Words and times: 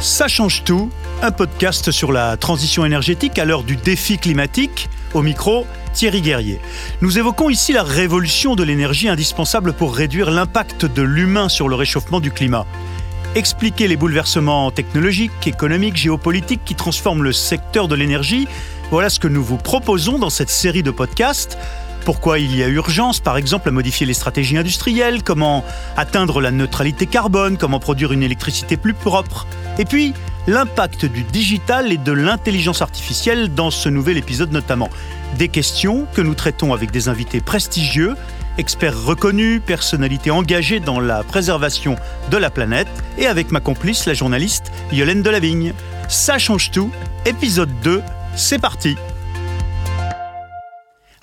Ça 0.00 0.28
change 0.28 0.62
tout, 0.62 0.90
un 1.22 1.32
podcast 1.32 1.90
sur 1.90 2.12
la 2.12 2.36
transition 2.36 2.84
énergétique 2.84 3.36
à 3.36 3.44
l'heure 3.44 3.64
du 3.64 3.74
défi 3.74 4.16
climatique. 4.16 4.88
Au 5.12 5.22
micro, 5.22 5.66
Thierry 5.92 6.22
Guerrier. 6.22 6.60
Nous 7.00 7.18
évoquons 7.18 7.50
ici 7.50 7.72
la 7.72 7.82
révolution 7.82 8.54
de 8.54 8.62
l'énergie 8.62 9.08
indispensable 9.08 9.72
pour 9.72 9.96
réduire 9.96 10.30
l'impact 10.30 10.86
de 10.86 11.02
l'humain 11.02 11.48
sur 11.48 11.68
le 11.68 11.74
réchauffement 11.74 12.20
du 12.20 12.30
climat. 12.30 12.64
Expliquer 13.34 13.88
les 13.88 13.96
bouleversements 13.96 14.70
technologiques, 14.70 15.48
économiques, 15.48 15.96
géopolitiques 15.96 16.64
qui 16.64 16.76
transforment 16.76 17.24
le 17.24 17.32
secteur 17.32 17.88
de 17.88 17.96
l'énergie, 17.96 18.46
voilà 18.92 19.10
ce 19.10 19.18
que 19.18 19.28
nous 19.28 19.42
vous 19.42 19.58
proposons 19.58 20.20
dans 20.20 20.30
cette 20.30 20.50
série 20.50 20.84
de 20.84 20.92
podcasts. 20.92 21.58
Pourquoi 22.04 22.38
il 22.38 22.56
y 22.56 22.62
a 22.62 22.68
urgence, 22.68 23.20
par 23.20 23.36
exemple, 23.36 23.68
à 23.68 23.72
modifier 23.72 24.06
les 24.06 24.14
stratégies 24.14 24.56
industrielles, 24.56 25.22
comment 25.22 25.64
atteindre 25.96 26.40
la 26.40 26.50
neutralité 26.50 27.06
carbone, 27.06 27.58
comment 27.58 27.80
produire 27.80 28.12
une 28.12 28.22
électricité 28.22 28.76
plus 28.76 28.94
propre? 28.94 29.46
Et 29.78 29.84
puis, 29.84 30.14
l'impact 30.46 31.04
du 31.04 31.22
digital 31.22 31.92
et 31.92 31.98
de 31.98 32.12
l'intelligence 32.12 32.80
artificielle 32.80 33.54
dans 33.54 33.70
ce 33.70 33.88
nouvel 33.90 34.16
épisode 34.16 34.50
notamment. 34.50 34.88
Des 35.36 35.48
questions 35.48 36.06
que 36.14 36.22
nous 36.22 36.34
traitons 36.34 36.72
avec 36.72 36.90
des 36.90 37.08
invités 37.08 37.42
prestigieux, 37.42 38.14
experts 38.56 39.04
reconnus, 39.04 39.60
personnalités 39.64 40.30
engagées 40.30 40.80
dans 40.80 41.00
la 41.00 41.22
préservation 41.22 41.96
de 42.30 42.36
la 42.38 42.50
planète, 42.50 42.88
et 43.18 43.26
avec 43.26 43.50
ma 43.50 43.60
complice, 43.60 44.06
la 44.06 44.14
journaliste 44.14 44.72
Yolène 44.90 45.22
Delavigne. 45.22 45.74
Ça 46.08 46.38
change 46.38 46.70
tout, 46.70 46.90
épisode 47.26 47.70
2, 47.82 48.02
c'est 48.34 48.58
parti 48.58 48.96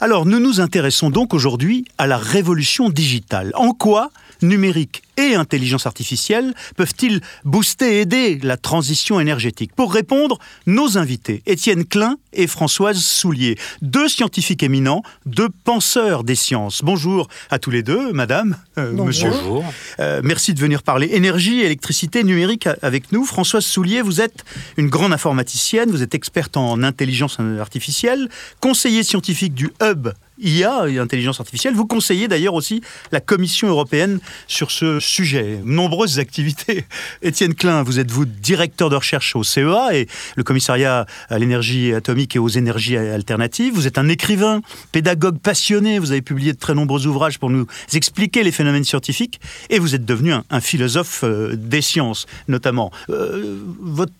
alors 0.05 0.27
nous 0.27 0.39
nous 0.39 0.61
intéressons 0.61 1.09
donc 1.09 1.33
aujourd'hui 1.33 1.83
à 1.97 2.05
la 2.05 2.19
révolution 2.19 2.89
digitale. 2.89 3.51
En 3.55 3.71
quoi 3.71 4.11
numérique 4.41 5.01
et 5.17 5.35
intelligence 5.35 5.85
artificielle 5.85 6.53
peuvent-ils 6.75 7.21
booster 7.43 7.97
et 7.97 8.01
aider 8.01 8.39
la 8.43 8.57
transition 8.57 9.19
énergétique? 9.19 9.71
Pour 9.75 9.93
répondre, 9.93 10.39
nos 10.65 10.97
invités, 10.97 11.41
Étienne 11.45 11.85
Klein 11.85 12.17
et 12.33 12.47
Françoise 12.47 12.97
Soulier, 12.97 13.57
deux 13.81 14.07
scientifiques 14.09 14.63
éminents, 14.63 15.03
deux 15.25 15.49
penseurs 15.63 16.23
des 16.23 16.35
sciences. 16.35 16.81
Bonjour 16.83 17.27
à 17.49 17.59
tous 17.59 17.71
les 17.71 17.83
deux, 17.83 18.11
madame, 18.11 18.57
euh, 18.77 18.91
monsieur. 18.91 19.29
Bonjour. 19.29 19.65
Euh, 19.99 20.21
merci 20.23 20.53
de 20.53 20.59
venir 20.59 20.83
parler 20.83 21.09
énergie, 21.13 21.61
électricité, 21.61 22.23
numérique 22.23 22.67
avec 22.81 23.11
nous. 23.11 23.25
Françoise 23.25 23.65
Soulier, 23.65 24.01
vous 24.01 24.21
êtes 24.21 24.43
une 24.77 24.89
grande 24.89 25.13
informaticienne, 25.13 25.89
vous 25.89 26.03
êtes 26.03 26.15
experte 26.15 26.57
en 26.57 26.83
intelligence 26.83 27.37
artificielle, 27.59 28.29
conseiller 28.59 29.03
scientifique 29.03 29.53
du 29.53 29.71
Hub 29.81 30.09
IA 30.39 30.87
et 30.87 30.99
intelligence 30.99 31.39
artificielle. 31.39 31.73
Vous 31.73 31.85
conseillez 31.85 32.27
d'ailleurs 32.27 32.53
aussi 32.53 32.81
la 33.11 33.19
Commission 33.19 33.67
européenne 33.67 34.19
sur 34.47 34.71
ce 34.71 34.99
sujet. 34.99 35.59
Nombreuses 35.63 36.19
activités. 36.19 36.85
Étienne 37.21 37.53
Klein, 37.53 37.83
vous 37.83 37.99
êtes 37.99 38.11
vous 38.11 38.25
directeur 38.25 38.89
de 38.89 38.95
recherche 38.95 39.35
au 39.35 39.43
CEA 39.43 39.95
et 39.95 40.07
le 40.35 40.43
commissariat 40.43 41.05
à 41.29 41.39
l'énergie 41.39 41.93
atomique 41.93 42.35
et 42.35 42.39
aux 42.39 42.47
énergies 42.47 42.97
alternatives? 42.97 43.73
Vous 43.73 43.87
êtes 43.87 43.97
un 43.97 44.09
écrivain, 44.09 44.61
pédagogue 44.91 45.39
passionné. 45.39 45.99
Vous 45.99 46.11
avez 46.11 46.21
publié 46.21 46.53
de 46.53 46.57
très 46.57 46.73
nombreux 46.73 47.07
ouvrages 47.07 47.39
pour 47.39 47.49
nous 47.49 47.65
expliquer 47.93 48.43
les 48.43 48.51
phénomènes 48.51 48.83
scientifiques 48.83 49.39
et 49.69 49.79
vous 49.79 49.95
êtes 49.95 50.05
devenu 50.05 50.33
un, 50.33 50.59
philosophe 50.59 51.23
euh, 51.23 51.55
des 51.55 51.81
sciences, 51.81 52.25
notamment. 52.47 52.91
Euh, 53.09 53.59
votre, 53.81 54.11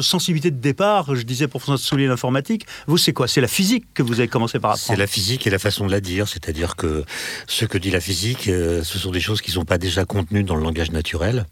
sensibilité 0.00 0.50
de 0.50 0.60
départ, 0.60 1.14
je 1.14 1.22
disais 1.22 1.48
pour 1.48 1.62
François 1.62 1.84
Soulier 1.84 2.06
l'informatique, 2.06 2.66
vous 2.86 2.98
c'est 2.98 3.12
quoi? 3.12 3.28
C'est 3.28 3.40
la 3.40 3.48
physique 3.48 3.84
que 3.94 4.02
vous 4.02 4.20
avez 4.20 4.28
commencé 4.28 4.58
par 4.58 4.72
apprendre 4.72 4.86
C'est 4.86 4.96
la 4.96 5.06
physique 5.06 5.29
et 5.30 5.50
la 5.50 5.58
façon 5.58 5.86
de 5.86 5.90
la 5.90 6.00
dire, 6.00 6.28
c'est-à-dire 6.28 6.76
que 6.76 7.04
ce 7.46 7.64
que 7.64 7.78
dit 7.78 7.90
la 7.90 8.00
physique, 8.00 8.48
euh, 8.48 8.82
ce 8.82 8.98
sont 8.98 9.10
des 9.10 9.20
choses 9.20 9.40
qui 9.40 9.50
ne 9.50 9.54
sont 9.54 9.64
pas 9.64 9.78
déjà 9.78 10.04
contenues 10.04 10.42
dans 10.42 10.56
le 10.56 10.62
langage 10.62 10.90
naturel. 10.90 11.46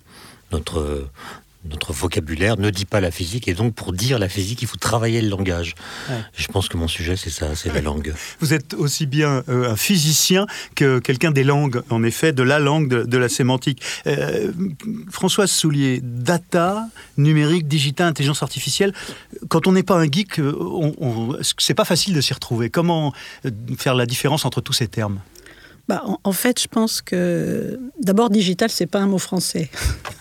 Notre, 0.50 1.08
notre 1.70 1.92
vocabulaire 1.92 2.58
ne 2.58 2.70
dit 2.70 2.84
pas 2.84 3.00
la 3.00 3.10
physique, 3.10 3.48
et 3.48 3.54
donc 3.54 3.74
pour 3.74 3.92
dire 3.92 4.18
la 4.18 4.28
physique, 4.28 4.62
il 4.62 4.68
faut 4.68 4.76
travailler 4.76 5.20
le 5.20 5.28
langage. 5.28 5.74
Je 6.36 6.46
pense 6.48 6.68
que 6.68 6.76
mon 6.76 6.88
sujet, 6.88 7.16
c'est 7.16 7.30
ça, 7.30 7.54
c'est 7.54 7.72
la 7.72 7.80
langue. 7.80 8.14
Vous 8.40 8.54
êtes 8.54 8.74
aussi 8.74 9.06
bien 9.06 9.42
euh, 9.48 9.70
un 9.70 9.76
physicien 9.76 10.46
que 10.74 10.98
quelqu'un 10.98 11.30
des 11.30 11.44
langues, 11.44 11.82
en 11.90 12.02
effet, 12.02 12.32
de 12.32 12.42
la 12.42 12.58
langue, 12.58 12.88
de, 12.88 13.18
la 13.18 13.28
sémantique. 13.28 13.82
Euh, 14.06 14.52
Françoise 15.10 15.50
Soulier, 15.50 16.00
data, 16.02 16.86
numérique, 17.16 17.66
digital, 17.66 18.08
intelligence 18.08 18.42
artificielle, 18.42 18.92
quand 19.48 19.66
on 19.66 19.72
n'est 19.72 19.82
pas 19.82 19.96
un 19.96 20.10
geek, 20.10 20.38
euh, 20.38 20.54
on, 20.58 21.36
c'est 21.58 21.74
pas 21.74 21.84
facile 21.84 22.14
de 22.14 22.20
s'y 22.20 22.32
retrouver? 22.32 22.70
Comment 22.70 23.12
faire 23.76 23.94
la 23.94 24.06
différence 24.06 24.44
entre 24.44 24.60
tous 24.60 24.72
ces 24.72 24.88
termes? 24.88 25.20
Bah, 25.88 26.04
en, 26.22 26.32
fait, 26.32 26.60
je 26.60 26.68
pense 26.68 27.00
que 27.00 27.80
d'abord 27.98 28.28
digital, 28.28 28.68
c'est 28.68 28.86
pas 28.86 28.98
un 28.98 29.06
mot 29.06 29.18
français. 29.18 29.70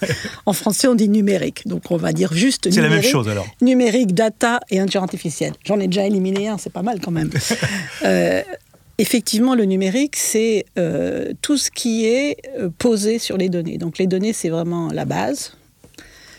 en 0.46 0.54
français, 0.54 0.88
on 0.88 0.96
dit 0.96 1.10
numérique, 1.10 1.68
donc 1.68 1.92
on 1.92 1.98
va 1.98 2.14
dire 2.14 2.32
juste. 2.34 2.72
C'est 2.72 2.82
la 2.82 2.88
même 2.88 3.04
chose 3.04 3.28
alors. 3.28 3.46
Numérique, 3.62 4.14
data 4.14 4.62
et 4.70 4.80
intelligence 4.80 5.04
artificielle. 5.04 5.54
J'en 5.66 5.78
ai 5.82 5.88
déjà 5.88 6.08
éliminé 6.08 6.48
un, 6.48 6.58
c'est 6.58 6.72
pas 6.72 6.84
mal 6.84 7.00
quand 7.02 7.12
même. 7.12 7.30
Euh, 8.06 8.42
effectivement, 9.00 9.56
le 9.56 9.66
numérique, 9.66 10.16
c'est 10.16 10.66
euh, 10.78 11.34
tout 11.42 11.58
ce 11.58 11.72
qui 11.72 12.06
est 12.06 12.38
euh, 12.58 12.70
posé 12.78 13.18
sur 13.20 13.36
les 13.36 13.50
données. 13.50 13.78
Donc 13.78 13.98
les 13.98 14.08
données, 14.08 14.34
c'est 14.34 14.50
vraiment 14.50 14.90
la 14.92 15.04
base. 15.04 15.54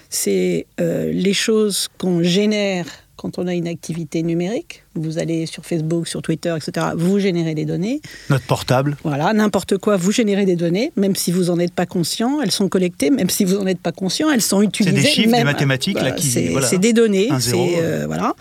C'est 0.08 0.66
les 0.78 1.34
choses 1.34 1.88
qu'on 1.98 2.22
génère 2.22 2.86
quand 3.16 3.38
on 3.38 3.46
a 3.46 3.54
une 3.54 3.68
activité 3.68 4.22
numérique, 4.22 4.84
vous 4.98 5.18
allez 5.18 5.46
sur 5.46 5.64
Facebook, 5.64 6.08
sur 6.08 6.22
Twitter, 6.22 6.54
etc., 6.56 6.88
vous 6.96 7.18
générez 7.18 7.54
des 7.54 7.64
données. 7.64 8.00
Notre 8.30 8.44
portable. 8.44 8.96
Voilà, 9.04 9.32
n'importe 9.32 9.78
quoi, 9.78 9.96
vous 9.96 10.12
générez 10.12 10.44
des 10.44 10.56
données, 10.56 10.92
même 10.96 11.16
si 11.16 11.32
vous 11.32 11.44
n'en 11.44 11.58
êtes 11.58 11.72
pas 11.72 11.86
conscient, 11.86 12.40
elles 12.42 12.50
sont 12.50 12.68
collectées, 12.68 13.10
même 13.10 13.30
si 13.30 13.44
vous 13.44 13.56
n'en 13.56 13.66
êtes 13.66 13.80
pas 13.80 13.92
conscient, 13.92 14.30
elles 14.30 14.42
sont 14.42 14.62
utilisées. 14.62 14.96
C'est 14.96 15.02
des 15.02 15.08
chiffres, 15.08 15.36
des 15.36 15.44
mathématiques, 15.44 16.00
là, 16.00 16.12
qui. 16.12 16.26
C'est 16.62 16.78
des 16.78 16.92
données, 16.92 17.28
c'est. 17.40 17.76
Euh, 17.78 18.04
voilà. 18.06 18.34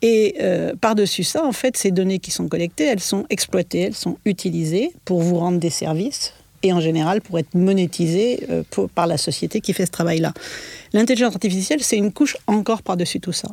Et 0.00 0.36
euh, 0.40 0.74
par-dessus 0.80 1.24
ça, 1.24 1.44
en 1.44 1.52
fait, 1.52 1.76
ces 1.76 1.90
données 1.90 2.20
qui 2.20 2.30
sont 2.30 2.48
collectées, 2.48 2.84
elles 2.84 3.00
sont 3.00 3.26
exploitées, 3.30 3.80
elles 3.80 3.94
sont 3.94 4.18
utilisées 4.24 4.92
pour 5.04 5.22
vous 5.22 5.36
rendre 5.36 5.58
des 5.58 5.70
services 5.70 6.34
et 6.62 6.72
en 6.72 6.80
général 6.80 7.20
pour 7.20 7.38
être 7.38 7.54
monétisées 7.54 8.46
euh, 8.50 8.62
par 8.94 9.06
la 9.06 9.16
société 9.16 9.60
qui 9.60 9.72
fait 9.72 9.86
ce 9.86 9.90
travail-là. 9.90 10.32
L'intelligence 10.92 11.34
artificielle, 11.34 11.82
c'est 11.82 11.96
une 11.96 12.12
couche 12.12 12.36
encore 12.46 12.82
par-dessus 12.82 13.20
tout 13.20 13.32
ça. 13.32 13.48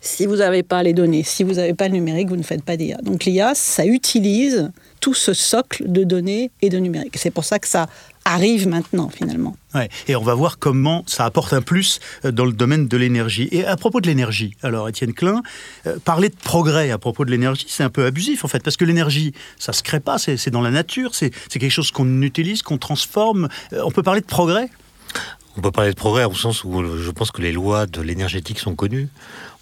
Si 0.00 0.26
vous 0.26 0.36
n'avez 0.36 0.62
pas 0.62 0.82
les 0.82 0.92
données, 0.92 1.24
si 1.24 1.42
vous 1.42 1.54
n'avez 1.54 1.74
pas 1.74 1.88
le 1.88 1.94
numérique, 1.94 2.28
vous 2.28 2.36
ne 2.36 2.42
faites 2.42 2.62
pas 2.62 2.76
d'IA. 2.76 2.98
Donc 3.02 3.24
l'IA, 3.24 3.54
ça 3.54 3.84
utilise 3.84 4.70
tout 5.00 5.14
ce 5.14 5.34
socle 5.34 5.90
de 5.90 6.04
données 6.04 6.50
et 6.62 6.68
de 6.68 6.78
numérique. 6.78 7.16
C'est 7.16 7.30
pour 7.30 7.44
ça 7.44 7.58
que 7.58 7.66
ça 7.66 7.88
arrive 8.24 8.68
maintenant 8.68 9.08
finalement. 9.08 9.56
Ouais. 9.74 9.88
Et 10.06 10.14
on 10.14 10.22
va 10.22 10.34
voir 10.34 10.58
comment 10.58 11.02
ça 11.06 11.24
apporte 11.24 11.52
un 11.52 11.62
plus 11.62 11.98
euh, 12.24 12.30
dans 12.30 12.44
le 12.44 12.52
domaine 12.52 12.86
de 12.86 12.96
l'énergie. 12.96 13.48
Et 13.50 13.64
à 13.64 13.76
propos 13.76 14.00
de 14.00 14.06
l'énergie, 14.06 14.54
alors 14.62 14.88
Étienne 14.88 15.14
Klein, 15.14 15.42
euh, 15.86 15.98
parler 16.04 16.28
de 16.28 16.36
progrès 16.36 16.90
à 16.90 16.98
propos 16.98 17.24
de 17.24 17.30
l'énergie, 17.30 17.66
c'est 17.68 17.82
un 17.82 17.90
peu 17.90 18.04
abusif 18.04 18.44
en 18.44 18.48
fait, 18.48 18.62
parce 18.62 18.76
que 18.76 18.84
l'énergie, 18.84 19.32
ça 19.58 19.72
se 19.72 19.82
crée 19.82 20.00
pas, 20.00 20.18
c'est 20.18 20.50
dans 20.50 20.60
la 20.60 20.70
nature, 20.70 21.14
c'est 21.14 21.30
quelque 21.50 21.70
chose 21.70 21.90
qu'on 21.90 22.22
utilise, 22.22 22.62
qu'on 22.62 22.78
transforme. 22.78 23.48
Euh, 23.72 23.82
on 23.84 23.90
peut 23.90 24.02
parler 24.02 24.20
de 24.20 24.26
progrès? 24.26 24.68
On 25.58 25.60
peut 25.60 25.72
parler 25.72 25.90
de 25.90 25.96
progrès 25.96 26.24
au 26.24 26.34
sens 26.34 26.62
où 26.62 26.84
je 26.96 27.10
pense 27.10 27.32
que 27.32 27.42
les 27.42 27.50
lois 27.50 27.86
de 27.86 28.00
l'énergétique 28.00 28.60
sont 28.60 28.76
connues. 28.76 29.08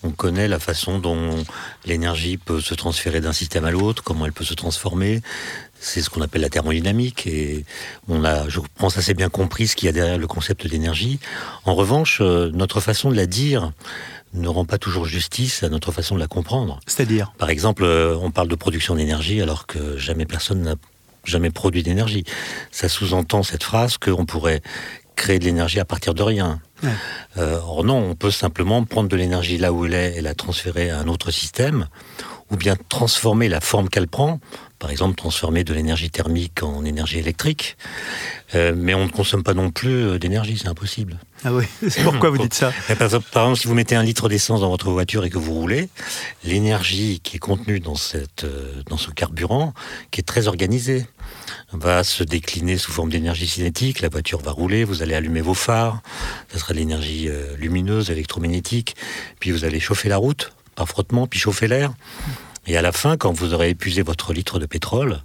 On 0.03 0.11
connaît 0.11 0.47
la 0.47 0.59
façon 0.59 0.99
dont 0.99 1.43
l'énergie 1.87 2.37
peut 2.37 2.61
se 2.61 2.75
transférer 2.75 3.23
d'un 3.23 3.33
système 3.33 3.65
à 3.65 3.71
l'autre, 3.71 4.03
comment 4.05 4.27
elle 4.27 4.35
peut 4.35 4.45
se 4.45 4.53
transformer. 4.53 5.23
C'est 5.81 6.03
ce 6.03 6.11
qu'on 6.11 6.21
appelle 6.21 6.43
la 6.43 6.51
thermodynamique 6.51 7.27
et 7.27 7.65
on 8.09 8.25
a, 8.25 8.47
je 8.47 8.61
pense, 8.77 8.99
assez 8.99 9.15
bien 9.15 9.31
compris 9.31 9.69
ce 9.69 9.77
qu'il 9.77 9.87
y 9.87 9.89
a 9.89 9.93
derrière 9.93 10.19
le 10.19 10.27
concept 10.27 10.67
d'énergie. 10.67 11.19
En 11.65 11.75
revanche, 11.75 12.19
euh, 12.21 12.51
notre 12.53 12.81
façon 12.81 13.11
de 13.11 13.17
la 13.17 13.25
dire 13.25 13.73
ne 14.35 14.49
rend 14.49 14.67
pas 14.67 14.77
toujours 14.77 15.07
justice 15.07 15.63
à 15.63 15.71
notre 15.71 15.93
façon 15.93 16.15
de 16.15 16.21
la 16.21 16.29
comprendre. 16.29 16.79
C'est-à-dire? 16.87 17.33
Par 17.39 17.49
exemple, 17.49 17.85
euh, 17.85 18.19
on 18.21 18.31
parle 18.31 18.49
de 18.49 18.55
production 18.55 18.97
d'énergie 18.97 19.41
alors 19.41 19.67
que 19.67 19.97
jamais 19.97 20.27
personne 20.27 20.61
n'a 20.61 20.75
jamais 21.25 21.51
produit 21.51 21.83
d'énergie. 21.83 22.25
Ça 22.71 22.89
sous-entend 22.89 23.43
cette 23.43 23.65
phrase 23.65 23.97
qu'on 23.97 24.27
pourrait 24.27 24.61
créer 25.17 25.39
de 25.39 25.45
l'énergie 25.45 25.81
à 25.81 25.85
partir 25.85 26.15
de 26.15 26.23
rien. 26.23 26.61
Euh, 27.39 27.59
or 27.67 27.85
non, 27.85 28.11
on 28.11 28.15
peut 28.15 28.31
simplement 28.31 28.85
prendre 28.85 29.09
de 29.09 29.17
l'énergie 29.17 29.59
là 29.59 29.73
où 29.73 29.87
elle 29.87 29.95
est 29.95 30.17
et 30.17 30.21
la 30.21 30.35
transférer 30.35 30.91
à 30.91 31.01
un 31.01 31.09
autre 31.09 31.31
système, 31.31 31.89
ou 32.51 32.57
bien 32.57 32.77
transformer 32.89 33.49
la 33.49 33.61
forme 33.61 33.89
qu'elle 33.89 34.09
prend, 34.09 34.41
par 34.79 34.91
exemple 34.91 35.17
transformer 35.17 35.65
de 35.65 35.73
l'énergie 35.75 36.11
thermique 36.11 36.63
en 36.63 36.85
énergie 36.85 37.19
électrique, 37.19 37.77
euh, 38.55 38.75
mais 38.77 38.95
on 38.95 39.05
ne 39.05 39.11
consomme 39.11 39.43
pas 39.43 39.55
non 39.55 39.71
plus 39.71 40.05
euh, 40.05 40.19
d'énergie, 40.19 40.59
c'est 40.59 40.69
impossible. 40.69 41.19
Ah 41.45 41.53
oui, 41.53 41.65
c'est 41.89 42.03
pourquoi 42.03 42.31
vous 42.31 42.39
dites 42.39 42.55
ça 42.55 42.73
par 42.99 43.03
exemple, 43.03 43.57
si 43.57 43.67
vous 43.67 43.75
mettez 43.75 43.97
un 43.97 44.03
litre 44.03 44.29
d'essence 44.29 44.61
dans 44.61 44.71
votre 44.71 44.91
voiture 44.91 45.25
et 45.25 45.31
que 45.31 45.39
vous 45.39 45.55
roulez, 45.55 45.89
l'énergie 46.45 47.21
qui 47.23 47.37
est 47.37 47.41
contenue 47.41 47.81
dans, 47.81 47.95
cette, 47.95 48.47
dans 48.89 48.97
ce 48.97 49.11
carburant, 49.11 49.75
qui 50.11 50.21
est 50.21 50.25
très 50.25 50.49
organisé, 50.49 51.07
va 51.73 52.05
se 52.05 52.25
décliner 52.25 52.79
sous 52.79 52.93
forme 52.93 53.11
d'énergie 53.11 53.47
cinétique. 53.47 54.01
La 54.01 54.09
voiture 54.09 54.41
va 54.41 54.51
rouler, 54.51 54.85
vous 54.85 55.03
allez 55.03 55.15
allumer 55.15 55.41
vos 55.41 55.55
phares, 55.55 56.01
ça 56.53 56.59
sera 56.59 56.73
de 56.73 56.79
l'énergie 56.79 57.29
euh, 57.29 57.57
lumineuse, 57.57 58.11
électromagnétique, 58.11 58.97
puis 59.41 59.51
vous 59.51 59.65
allez 59.65 59.81
chauffer 59.81 60.09
la 60.09 60.17
route 60.17 60.53
par 60.75 60.89
frottement, 60.89 61.27
puis 61.27 61.39
chauffer 61.41 61.69
l'air. 61.69 61.93
Et 62.67 62.77
à 62.77 62.83
la 62.83 62.93
fin, 62.93 63.17
quand 63.17 63.33
vous 63.33 63.55
aurez 63.55 63.71
épuisé 63.71 64.03
votre 64.03 64.33
litre 64.33 64.59
de 64.59 64.67
pétrole, 64.67 65.23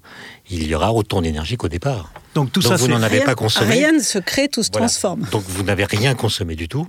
il 0.50 0.68
y 0.68 0.76
aura 0.76 0.94
autant 0.94 1.22
d'énergie 1.22 1.58
qu'au 1.58 1.70
départ. 1.70 2.14
Donc 2.36 2.52
tout 2.52 2.62
ça, 2.62 2.76
vous 2.76 2.88
n'en 2.88 3.02
avez 3.02 3.22
pas 3.22 3.36
consommé. 3.36 3.74
Rien 3.74 3.92
ne 3.94 4.00
se 4.00 4.20
crée, 4.20 4.48
tout 4.48 4.64
se 4.64 4.70
transforme. 4.70 5.28
Donc 5.32 5.44
vous 5.48 5.64
n'avez 5.64 5.86
rien 5.86 6.14
consommé 6.14 6.56
du 6.56 6.68
tout. 6.68 6.88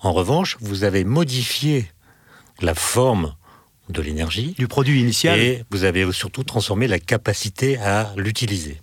En 0.00 0.12
revanche, 0.12 0.56
vous 0.60 0.84
avez 0.84 1.04
modifié 1.04 1.90
la 2.60 2.74
forme 2.74 3.34
de 3.88 4.02
l'énergie. 4.02 4.54
Du 4.58 4.68
produit 4.68 5.00
initial. 5.00 5.38
Et 5.38 5.64
vous 5.70 5.84
avez 5.84 6.10
surtout 6.12 6.44
transformé 6.44 6.88
la 6.88 6.98
capacité 6.98 7.78
à 7.78 8.12
l'utiliser. 8.16 8.80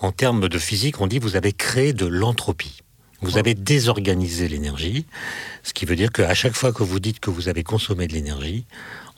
En 0.00 0.12
termes 0.12 0.48
de 0.48 0.58
physique, 0.58 1.00
on 1.00 1.06
dit 1.06 1.18
vous 1.18 1.36
avez 1.36 1.52
créé 1.52 1.92
de 1.92 2.06
l'entropie. 2.06 2.78
Vous 3.22 3.38
avez 3.38 3.54
désorganisé 3.54 4.46
l'énergie, 4.46 5.06
ce 5.62 5.72
qui 5.72 5.86
veut 5.86 5.96
dire 5.96 6.12
qu'à 6.12 6.34
chaque 6.34 6.54
fois 6.54 6.72
que 6.72 6.82
vous 6.82 7.00
dites 7.00 7.18
que 7.18 7.30
vous 7.30 7.48
avez 7.48 7.62
consommé 7.62 8.06
de 8.06 8.12
l'énergie, 8.12 8.66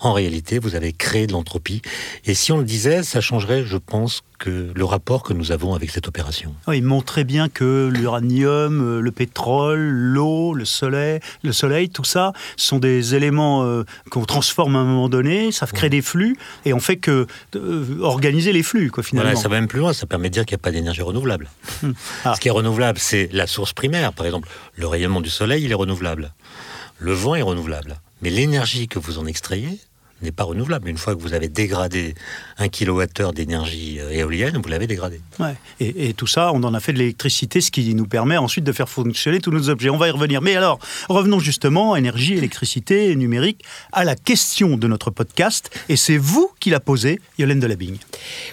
en 0.00 0.12
réalité, 0.12 0.58
vous 0.58 0.74
avez 0.74 0.92
créé 0.92 1.26
de 1.26 1.32
l'entropie. 1.32 1.82
Et 2.24 2.34
si 2.34 2.52
on 2.52 2.58
le 2.58 2.64
disait, 2.64 3.02
ça 3.02 3.20
changerait, 3.20 3.64
je 3.64 3.76
pense, 3.76 4.22
que 4.38 4.70
le 4.72 4.84
rapport 4.84 5.24
que 5.24 5.32
nous 5.32 5.50
avons 5.50 5.74
avec 5.74 5.90
cette 5.90 6.06
opération. 6.06 6.54
il 6.72 6.84
montrait 6.84 7.24
bien 7.24 7.48
que 7.48 7.90
l'uranium, 7.92 8.80
euh, 8.80 9.00
le 9.00 9.10
pétrole, 9.10 9.80
l'eau, 9.80 10.54
le 10.54 10.64
soleil, 10.64 11.18
le 11.42 11.52
soleil, 11.52 11.88
tout 11.88 12.04
ça 12.04 12.32
sont 12.56 12.78
des 12.78 13.16
éléments 13.16 13.64
euh, 13.64 13.82
qu'on 14.10 14.24
transforme 14.24 14.76
à 14.76 14.78
un 14.78 14.84
moment 14.84 15.08
donné, 15.08 15.50
ça 15.50 15.66
crée 15.66 15.90
des 15.90 16.02
flux, 16.02 16.36
et 16.64 16.72
on 16.72 16.78
fait 16.78 16.98
que 16.98 17.26
euh, 17.56 17.98
organiser 18.00 18.52
les 18.52 18.62
flux, 18.62 18.90
quoi, 18.90 19.02
finalement. 19.02 19.34
ça 19.34 19.48
va 19.48 19.56
même 19.56 19.68
plus 19.68 19.80
loin, 19.80 19.92
ça 19.92 20.06
permet 20.06 20.28
de 20.28 20.34
dire 20.34 20.46
qu'il 20.46 20.54
n'y 20.54 20.60
a 20.60 20.62
pas 20.62 20.70
d'énergie 20.70 21.02
renouvelable. 21.02 21.50
Hmm. 21.82 21.92
Ah. 22.24 22.34
Ce 22.34 22.40
qui 22.40 22.48
est 22.48 22.52
renouvelable, 22.52 22.98
c'est 23.00 23.28
la 23.32 23.46
source 23.46 23.72
primaire. 23.72 24.12
Par 24.12 24.26
exemple, 24.26 24.48
le 24.76 24.86
rayonnement 24.86 25.20
du 25.20 25.30
soleil, 25.30 25.64
il 25.64 25.70
est 25.72 25.74
renouvelable. 25.74 26.32
Le 26.98 27.12
vent 27.12 27.34
est 27.34 27.42
renouvelable. 27.42 28.00
Mais 28.22 28.30
l'énergie 28.30 28.88
que 28.88 28.98
vous 28.98 29.18
en 29.18 29.26
extrayez, 29.26 29.78
n'est 30.22 30.32
pas 30.32 30.44
renouvelable. 30.44 30.88
Une 30.88 30.98
fois 30.98 31.14
que 31.14 31.20
vous 31.20 31.34
avez 31.34 31.48
dégradé 31.48 32.14
un 32.58 32.68
kilowattheure 32.68 33.32
d'énergie 33.32 33.98
euh, 34.00 34.10
éolienne, 34.10 34.58
vous 34.62 34.68
l'avez 34.68 34.86
dégradé. 34.86 35.20
Ouais. 35.38 35.54
Et, 35.80 36.12
tout 36.14 36.26
ça, 36.26 36.52
on 36.52 36.62
en 36.64 36.74
a 36.74 36.80
fait 36.80 36.92
de 36.92 36.98
l'électricité, 36.98 37.60
ce 37.60 37.70
qui 37.70 37.94
nous 37.94 38.06
permet 38.06 38.36
ensuite 38.36 38.64
de 38.64 38.72
faire 38.72 38.88
fonctionner 38.88 39.40
tous 39.40 39.50
nos 39.50 39.68
objets. 39.68 39.90
On 39.90 39.96
va 39.96 40.08
y 40.08 40.10
revenir. 40.10 40.42
Mais 40.42 40.56
alors, 40.56 40.78
revenons 41.08 41.38
justement, 41.38 41.94
énergie, 41.94 42.34
électricité, 42.34 43.14
numérique, 43.14 43.64
à 43.92 44.04
la 44.04 44.16
question 44.16 44.76
de 44.76 44.88
notre 44.88 45.10
podcast. 45.10 45.70
Et 45.88 45.96
c'est 45.96 46.16
vous 46.16 46.50
qui 46.60 46.70
la 46.70 46.80
posez, 46.80 47.20
Yolène 47.38 47.60
Delabigne. 47.60 47.98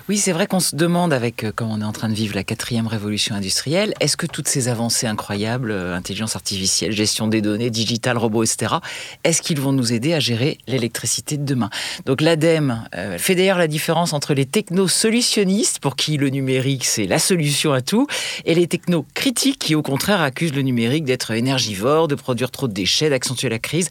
Oui, 0.09 0.17
c'est 0.17 0.31
vrai 0.31 0.47
qu'on 0.47 0.59
se 0.59 0.75
demande, 0.75 1.13
avec, 1.13 1.43
euh, 1.43 1.51
comme 1.51 1.71
on 1.71 1.81
est 1.81 1.85
en 1.85 1.93
train 1.93 2.09
de 2.09 2.13
vivre 2.13 2.35
la 2.35 2.43
quatrième 2.43 2.87
révolution 2.87 3.35
industrielle, 3.35 3.93
est-ce 3.99 4.17
que 4.17 4.27
toutes 4.27 4.47
ces 4.47 4.67
avancées 4.67 5.07
incroyables, 5.07 5.71
euh, 5.71 5.95
intelligence 5.95 6.35
artificielle, 6.35 6.91
gestion 6.91 7.27
des 7.27 7.41
données, 7.41 7.69
digital, 7.69 8.17
robots, 8.17 8.43
etc., 8.43 8.75
est-ce 9.23 9.41
qu'ils 9.41 9.59
vont 9.59 9.71
nous 9.71 9.93
aider 9.93 10.13
à 10.13 10.19
gérer 10.19 10.59
l'électricité 10.67 11.37
de 11.37 11.54
demain 11.55 11.69
Donc 12.05 12.21
l'ADEME 12.21 12.87
fait 13.17 13.35
d'ailleurs 13.35 13.57
la 13.57 13.67
différence 13.67 14.13
entre 14.13 14.33
les 14.33 14.45
techno-solutionnistes, 14.45 15.79
pour 15.79 15.95
qui 15.95 16.17
le 16.17 16.29
numérique 16.29 16.85
c'est 16.85 17.07
la 17.07 17.19
solution 17.19 17.73
à 17.73 17.81
tout, 17.81 18.07
et 18.45 18.53
les 18.55 18.67
techno-critiques 18.67 19.59
qui 19.59 19.75
au 19.75 19.81
contraire 19.81 20.21
accusent 20.21 20.53
le 20.53 20.61
numérique 20.61 21.05
d'être 21.05 21.31
énergivore, 21.31 22.07
de 22.07 22.15
produire 22.15 22.51
trop 22.51 22.67
de 22.67 22.73
déchets, 22.73 23.09
d'accentuer 23.09 23.49
la 23.49 23.59
crise. 23.59 23.89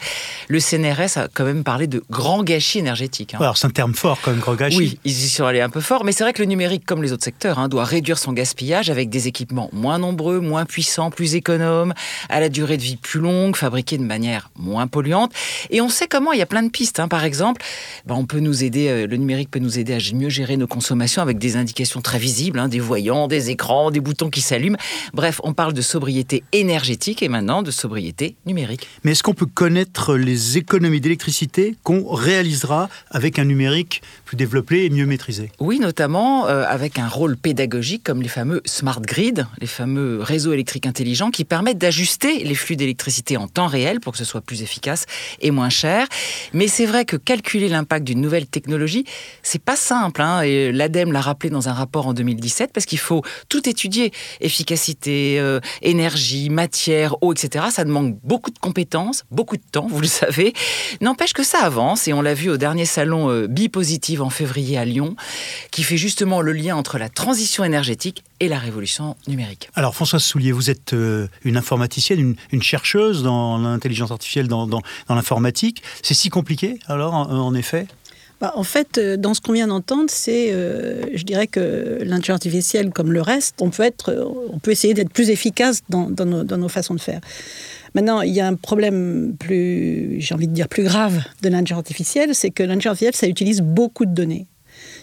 Le 0.48 0.60
CNRS 0.60 1.16
a 1.16 1.28
quand 1.32 1.44
même 1.44 1.64
parlé 1.64 1.86
de 1.86 2.02
grand 2.10 2.42
gâchis 2.42 2.78
énergétique. 2.78 3.34
Hein. 3.34 3.38
Alors 3.40 3.56
c'est 3.56 3.66
un 3.66 3.70
terme 3.70 3.94
fort 3.94 4.18
quand 4.22 4.30
même, 4.30 4.40
grand 4.40 4.54
gâchis. 4.54 4.76
Oui, 4.76 4.98
ils 5.04 5.24
y 5.24 5.28
sont 5.28 5.44
allés 5.44 5.60
un 5.60 5.70
peu 5.70 5.80
fort, 5.80 6.04
mais 6.04 6.12
c'est 6.12 6.24
vrai 6.24 6.32
que 6.32 6.42
le 6.42 6.48
numérique, 6.48 6.84
comme 6.84 7.02
les 7.02 7.12
autres 7.12 7.24
secteurs, 7.24 7.58
hein, 7.58 7.68
doit 7.68 7.84
réduire 7.84 8.18
son 8.18 8.32
gaspillage 8.32 8.90
avec 8.90 9.08
des 9.10 9.28
équipements 9.28 9.70
moins 9.72 9.98
nombreux, 9.98 10.40
moins 10.40 10.64
puissants, 10.64 11.10
plus 11.10 11.34
économes, 11.34 11.94
à 12.28 12.40
la 12.40 12.48
durée 12.48 12.76
de 12.76 12.82
vie 12.82 12.96
plus 12.96 13.20
longue, 13.20 13.56
fabriqués 13.56 13.98
de 13.98 14.04
manière 14.04 14.50
moins 14.56 14.86
polluante. 14.86 15.32
Et 15.70 15.80
on 15.80 15.88
sait 15.88 16.06
comment, 16.06 16.32
il 16.32 16.38
y 16.38 16.42
a 16.42 16.46
plein 16.46 16.62
de 16.62 16.70
pistes. 16.70 17.00
Hein. 17.00 17.08
Par 17.08 17.24
exemple, 17.24 17.53
ben, 18.06 18.14
on 18.14 18.26
peut 18.26 18.40
nous 18.40 18.64
aider, 18.64 18.88
euh, 18.88 19.06
le 19.06 19.16
numérique 19.16 19.50
peut 19.50 19.58
nous 19.58 19.78
aider 19.78 19.94
à 19.94 19.98
mieux 20.14 20.28
gérer 20.28 20.56
nos 20.56 20.66
consommations 20.66 21.22
avec 21.22 21.38
des 21.38 21.56
indications 21.56 22.00
très 22.00 22.18
visibles, 22.18 22.58
hein, 22.58 22.68
des 22.68 22.80
voyants, 22.80 23.28
des 23.28 23.50
écrans, 23.50 23.90
des 23.90 24.00
boutons 24.00 24.30
qui 24.30 24.40
s'allument. 24.40 24.78
Bref, 25.12 25.40
on 25.44 25.52
parle 25.52 25.72
de 25.72 25.82
sobriété 25.82 26.44
énergétique 26.52 27.22
et 27.22 27.28
maintenant 27.28 27.62
de 27.62 27.70
sobriété 27.70 28.36
numérique. 28.46 28.88
Mais 29.02 29.12
est-ce 29.12 29.22
qu'on 29.22 29.34
peut 29.34 29.46
connaître 29.46 30.16
les 30.16 30.58
économies 30.58 31.00
d'électricité 31.00 31.76
qu'on 31.82 32.12
réalisera 32.12 32.88
avec 33.10 33.38
un 33.38 33.44
numérique 33.44 34.02
plus 34.24 34.36
développé 34.36 34.84
et 34.84 34.90
mieux 34.90 35.06
maîtrisé? 35.06 35.50
Oui, 35.60 35.78
notamment 35.78 36.46
euh, 36.46 36.64
avec 36.68 36.98
un 36.98 37.08
rôle 37.08 37.36
pédagogique 37.36 38.02
comme 38.04 38.22
les 38.22 38.28
fameux 38.28 38.62
smart 38.64 39.00
grids, 39.00 39.44
les 39.60 39.66
fameux 39.66 40.20
réseaux 40.20 40.52
électriques 40.52 40.86
intelligents 40.86 41.30
qui 41.30 41.44
permettent 41.44 41.78
d'ajuster 41.78 42.44
les 42.44 42.54
flux 42.54 42.76
d'électricité 42.76 43.36
en 43.36 43.48
temps 43.48 43.66
réel 43.66 44.00
pour 44.00 44.12
que 44.12 44.18
ce 44.18 44.24
soit 44.24 44.40
plus 44.40 44.62
efficace 44.62 45.06
et 45.40 45.50
moins 45.50 45.70
cher. 45.70 46.06
Mais 46.52 46.68
c'est 46.68 46.86
vrai 46.86 47.04
que 47.04 47.16
calculer 47.44 47.68
l'impact 47.68 48.06
d'une 48.06 48.22
nouvelle 48.22 48.46
technologie, 48.46 49.04
c'est 49.42 49.62
pas 49.62 49.76
simple. 49.76 50.22
Hein, 50.22 50.40
et 50.40 50.72
l'ADEME 50.72 51.12
l'a 51.12 51.20
rappelé 51.20 51.50
dans 51.50 51.68
un 51.68 51.74
rapport 51.74 52.06
en 52.06 52.14
2017 52.14 52.72
parce 52.72 52.86
qu'il 52.86 52.98
faut 52.98 53.22
tout 53.50 53.68
étudier 53.68 54.12
efficacité, 54.40 55.38
euh, 55.38 55.60
énergie, 55.82 56.48
matière, 56.48 57.22
eau, 57.22 57.34
etc. 57.34 57.66
Ça 57.70 57.84
demande 57.84 58.16
beaucoup 58.22 58.50
de 58.50 58.58
compétences, 58.58 59.24
beaucoup 59.30 59.58
de 59.58 59.62
temps, 59.70 59.86
vous 59.88 60.00
le 60.00 60.06
savez. 60.06 60.54
N'empêche 61.02 61.34
que 61.34 61.42
ça 61.42 61.58
avance 61.58 62.08
et 62.08 62.14
on 62.14 62.22
l'a 62.22 62.32
vu 62.32 62.48
au 62.48 62.56
dernier 62.56 62.86
salon 62.86 63.30
euh, 63.30 63.46
Bipositive 63.46 64.22
en 64.22 64.30
février 64.30 64.78
à 64.78 64.86
Lyon, 64.86 65.14
qui 65.70 65.82
fait 65.82 65.98
justement 65.98 66.40
le 66.40 66.52
lien 66.52 66.76
entre 66.76 66.96
la 66.96 67.10
transition 67.10 67.62
énergétique 67.62 68.24
et 68.40 68.48
la 68.48 68.58
révolution 68.58 69.16
numérique. 69.28 69.70
Alors 69.74 69.94
Françoise 69.94 70.22
Soulier, 70.22 70.52
vous 70.52 70.70
êtes 70.70 70.92
euh, 70.92 71.28
une 71.44 71.56
informaticienne, 71.56 72.36
une, 72.52 72.62
chercheuse 72.62 73.22
dans 73.22 73.58
l'intelligence 73.58 74.10
artificielle, 74.10 74.48
dans, 74.48 74.66
dans 74.66 74.82
l'informatique. 75.08 75.82
C'est 76.02 76.14
si 76.14 76.30
compliqué 76.30 76.78
alors 76.88 77.14
en 77.14 77.54
effet? 77.54 77.86
Bah, 78.40 78.52
en 78.56 78.64
fait, 78.64 78.98
euh, 78.98 79.16
dans 79.16 79.32
ce 79.32 79.40
qu'on 79.40 79.52
vient 79.52 79.68
d'entendre, 79.68 80.06
c'est, 80.08 80.52
euh, 80.52 81.02
je 81.14 81.24
dirais 81.24 81.46
que 81.46 81.98
l'intelligence 82.02 82.34
artificielle, 82.34 82.90
comme 82.90 83.12
le 83.12 83.22
reste, 83.22 83.56
on 83.60 83.70
peut, 83.70 83.84
être, 83.84 84.12
on 84.52 84.58
peut 84.58 84.72
essayer 84.72 84.92
d'être 84.92 85.10
plus 85.10 85.30
efficace 85.30 85.82
dans, 85.88 86.10
nos, 86.10 86.68
façons 86.68 86.94
de 86.94 87.00
faire. 87.00 87.20
Maintenant, 87.94 88.22
il 88.22 88.32
y 88.32 88.40
a 88.40 88.46
un 88.46 88.54
problème 88.54 89.34
plus, 89.38 90.16
j'ai 90.18 90.34
envie 90.34 90.48
de 90.48 90.52
dire 90.52 90.68
plus 90.68 90.82
grave 90.82 91.22
de 91.42 91.48
l'intelligence 91.48 91.78
artificielle, 91.78 92.34
c'est 92.34 92.50
que 92.50 92.62
l'intelligence 92.62 92.92
artificielle, 92.92 93.14
ça 93.14 93.28
utilise 93.28 93.60
beaucoup 93.60 94.04
de 94.04 94.12
données. 94.12 94.46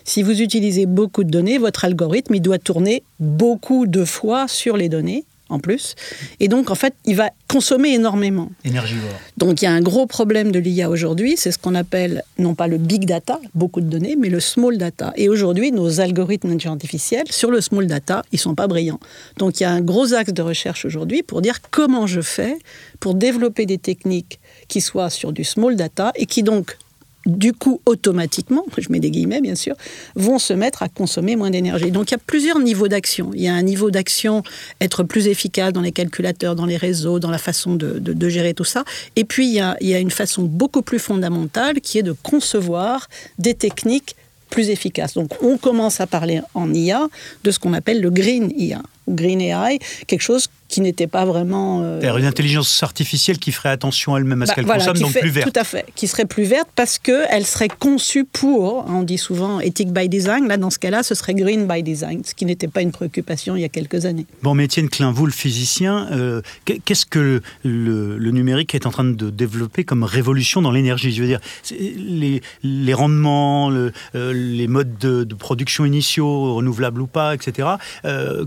Si 0.04 0.24
vous 0.24 0.42
utilisez 0.42 0.86
beaucoup 0.86 1.24
de 1.24 1.30
données, 1.30 1.58
votre 1.58 1.86
algorithme, 1.86 2.36
il 2.36 2.42
doit 2.42 2.60
tourner 2.60 3.04
beaucoup 3.20 3.88
de 3.88 4.06
fois 4.06 4.48
sur 4.48 4.78
les 4.78 4.90
données 4.90 5.26
en 5.52 5.60
plus. 5.60 5.96
Et 6.40 6.48
donc, 6.48 6.72
en 6.72 6.76
fait, 6.76 6.94
il 7.06 7.16
va 7.16 7.30
consommer 7.48 7.94
énormément. 7.94 8.50
Énergivore. 8.64 9.12
Donc, 9.38 9.62
il 9.62 9.66
y 9.66 9.68
a 9.68 9.72
un 9.72 9.82
gros 9.82 10.08
problème 10.08 10.52
de 10.52 10.60
l'IA 10.60 10.90
aujourd'hui, 10.90 11.36
c'est 11.38 11.52
ce 11.52 11.60
qu'on 11.60 11.76
appelle 11.76 12.24
non 12.40 12.56
pas 12.56 12.68
le 12.68 12.78
big 12.78 13.06
data, 13.06 13.40
beaucoup 13.54 13.82
de 13.82 13.88
données, 13.88 14.16
mais 14.18 14.30
le 14.30 14.40
small 14.40 14.78
data. 14.78 15.14
Et 15.18 15.30
aujourd'hui, 15.30 15.72
nos 15.72 16.00
algorithmes 16.00 16.58
artificielle, 16.66 17.26
sur 17.30 17.52
le 17.52 17.62
small 17.62 17.88
data, 17.88 18.24
ils 18.32 18.40
sont 18.40 18.56
pas 18.56 18.68
brillants. 18.68 19.00
Donc, 19.38 19.60
il 19.60 19.64
y 19.64 19.66
a 19.66 19.72
un 19.72 19.82
gros 19.82 20.14
axe 20.14 20.34
de 20.34 20.42
recherche 20.42 20.86
aujourd'hui 20.86 21.22
pour 21.22 21.42
dire 21.42 21.60
comment 21.70 22.08
je 22.08 22.22
fais 22.22 22.58
pour 23.00 23.14
développer 23.16 23.66
des 23.66 23.78
techniques 23.78 24.40
qui 24.68 24.80
soient 24.80 25.10
sur 25.10 25.34
du 25.34 25.44
small 25.44 25.76
data 25.76 26.14
et 26.16 26.26
qui 26.26 26.44
donc 26.44 26.78
du 27.26 27.54
coup, 27.54 27.82
automatiquement, 27.86 28.66
je 28.78 28.90
mets 28.90 29.00
des 29.00 29.12
guillemets 29.12 29.42
bien 29.42 29.56
sûr, 29.56 29.76
vont 30.16 30.40
se 30.40 30.54
mettre 30.54 30.84
à 30.84 30.90
consommer 30.90 31.36
moins 31.36 31.50
d'énergie. 31.50 31.92
Donc 31.92 32.10
il 32.10 32.14
y 32.14 32.16
a 32.16 32.22
plusieurs 32.26 32.60
niveaux 32.60 32.88
d'action. 32.88 33.32
Il 33.34 33.42
y 33.42 33.48
a 33.48 33.54
un 33.54 33.62
niveau 33.62 33.92
d'action, 33.92 34.44
être 34.80 35.04
plus 35.04 35.28
efficace 35.28 35.74
dans 35.74 35.82
les 35.82 35.92
calculateurs, 35.92 36.56
dans 36.56 36.66
les 36.66 36.78
réseaux, 36.78 37.20
dans 37.20 37.32
la 37.32 37.38
façon 37.38 37.76
de, 37.76 38.30
gérer 38.30 38.54
tout 38.54 38.64
ça. 38.64 38.84
Et 39.16 39.26
puis 39.26 39.48
il 39.48 39.54
y, 39.54 39.94
a, 39.94 40.00
une 40.00 40.12
façon 40.12 40.44
beaucoup 40.44 40.82
plus 40.82 41.00
fondamentale 41.00 41.82
qui 41.82 42.00
est 42.00 42.04
de 42.04 42.14
concevoir 42.14 43.10
des 43.38 43.54
techniques 43.54 44.16
plus 44.50 44.70
efficaces. 44.70 45.14
Donc 45.14 45.32
on 45.44 45.58
commence 45.58 46.02
à 46.02 46.08
parler 46.08 46.42
en 46.54 46.74
IA 46.74 47.08
de 47.44 47.52
ce 47.52 47.60
qu'on 47.60 47.74
appelle 47.74 48.02
le 48.02 48.10
green 48.10 48.52
IA, 48.58 48.82
green 49.08 49.42
AI, 49.42 49.80
quelque 50.08 50.22
chose 50.22 50.48
qui 50.72 50.82
n'était 50.82 51.06
pas 51.06 51.26
vraiment... 51.26 51.82
Euh, 51.84 52.18
une 52.18 52.26
intelligence 52.26 52.82
artificielle 52.82 53.38
qui 53.38 53.52
ferait 53.52 53.70
attention 53.70 54.16
elle-même 54.16 54.42
à 54.42 54.46
ce 54.46 54.52
bah, 54.52 54.56
qu'elle 54.56 54.66
consomme, 54.66 54.98
donc 54.98 55.20
plus 55.20 55.30
verte. 55.30 55.52
Tout 55.52 55.60
à 55.60 55.66
fait, 55.66 55.86
qui 55.96 56.08
serait 56.08 56.26
plus 56.26 56.46
verte 56.46 56.70
parce 56.76 56.98
qu'elle 56.98 57.46
serait 57.46 57.68
conçue 57.68 58.24
pour, 58.24 58.86
on 58.88 59.04
dit 59.04 59.18
souvent 59.18 59.60
ethic 59.60 59.92
by 59.92 60.08
design, 60.08 60.48
là 60.48 60.56
dans 60.56 60.70
ce 60.70 60.80
cas-là 60.80 61.04
ce 61.04 61.14
serait 61.14 61.34
green 61.34 61.68
by 61.68 61.84
design, 61.84 62.24
ce 62.24 62.34
qui 62.34 62.46
n'était 62.46 62.70
pas 62.70 62.82
une 62.82 62.92
préoccupation 62.92 63.56
il 63.56 63.62
y 63.62 63.66
a 63.66 63.70
quelques 63.70 64.06
années. 64.06 64.26
Bon, 64.44 64.54
mais 64.54 64.66
Étienne 64.66 64.88
Klein, 64.88 65.12
vous 65.12 65.26
le 65.26 65.34
physicien, 65.34 66.08
euh, 66.12 66.42
qu'est-ce 66.66 67.06
que 67.06 67.42
le, 67.66 68.32
numérique 68.32 68.74
est 68.74 68.86
en 68.86 68.92
train 68.92 69.04
de 69.04 69.30
développer 69.30 69.84
comme 69.84 70.04
révolution 70.04 70.62
dans 70.62 70.72
l'énergie? 70.72 71.12
Je 71.12 71.22
veux 71.22 71.28
dire, 71.28 71.42
les, 71.70 72.42
les 72.64 72.94
rendements, 72.94 73.70
le, 73.70 73.92
euh, 74.16 74.32
les 74.34 74.68
modes 74.70 74.98
de, 74.98 75.28
production 75.34 75.84
initiaux, 75.86 76.56
renouvelables 76.56 77.02
ou 77.02 77.08
pas, 77.08 77.36
etc., 77.36 77.68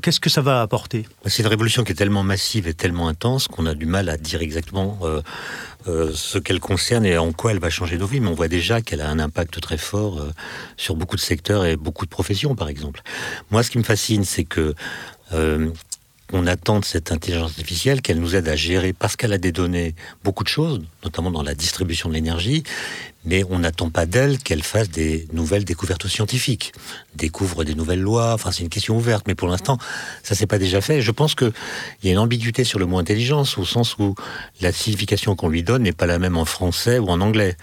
qu'est-ce 0.01 0.21
que 0.21 0.31
ça 0.31 0.41
va 0.41 0.63
apporter? 0.63 1.05
C'est 1.27 1.43
une 1.43 1.49
révolution 1.49 1.85
qui 1.85 1.93
est 1.93 1.97
tellement 1.97 2.14
massive 2.23 2.69
et 2.69 2.75
tellement 2.75 3.09
intense 3.09 3.49
qu'on 3.49 3.67
a 3.67 3.75
du 3.75 3.87
mal 3.87 4.09
à 4.09 4.17
dire 4.17 4.43
exactement 4.43 4.99
euh, 5.03 5.23
euh, 5.89 6.13
ce 6.15 6.39
qu'elle 6.39 6.61
concerne 6.61 7.05
et 7.05 7.19
en 7.19 7.33
quoi 7.33 7.53
elle 7.53 7.59
va 7.59 7.71
changer 7.71 7.99
nos 7.99 8.07
vies. 8.07 8.21
Mais 8.21 8.29
on 8.29 8.35
voit 8.35 8.49
déjà 8.49 8.81
qu'elle 8.81 9.01
a 9.01 9.09
un 9.09 9.19
impact 9.19 9.61
très 9.61 9.79
fort 9.79 10.21
euh, 10.21 10.31
sur 10.77 10.97
beaucoup 10.97 11.17
de 11.17 11.21
secteurs 11.21 11.65
et 11.65 11.77
beaucoup 11.77 12.05
de 12.05 12.11
professions, 12.11 12.55
par 12.55 12.69
exemple. 12.69 13.03
Moi, 13.51 13.63
ce 13.63 13.71
qui 13.71 13.79
me 13.79 13.85
fascine, 13.85 14.25
c'est 14.25 14.45
que 14.45 14.75
qu'on 16.35 16.49
attend 16.49 16.81
de 16.81 16.85
cette 16.85 17.13
intelligence 17.13 17.51
artificielle 17.51 18.03
qu'elle 18.03 18.19
nous 18.19 18.35
aide 18.35 18.49
à 18.49 18.57
gérer, 18.57 18.93
parce 18.93 19.15
qu'elle 19.15 19.33
a 19.33 19.39
des 19.39 19.53
données, 19.53 19.95
beaucoup 20.25 20.43
de 20.43 20.49
choses, 20.49 20.81
notamment 21.05 21.31
dans 21.31 21.45
la 21.45 21.55
distribution 21.55 22.09
de 22.09 22.15
l'énergie, 22.15 22.65
mais 23.25 23.45
on 23.51 23.61
n'attend 23.61 23.89
pas 23.89 24.05
d'elle 24.05 24.39
qu'elle 24.39 24.65
fasse 24.65 24.91
des 24.91 25.29
nouvelles 25.33 25.65
découvertes 25.65 26.09
scientifiques, 26.09 26.73
découvre 27.15 27.63
des 27.63 27.77
nouvelles 27.77 28.01
lois. 28.01 28.35
Enfin, 28.35 28.51
c'est 28.51 28.65
une 28.65 28.69
question 28.69 28.97
ouverte, 28.97 29.29
mais 29.29 29.37
pour 29.37 29.47
l'instant, 29.47 29.79
ça 30.25 30.35
s'est 30.35 30.49
pas 30.49 30.59
déjà 30.59 30.81
fait. 30.81 31.03
Je 31.03 31.13
pense 31.13 31.37
qu'il 31.37 31.53
y 32.03 32.09
a 32.09 32.11
une 32.11 32.19
ambiguïté 32.19 32.65
sur 32.65 32.81
le 32.81 32.87
mot 32.87 32.99
intelligence, 32.99 33.57
au 33.57 33.65
sens 33.65 33.97
où 34.01 34.17
la 34.61 34.73
signification 34.73 35.37
qu'on 35.37 35.49
lui 35.49 35.63
donne 35.63 35.85
n'est 35.85 35.93
pas 35.93 36.07
la 36.07 36.19
même 36.19 36.37
en 36.37 36.45
français 36.45 36.99
ou 36.99 37.07
en 37.11 37.21
anglais. 37.21 37.57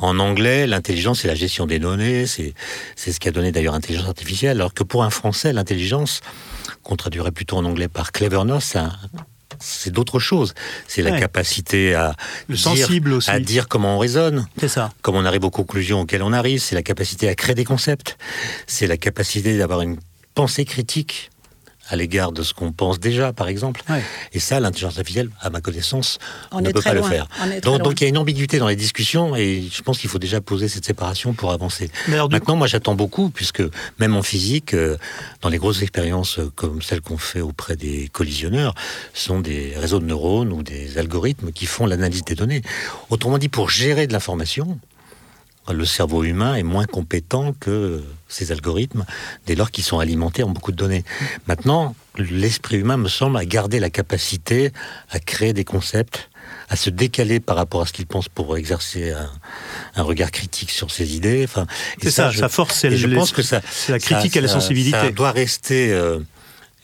En 0.00 0.20
anglais, 0.20 0.68
l'intelligence, 0.68 1.22
c'est 1.22 1.28
la 1.28 1.34
gestion 1.34 1.66
des 1.66 1.80
données, 1.80 2.26
c'est 2.26 2.54
ce 2.96 3.18
qui 3.18 3.26
a 3.26 3.32
donné 3.32 3.50
d'ailleurs 3.50 3.74
intelligence 3.74 4.06
artificielle, 4.06 4.58
alors 4.58 4.72
que 4.72 4.84
pour 4.84 5.02
un 5.02 5.10
français, 5.10 5.52
l'intelligence, 5.52 6.20
qu'on 6.84 6.96
traduirait 6.96 7.32
plutôt 7.32 7.56
en 7.56 7.64
anglais 7.64 7.88
par 7.88 8.12
cleverness, 8.12 8.76
c'est 9.58 9.90
d'autres 9.90 10.18
choses. 10.18 10.54
C'est 10.86 11.02
la 11.02 11.18
capacité 11.18 11.94
à 11.94 12.14
le 12.48 12.54
dire, 12.54 12.64
sensible 12.64 13.12
aussi. 13.12 13.30
à 13.30 13.40
dire 13.40 13.68
comment 13.68 13.96
on 13.96 13.98
raisonne, 13.98 14.46
c'est 14.58 14.68
ça. 14.68 14.92
comment 15.02 15.18
on 15.18 15.24
arrive 15.24 15.44
aux 15.44 15.50
conclusions 15.50 16.02
auxquelles 16.02 16.22
on 16.22 16.32
arrive. 16.32 16.60
C'est 16.60 16.74
la 16.74 16.82
capacité 16.82 17.28
à 17.28 17.34
créer 17.34 17.54
des 17.54 17.64
concepts. 17.64 18.16
C'est 18.66 18.86
la 18.86 18.96
capacité 18.96 19.58
d'avoir 19.58 19.80
une 19.80 19.98
pensée 20.34 20.64
critique 20.64 21.30
à 21.88 21.96
l'égard 21.96 22.32
de 22.32 22.42
ce 22.42 22.54
qu'on 22.54 22.72
pense 22.72 22.98
déjà, 22.98 23.32
par 23.32 23.48
exemple. 23.48 23.82
Et 24.32 24.40
ça, 24.40 24.60
l'intelligence 24.60 24.98
artificielle, 24.98 25.30
à 25.40 25.50
ma 25.50 25.60
connaissance, 25.60 26.18
on 26.50 26.60
ne 26.60 26.70
peut 26.70 26.80
pas 26.80 26.94
le 26.94 27.02
faire. 27.02 27.28
Donc, 27.62 28.00
il 28.00 28.04
y 28.04 28.06
a 28.06 28.08
une 28.08 28.18
ambiguïté 28.18 28.58
dans 28.58 28.68
les 28.68 28.76
discussions 28.76 29.36
et 29.36 29.64
je 29.70 29.82
pense 29.82 29.98
qu'il 29.98 30.10
faut 30.10 30.18
déjà 30.18 30.40
poser 30.40 30.68
cette 30.68 30.84
séparation 30.84 31.34
pour 31.34 31.52
avancer. 31.52 31.90
Maintenant, 32.08 32.56
moi, 32.56 32.66
j'attends 32.66 32.94
beaucoup, 32.94 33.30
puisque 33.30 33.62
même 33.98 34.16
en 34.16 34.22
physique, 34.22 34.74
euh, 34.74 34.96
dans 35.42 35.48
les 35.48 35.58
grosses 35.58 35.82
expériences 35.82 36.38
euh, 36.38 36.50
comme 36.54 36.82
celles 36.82 37.00
qu'on 37.00 37.18
fait 37.18 37.40
auprès 37.40 37.76
des 37.76 38.08
collisionneurs, 38.08 38.74
sont 39.12 39.40
des 39.40 39.74
réseaux 39.76 40.00
de 40.00 40.06
neurones 40.06 40.52
ou 40.52 40.62
des 40.62 40.98
algorithmes 40.98 41.52
qui 41.52 41.66
font 41.66 41.86
l'analyse 41.86 42.24
des 42.24 42.34
données. 42.34 42.62
Autrement 43.10 43.38
dit, 43.38 43.48
pour 43.48 43.70
gérer 43.70 44.06
de 44.06 44.12
l'information, 44.12 44.78
le 45.72 45.84
cerveau 45.84 46.24
humain 46.24 46.56
est 46.56 46.62
moins 46.62 46.84
compétent 46.84 47.54
que 47.58 48.02
ces 48.34 48.52
algorithmes 48.52 49.04
dès 49.46 49.54
lors 49.54 49.70
qu'ils 49.70 49.84
sont 49.84 49.98
alimentés 49.98 50.42
en 50.42 50.50
beaucoup 50.50 50.72
de 50.72 50.76
données. 50.76 51.04
Maintenant, 51.46 51.94
l'esprit 52.18 52.78
humain 52.78 52.96
me 52.96 53.08
semble 53.08 53.36
a 53.36 53.44
gardé 53.44 53.80
la 53.80 53.90
capacité 53.90 54.72
à 55.10 55.20
créer 55.20 55.52
des 55.52 55.64
concepts, 55.64 56.30
à 56.68 56.76
se 56.76 56.90
décaler 56.90 57.40
par 57.40 57.56
rapport 57.56 57.82
à 57.82 57.86
ce 57.86 57.92
qu'il 57.92 58.06
pense 58.06 58.28
pour 58.28 58.56
exercer 58.56 59.14
un, 59.94 60.02
regard 60.02 60.30
critique 60.30 60.70
sur 60.70 60.90
ses 60.90 61.16
idées. 61.16 61.44
Enfin, 61.44 61.66
c'est 62.02 62.10
ça, 62.10 62.32
sa 62.32 62.48
force, 62.48 62.78
c'est 62.80 62.96
je 62.96 63.06
pense 63.08 63.32
que 63.32 63.42
ça, 63.42 63.60
la 63.88 63.98
critique 63.98 64.36
et 64.36 64.40
la 64.40 64.48
sensibilité. 64.48 64.98
Ça 64.98 65.10
doit 65.10 65.32
rester 65.32 65.92
euh, 65.92 66.20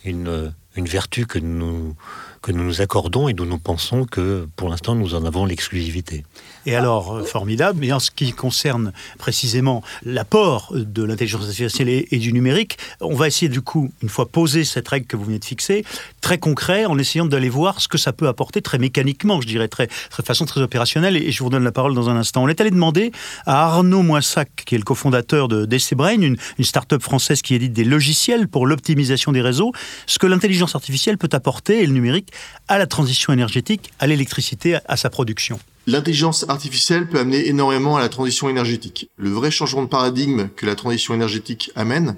une, 0.04 0.52
une 0.76 0.86
vertu 0.86 1.26
que 1.26 1.38
nous 1.38 1.94
que 2.42 2.52
nous 2.52 2.64
nous 2.64 2.80
accordons 2.80 3.28
et 3.28 3.34
dont 3.34 3.46
nous 3.46 3.58
pensons 3.58 4.04
que 4.04 4.48
pour 4.56 4.68
l'instant 4.68 4.94
nous 4.94 5.14
en 5.14 5.24
avons 5.24 5.44
l'exclusivité. 5.44 6.24
Et 6.66 6.74
alors, 6.74 7.16
euh, 7.16 7.24
formidable, 7.24 7.78
mais 7.80 7.92
en 7.92 8.00
ce 8.00 8.10
qui 8.10 8.32
concerne 8.32 8.92
précisément 9.18 9.82
l'apport 10.04 10.72
de 10.74 11.02
l'intelligence 11.02 11.42
artificielle 11.42 11.88
et, 11.88 12.18
du 12.18 12.32
numérique, 12.32 12.76
on 13.00 13.14
va 13.14 13.28
essayer 13.28 13.48
du 13.48 13.62
coup, 13.62 13.90
une 14.02 14.08
fois 14.08 14.26
posée 14.26 14.64
cette 14.64 14.88
règle 14.88 15.06
que 15.06 15.16
vous 15.16 15.24
venez 15.24 15.38
de 15.38 15.44
fixer, 15.44 15.84
très 16.20 16.38
concret, 16.38 16.84
en 16.84 16.98
essayant 16.98 17.24
d'aller 17.24 17.48
voir 17.48 17.80
ce 17.80 17.88
que 17.88 17.96
ça 17.96 18.12
peut 18.12 18.28
apporter 18.28 18.60
très 18.60 18.78
mécaniquement, 18.78 19.40
je 19.40 19.46
dirais, 19.46 19.68
très, 19.68 19.86
de 19.86 20.22
façon 20.24 20.44
très 20.44 20.60
opérationnelle, 20.60 21.16
et 21.16 21.32
je 21.32 21.42
vous 21.42 21.48
donne 21.48 21.64
la 21.64 21.72
parole 21.72 21.94
dans 21.94 22.10
un 22.10 22.16
instant. 22.16 22.42
On 22.42 22.48
est 22.48 22.60
allé 22.60 22.70
demander 22.70 23.10
à 23.46 23.64
Arnaud 23.64 24.02
Moissac, 24.02 24.50
qui 24.66 24.74
est 24.74 24.78
le 24.78 24.84
cofondateur 24.84 25.48
de 25.48 25.64
DC 25.64 25.94
Brain, 25.94 26.20
une, 26.20 26.36
une 26.58 26.64
start-up 26.64 27.02
française 27.02 27.40
qui 27.40 27.54
édite 27.54 27.72
des 27.72 27.84
logiciels 27.84 28.48
pour 28.48 28.66
l'optimisation 28.66 29.32
des 29.32 29.40
réseaux, 29.40 29.72
ce 30.06 30.18
que 30.18 30.26
l'intelligence 30.26 30.74
artificielle 30.74 31.16
peut 31.16 31.30
apporter, 31.32 31.82
et 31.82 31.86
le 31.86 31.92
numérique, 31.92 32.29
à 32.68 32.78
la 32.78 32.86
transition 32.86 33.32
énergétique, 33.32 33.92
à 33.98 34.06
l'électricité, 34.06 34.78
à 34.86 34.96
sa 34.96 35.10
production. 35.10 35.58
L'intelligence 35.86 36.44
artificielle 36.48 37.08
peut 37.08 37.18
amener 37.18 37.48
énormément 37.48 37.96
à 37.96 38.00
la 38.00 38.08
transition 38.08 38.48
énergétique. 38.48 39.08
Le 39.16 39.30
vrai 39.30 39.50
changement 39.50 39.82
de 39.82 39.88
paradigme 39.88 40.48
que 40.54 40.66
la 40.66 40.74
transition 40.74 41.14
énergétique 41.14 41.72
amène, 41.74 42.16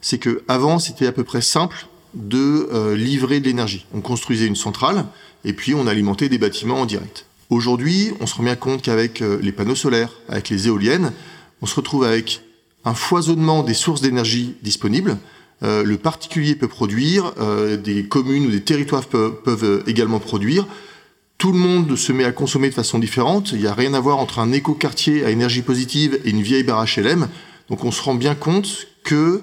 c'est 0.00 0.18
que 0.18 0.42
avant 0.48 0.78
c'était 0.78 1.06
à 1.06 1.12
peu 1.12 1.24
près 1.24 1.40
simple 1.40 1.86
de 2.14 2.68
euh, 2.72 2.96
livrer 2.96 3.40
de 3.40 3.46
l'énergie. 3.46 3.86
On 3.94 4.00
construisait 4.00 4.46
une 4.46 4.56
centrale 4.56 5.06
et 5.44 5.52
puis 5.52 5.74
on 5.74 5.86
alimentait 5.86 6.28
des 6.28 6.38
bâtiments 6.38 6.80
en 6.80 6.86
direct. 6.86 7.26
Aujourd'hui, 7.50 8.12
on 8.20 8.26
se 8.26 8.34
rend 8.34 8.42
bien 8.42 8.56
compte 8.56 8.82
qu'avec 8.82 9.22
euh, 9.22 9.38
les 9.40 9.52
panneaux 9.52 9.74
solaires, 9.74 10.12
avec 10.28 10.48
les 10.48 10.66
éoliennes, 10.66 11.12
on 11.62 11.66
se 11.66 11.76
retrouve 11.76 12.04
avec 12.04 12.42
un 12.84 12.94
foisonnement 12.94 13.62
des 13.62 13.74
sources 13.74 14.00
d'énergie 14.00 14.54
disponibles. 14.62 15.16
Euh, 15.64 15.82
le 15.82 15.96
particulier 15.96 16.54
peut 16.54 16.68
produire, 16.68 17.32
des 17.82 18.04
communes 18.04 18.46
ou 18.46 18.50
des 18.50 18.62
territoires 18.62 19.06
peuvent 19.06 19.82
également 19.86 20.20
produire 20.20 20.66
tout 21.38 21.52
le 21.52 21.58
monde 21.58 21.94
se 21.96 22.12
met 22.12 22.24
à 22.24 22.32
consommer 22.32 22.70
de 22.70 22.74
façon 22.74 22.98
différente. 22.98 23.52
Il 23.52 23.58
n'y 23.58 23.66
a 23.66 23.74
rien 23.74 23.92
à 23.92 24.00
voir 24.00 24.18
entre 24.18 24.38
un 24.38 24.52
éco-quartier 24.52 25.24
à 25.24 25.30
énergie 25.30 25.60
positive 25.60 26.18
et 26.24 26.30
une 26.30 26.40
vieille 26.42 26.62
barre 26.62 26.86
HLM. 26.86 27.28
Donc 27.68 27.84
on 27.84 27.90
se 27.90 28.02
rend 28.02 28.14
bien 28.14 28.34
compte 28.34 28.86
qu'il 29.06 29.40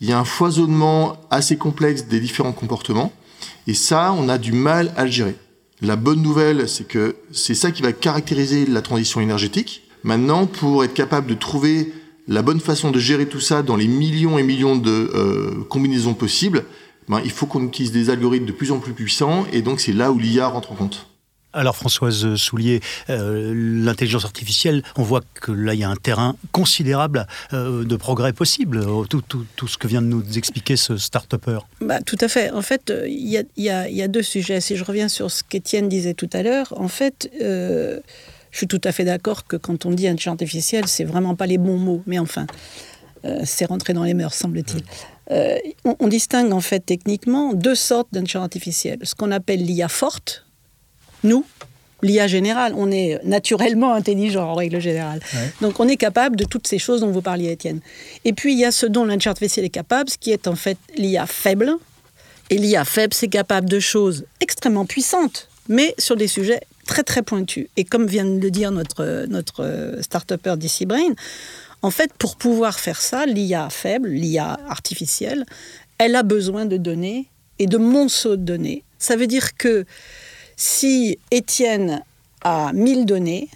y 0.00 0.12
a 0.12 0.18
un 0.20 0.24
foisonnement 0.24 1.16
assez 1.30 1.56
complexe 1.56 2.06
des 2.06 2.20
différents 2.20 2.52
comportements. 2.52 3.12
Et 3.66 3.74
ça, 3.74 4.14
on 4.16 4.28
a 4.28 4.38
du 4.38 4.52
mal 4.52 4.92
à 4.96 5.04
le 5.04 5.10
gérer. 5.10 5.34
La 5.82 5.96
bonne 5.96 6.22
nouvelle, 6.22 6.68
c'est 6.68 6.86
que 6.86 7.16
c'est 7.32 7.54
ça 7.54 7.70
qui 7.70 7.82
va 7.82 7.92
caractériser 7.92 8.66
la 8.66 8.82
transition 8.82 9.20
énergétique. 9.20 9.82
Maintenant, 10.04 10.46
pour 10.46 10.84
être 10.84 10.94
capable 10.94 11.26
de 11.26 11.34
trouver 11.34 11.92
la 12.30 12.42
bonne 12.42 12.60
façon 12.60 12.92
de 12.92 12.98
gérer 13.00 13.26
tout 13.26 13.40
ça 13.40 13.62
dans 13.62 13.76
les 13.76 13.88
millions 13.88 14.38
et 14.38 14.44
millions 14.44 14.76
de 14.76 15.10
euh, 15.14 15.64
combinaisons 15.68 16.14
possibles, 16.14 16.64
ben, 17.08 17.20
il 17.24 17.32
faut 17.32 17.46
qu'on 17.46 17.66
utilise 17.66 17.90
des 17.90 18.08
algorithmes 18.08 18.46
de 18.46 18.52
plus 18.52 18.70
en 18.70 18.78
plus 18.78 18.92
puissants. 18.92 19.46
Et 19.52 19.62
donc, 19.62 19.80
c'est 19.80 19.92
là 19.92 20.12
où 20.12 20.18
l'IA 20.18 20.46
rentre 20.46 20.70
en 20.70 20.76
compte. 20.76 21.08
Alors 21.52 21.74
Françoise 21.74 22.36
Soulier, 22.36 22.80
euh, 23.08 23.52
l'intelligence 23.52 24.24
artificielle, 24.24 24.84
on 24.96 25.02
voit 25.02 25.22
que 25.34 25.50
là 25.50 25.74
il 25.74 25.80
y 25.80 25.82
a 25.82 25.90
un 25.90 25.96
terrain 25.96 26.36
considérable 26.52 27.26
euh, 27.52 27.82
de 27.82 27.96
progrès 27.96 28.32
possible, 28.32 28.86
tout, 29.08 29.20
tout, 29.22 29.66
ce 29.66 29.76
que 29.76 29.88
vient 29.88 30.00
de 30.00 30.06
nous 30.06 30.22
expliquer 30.38 30.76
ce 30.76 30.96
start-upper. 30.96 31.58
Bah, 31.80 32.00
tout 32.02 32.18
à 32.20 32.28
fait. 32.28 32.52
En 32.52 32.62
fait, 32.62 32.92
il 33.04 33.28
y 33.28 33.36
a, 33.36 33.42
y, 33.56 33.96
y 33.96 34.02
a, 34.02 34.06
deux 34.06 34.22
sujets. 34.22 34.60
Si 34.60 34.76
je 34.76 34.84
reviens 34.84 35.08
sur 35.08 35.32
ce 35.32 35.42
qu'Étienne 35.42 35.88
disait 35.88 36.14
tout 36.14 36.30
à 36.32 36.44
l'heure, 36.44 36.72
en 36.76 36.86
fait, 36.86 37.28
je 38.50 38.58
suis 38.58 38.66
tout 38.66 38.80
à 38.84 38.92
fait 38.92 39.04
d'accord 39.04 39.46
que 39.46 39.56
quand 39.56 39.86
on 39.86 39.90
dit 39.90 40.08
intelligence 40.08 40.32
artificielle, 40.32 40.86
c'est 40.86 41.04
vraiment 41.04 41.34
pas 41.34 41.46
les 41.46 41.58
bons 41.58 41.78
mots, 41.78 42.02
mais 42.06 42.18
enfin, 42.18 42.46
c'est 43.44 43.66
rentré 43.66 43.92
dans 43.92 44.04
les 44.04 44.14
mœurs, 44.14 44.34
semble-t-il. 44.34 44.82
On, 45.84 45.96
on, 46.00 46.08
distingue 46.08 46.52
en 46.52 46.60
fait 46.60 46.80
techniquement 46.80 47.52
deux 47.54 47.76
sortes 47.76 48.08
d'intelligence 48.12 48.42
artificielle. 48.42 48.98
Ce 49.04 49.14
qu'on 49.14 49.30
appelle 49.30 49.64
l'IA 49.64 49.88
forte, 49.88 50.44
nous, 51.22 51.44
l'IA 52.02 52.26
générale, 52.26 52.72
on 52.76 52.90
est 52.90 53.20
naturellement 53.24 53.94
intelligent 53.94 54.48
en 54.48 54.54
règle 54.54 54.80
générale. 54.80 55.20
Donc 55.60 55.80
on 55.80 55.88
est 55.88 55.96
capable 55.96 56.36
de 56.36 56.44
toutes 56.44 56.66
ces 56.66 56.78
choses 56.78 57.00
dont 57.00 57.10
vous 57.10 57.22
parliez, 57.22 57.50
Étienne. 57.50 57.80
Et 58.24 58.32
puis 58.32 58.52
il 58.52 58.58
y 58.58 58.64
a 58.64 58.72
ce 58.72 58.86
dont 58.86 59.04
l'intelligence 59.04 59.32
artificielle 59.32 59.66
est 59.66 59.70
capable, 59.70 60.10
ce 60.10 60.18
qui 60.18 60.30
est 60.30 60.46
en 60.48 60.56
fait 60.56 60.78
l'IA 60.96 61.26
faible. 61.26 61.72
Et 62.48 62.58
l'IA 62.58 62.84
faible, 62.84 63.14
c'est 63.14 63.28
capable 63.28 63.68
de 63.68 63.78
choses 63.78 64.24
extrêmement 64.40 64.84
puissantes, 64.84 65.48
mais 65.68 65.94
sur 65.98 66.16
des 66.16 66.26
sujets 66.26 66.60
très 66.86 67.02
très 67.02 67.22
pointus. 67.22 67.66
Et 67.76 67.84
comme 67.84 68.06
vient 68.06 68.24
de 68.24 68.40
le 68.40 68.50
dire 68.50 68.70
notre, 68.70 69.26
notre 69.28 69.98
start-upper 70.00 70.56
DC 70.56 70.86
Brain, 70.86 71.14
en 71.82 71.90
fait, 71.90 72.12
pour 72.14 72.36
pouvoir 72.36 72.78
faire 72.78 73.00
ça, 73.00 73.26
l'IA 73.26 73.70
faible, 73.70 74.08
l'IA 74.08 74.58
artificielle, 74.68 75.46
elle 75.98 76.14
a 76.14 76.22
besoin 76.22 76.66
de 76.66 76.76
données 76.76 77.26
et 77.58 77.66
de 77.66 77.78
monceaux 77.78 78.36
de 78.36 78.42
données. 78.42 78.84
Ça 78.98 79.16
veut 79.16 79.26
dire 79.26 79.56
que 79.56 79.86
si 80.56 81.18
Étienne 81.30 82.02
a 82.42 82.72
1000 82.72 83.06
données, 83.06 83.48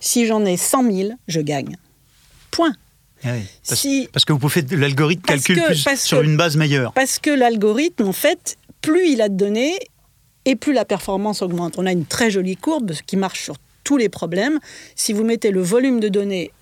si 0.00 0.26
j'en 0.26 0.44
ai 0.44 0.56
100 0.56 0.92
000, 0.92 1.10
je 1.28 1.40
gagne. 1.40 1.76
Point. 2.50 2.74
Ah 3.22 3.34
parce, 3.68 4.24
que 4.24 4.32
vous 4.32 4.38
pouvez 4.38 4.62
l'algorithme 4.70 5.22
calcule 5.22 5.62
plus 5.62 5.86
sur 5.96 6.22
une 6.22 6.36
base 6.38 6.56
meilleure. 6.56 6.92
Parce 6.94 7.18
que 7.18 7.30
l'algorithme, 7.30 8.08
en 8.08 8.12
fait, 8.12 8.56
plus 8.80 9.10
il 9.10 9.20
a 9.20 9.28
de 9.28 9.36
données 9.36 9.78
et 10.44 10.56
plus 10.56 10.72
la 10.72 10.84
performance 10.84 11.42
augmente. 11.42 11.74
On 11.78 11.86
a 11.86 11.92
une 11.92 12.06
très 12.06 12.30
jolie 12.30 12.56
courbe 12.56 12.92
qui 13.06 13.16
marche 13.16 13.42
sur 13.42 13.56
tous 13.84 13.96
les 13.96 14.08
problèmes. 14.08 14.58
Si 14.96 15.12
vous 15.12 15.24
mettez 15.24 15.50
le 15.50 15.62
volume 15.62 16.00
de 16.00 16.08
données 16.08 16.52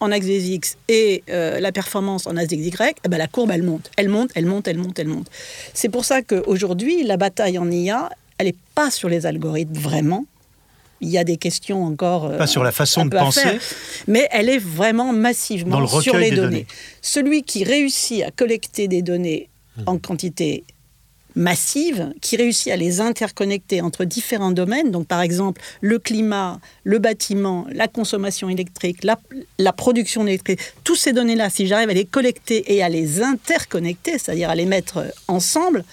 en 0.00 0.10
axe 0.10 0.26
des 0.26 0.50
X 0.50 0.76
et 0.88 1.22
euh, 1.30 1.60
la 1.60 1.72
performance 1.72 2.26
en 2.26 2.36
axe 2.36 2.48
des 2.48 2.56
Y, 2.56 2.96
eh 3.04 3.08
ben 3.08 3.18
la 3.18 3.26
courbe, 3.26 3.50
elle 3.52 3.62
monte. 3.62 3.90
Elle 3.96 4.08
monte, 4.08 4.30
elle 4.34 4.46
monte, 4.46 4.68
elle 4.68 4.78
monte, 4.78 4.98
elle 4.98 5.08
monte. 5.08 5.28
C'est 5.72 5.88
pour 5.88 6.04
ça 6.04 6.22
qu'aujourd'hui, 6.22 7.04
la 7.04 7.16
bataille 7.16 7.58
en 7.58 7.70
IA, 7.70 8.10
elle 8.38 8.46
n'est 8.48 8.56
pas 8.74 8.90
sur 8.90 9.08
les 9.08 9.26
algorithmes 9.26 9.74
vraiment. 9.74 10.26
Il 11.00 11.08
y 11.10 11.18
a 11.18 11.24
des 11.24 11.36
questions 11.36 11.84
encore. 11.84 12.26
Euh, 12.26 12.38
pas 12.38 12.46
sur 12.46 12.64
la 12.64 12.72
façon 12.72 13.04
de 13.04 13.16
penser. 13.16 13.58
mais 14.06 14.28
elle 14.30 14.48
est 14.48 14.58
vraiment 14.58 15.12
massivement 15.12 15.86
sur 15.86 16.16
les 16.16 16.30
données. 16.30 16.66
Celui 17.02 17.42
qui 17.42 17.64
réussit 17.64 18.22
à 18.22 18.30
collecter 18.30 18.88
des 18.88 19.02
données 19.02 19.48
mmh. 19.76 19.82
en 19.86 19.98
quantité 19.98 20.64
massive, 21.36 22.12
qui 22.20 22.36
réussit 22.36 22.72
à 22.72 22.76
les 22.76 23.00
interconnecter 23.00 23.80
entre 23.80 24.04
différents 24.04 24.52
domaines, 24.52 24.90
donc 24.90 25.06
par 25.06 25.20
exemple 25.20 25.60
le 25.80 25.98
climat, 25.98 26.60
le 26.84 26.98
bâtiment, 26.98 27.66
la 27.72 27.88
consommation 27.88 28.48
électrique, 28.48 29.04
la, 29.04 29.72
production 29.72 30.26
électrique, 30.26 30.60
toutes 30.84 30.98
ces 30.98 31.12
données-là, 31.12 31.50
si 31.50 31.66
j'arrive 31.66 31.90
à 31.90 31.94
les 31.94 32.04
collecter 32.04 32.74
et 32.74 32.82
à 32.82 32.88
les 32.88 33.22
interconnecter, 33.22 34.12
c'est-à-dire 34.18 34.50
à 34.50 34.54
les 34.54 34.66
mettre 34.66 35.04
ensemble, 35.28 35.84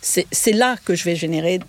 c'est 0.00 0.52
là 0.52 0.76
que 0.84 0.94
je 0.94 1.04
vais 1.04 1.16
générer 1.16 1.60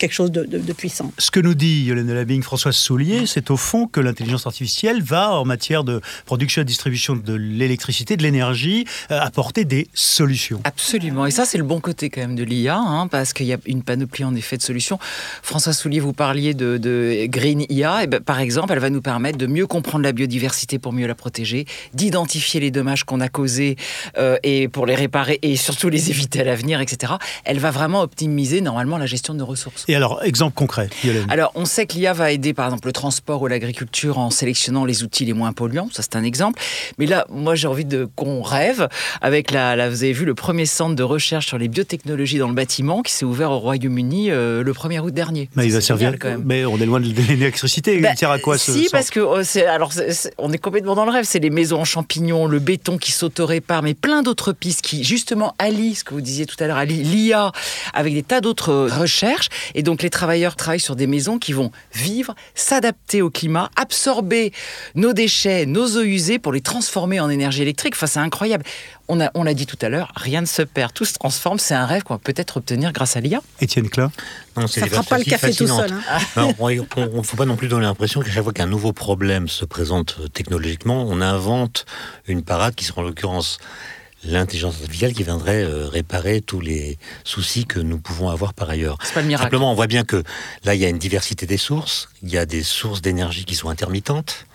quelque 0.00 0.12
chose 0.12 0.32
de, 0.32 0.72
puissant. 0.72 1.12
Ce 1.18 1.30
que 1.30 1.40
nous 1.40 1.54
dit 1.54 1.84
Yolande 1.84 2.08
Labing, 2.08 2.42
Françoise 2.42 2.74
Soulier, 2.74 3.26
c'est 3.26 3.50
au 3.50 3.56
fond 3.56 3.86
que 3.86 4.00
l'intelligence 4.00 4.46
artificielle 4.46 5.02
va, 5.02 5.32
en 5.32 5.44
matière 5.44 5.84
de 5.84 6.00
production 6.24 6.62
et 6.62 6.64
distribution 6.64 7.14
de 7.14 7.34
l'électricité, 7.34 8.16
de 8.16 8.22
l'énergie, 8.22 8.86
euh, 9.10 9.20
apporter 9.20 9.64
des 9.64 9.88
solutions. 9.92 10.60
Absolument. 10.64 11.26
Et 11.26 11.30
ça, 11.30 11.44
c'est 11.44 11.58
le 11.58 11.64
bon 11.64 11.80
côté 11.80 12.08
quand 12.08 12.22
même 12.22 12.34
de 12.34 12.42
l'IA, 12.42 12.78
hein, 12.78 13.08
parce 13.08 13.34
qu'il 13.34 13.46
y 13.46 13.52
a 13.52 13.58
une 13.66 13.82
panoplie 13.82 14.24
en 14.24 14.34
effet 14.34 14.56
de 14.56 14.62
solutions. 14.62 14.98
Françoise 15.42 15.76
Soulier, 15.76 16.00
vous 16.00 16.14
parliez 16.14 16.54
de, 16.54 17.26
Green 17.26 17.66
IA. 17.68 18.04
Et 18.04 18.06
ben, 18.06 18.20
par 18.20 18.40
exemple, 18.40 18.72
elle 18.72 18.78
va 18.78 18.90
nous 18.90 19.02
permettre 19.02 19.36
de 19.36 19.46
mieux 19.46 19.66
comprendre 19.66 20.04
la 20.04 20.12
biodiversité 20.12 20.78
pour 20.78 20.94
mieux 20.94 21.06
la 21.06 21.14
protéger, 21.14 21.66
d'identifier 21.92 22.60
les 22.60 22.70
dommages 22.70 23.04
qu'on 23.04 23.20
a 23.20 23.28
causés 23.28 23.76
euh, 24.16 24.38
et 24.42 24.68
pour 24.68 24.86
les 24.86 24.94
réparer 24.94 25.38
et 25.42 25.56
surtout 25.56 25.90
les 25.90 26.08
éviter 26.08 26.40
à 26.40 26.44
l'avenir, 26.44 26.80
etc. 26.80 27.14
Elle 27.44 27.58
va 27.58 27.70
vraiment 27.70 28.00
optimiser 28.00 28.62
normalement 28.62 28.96
la 28.96 29.06
gestion 29.06 29.34
de 29.34 29.40
nos 29.40 29.46
ressources. 29.46 29.84
Et 29.90 29.96
alors, 29.96 30.22
exemple 30.22 30.54
concret, 30.54 30.88
Alors, 31.30 31.50
on 31.56 31.64
sait 31.64 31.84
que 31.84 31.94
l'IA 31.94 32.12
va 32.12 32.30
aider, 32.30 32.54
par 32.54 32.66
exemple, 32.66 32.86
le 32.86 32.92
transport 32.92 33.42
ou 33.42 33.48
l'agriculture 33.48 34.18
en 34.18 34.30
sélectionnant 34.30 34.84
les 34.84 35.02
outils 35.02 35.24
les 35.24 35.32
moins 35.32 35.52
polluants. 35.52 35.88
Ça, 35.90 36.02
c'est 36.02 36.14
un 36.14 36.22
exemple. 36.22 36.60
Mais 36.98 37.06
là, 37.06 37.26
moi, 37.28 37.56
j'ai 37.56 37.66
envie 37.66 37.84
de 37.84 38.08
qu'on 38.14 38.40
rêve 38.40 38.88
avec 39.20 39.50
la, 39.50 39.74
la, 39.74 39.90
Vous 39.90 40.04
avez 40.04 40.12
vu 40.12 40.24
le 40.24 40.36
premier 40.36 40.64
centre 40.64 40.94
de 40.94 41.02
recherche 41.02 41.48
sur 41.48 41.58
les 41.58 41.66
biotechnologies 41.66 42.38
dans 42.38 42.46
le 42.46 42.54
bâtiment 42.54 43.02
qui 43.02 43.12
s'est 43.12 43.24
ouvert 43.24 43.50
au 43.50 43.58
Royaume-Uni 43.58 44.30
euh, 44.30 44.62
le 44.62 44.72
1er 44.72 45.00
août 45.00 45.12
dernier. 45.12 45.48
Mais 45.56 45.66
il 45.66 45.72
va 45.72 45.80
servir 45.80 46.14
quand 46.20 46.28
même. 46.28 46.44
Mais 46.44 46.64
on 46.64 46.78
est 46.78 46.86
loin 46.86 47.00
de 47.00 47.06
l'électricité. 47.06 47.96
il 47.96 48.02
bah, 48.02 48.14
sert 48.14 48.30
à 48.30 48.38
quoi 48.38 48.58
ce 48.58 48.70
Si, 48.70 48.88
parce 48.92 49.10
que 49.10 49.18
euh, 49.18 49.42
c'est 49.42 49.66
alors 49.66 49.92
on 50.38 50.52
est 50.52 50.58
complètement 50.58 50.94
dans 50.94 51.04
le 51.04 51.10
rêve. 51.10 51.24
C'est 51.24 51.40
les 51.40 51.50
maisons 51.50 51.80
en 51.80 51.84
champignons, 51.84 52.46
le 52.46 52.60
béton 52.60 52.96
qui 52.96 53.10
s'auto-répare, 53.10 53.82
mais 53.82 53.94
plein 53.94 54.22
d'autres 54.22 54.52
pistes 54.52 54.82
qui 54.82 55.02
justement 55.02 55.56
allient 55.58 55.96
ce 55.96 56.04
que 56.04 56.14
vous 56.14 56.20
disiez 56.20 56.46
tout 56.46 56.56
à 56.60 56.68
l'heure, 56.68 56.84
l'IA 56.84 57.50
avec 57.92 58.14
des 58.14 58.22
tas 58.22 58.40
d'autres 58.40 58.88
recherches. 58.88 59.48
Et 59.74 59.79
donc 59.82 60.02
les 60.02 60.10
travailleurs 60.10 60.56
travaillent 60.56 60.80
sur 60.80 60.96
des 60.96 61.06
maisons 61.06 61.38
qui 61.38 61.52
vont 61.52 61.70
vivre, 61.94 62.34
s'adapter 62.54 63.22
au 63.22 63.30
climat, 63.30 63.70
absorber 63.76 64.52
nos 64.94 65.12
déchets, 65.12 65.66
nos 65.66 65.96
eaux 65.96 66.02
usées 66.02 66.38
pour 66.38 66.52
les 66.52 66.60
transformer 66.60 67.20
en 67.20 67.30
énergie 67.30 67.62
électrique. 67.62 67.94
Enfin, 67.96 68.06
c'est 68.06 68.20
incroyable. 68.20 68.64
On 69.08 69.20
a, 69.20 69.30
on 69.34 69.42
l'a 69.42 69.54
dit 69.54 69.66
tout 69.66 69.78
à 69.82 69.88
l'heure, 69.88 70.12
rien 70.14 70.40
ne 70.40 70.46
se 70.46 70.62
perd, 70.62 70.92
tout 70.92 71.04
se 71.04 71.14
transforme. 71.14 71.58
C'est 71.58 71.74
un 71.74 71.86
rêve 71.86 72.02
qu'on 72.02 72.14
va 72.14 72.20
peut-être 72.22 72.58
obtenir 72.58 72.92
grâce 72.92 73.16
à 73.16 73.20
l'IA. 73.20 73.40
Étienne 73.60 73.88
Klein 73.88 74.12
non, 74.56 74.66
Ça 74.66 74.82
ne 74.82 74.86
fera 74.86 75.02
pas 75.02 75.18
le 75.18 75.24
café 75.24 75.52
tout 75.52 75.66
seul. 75.66 75.92
Hein. 76.36 76.52
il 76.70 76.80
ne 76.80 77.22
faut 77.22 77.36
pas 77.36 77.46
non 77.46 77.56
plus 77.56 77.68
donner 77.68 77.86
l'impression 77.86 78.20
qu'à 78.20 78.30
chaque 78.30 78.44
fois 78.44 78.52
qu'un 78.52 78.66
nouveau 78.66 78.92
problème 78.92 79.48
se 79.48 79.64
présente 79.64 80.20
technologiquement, 80.32 81.04
on 81.08 81.20
invente 81.20 81.86
une 82.26 82.42
parade 82.42 82.74
qui 82.74 82.84
sera 82.84 83.02
en 83.02 83.04
l'occurrence 83.04 83.58
l'intelligence 84.24 84.74
artificielle 84.76 85.12
qui 85.12 85.22
viendrait 85.22 85.62
euh, 85.62 85.88
réparer 85.88 86.40
tous 86.40 86.60
les 86.60 86.98
soucis 87.24 87.64
que 87.64 87.80
nous 87.80 87.98
pouvons 87.98 88.28
avoir 88.28 88.54
par 88.54 88.68
ailleurs. 88.68 88.98
C'est 89.02 89.14
pas 89.14 89.22
le 89.22 89.28
miracle. 89.28 89.46
Simplement, 89.46 89.72
on 89.72 89.74
voit 89.74 89.86
bien 89.86 90.04
que 90.04 90.22
là, 90.64 90.74
il 90.74 90.80
y 90.80 90.84
a 90.84 90.88
une 90.88 90.98
diversité 90.98 91.46
des 91.46 91.56
sources, 91.56 92.08
il 92.22 92.30
y 92.30 92.38
a 92.38 92.46
des 92.46 92.62
sources 92.62 93.00
d'énergie 93.00 93.44
qui 93.44 93.54
sont 93.54 93.68
intermittentes 93.68 94.46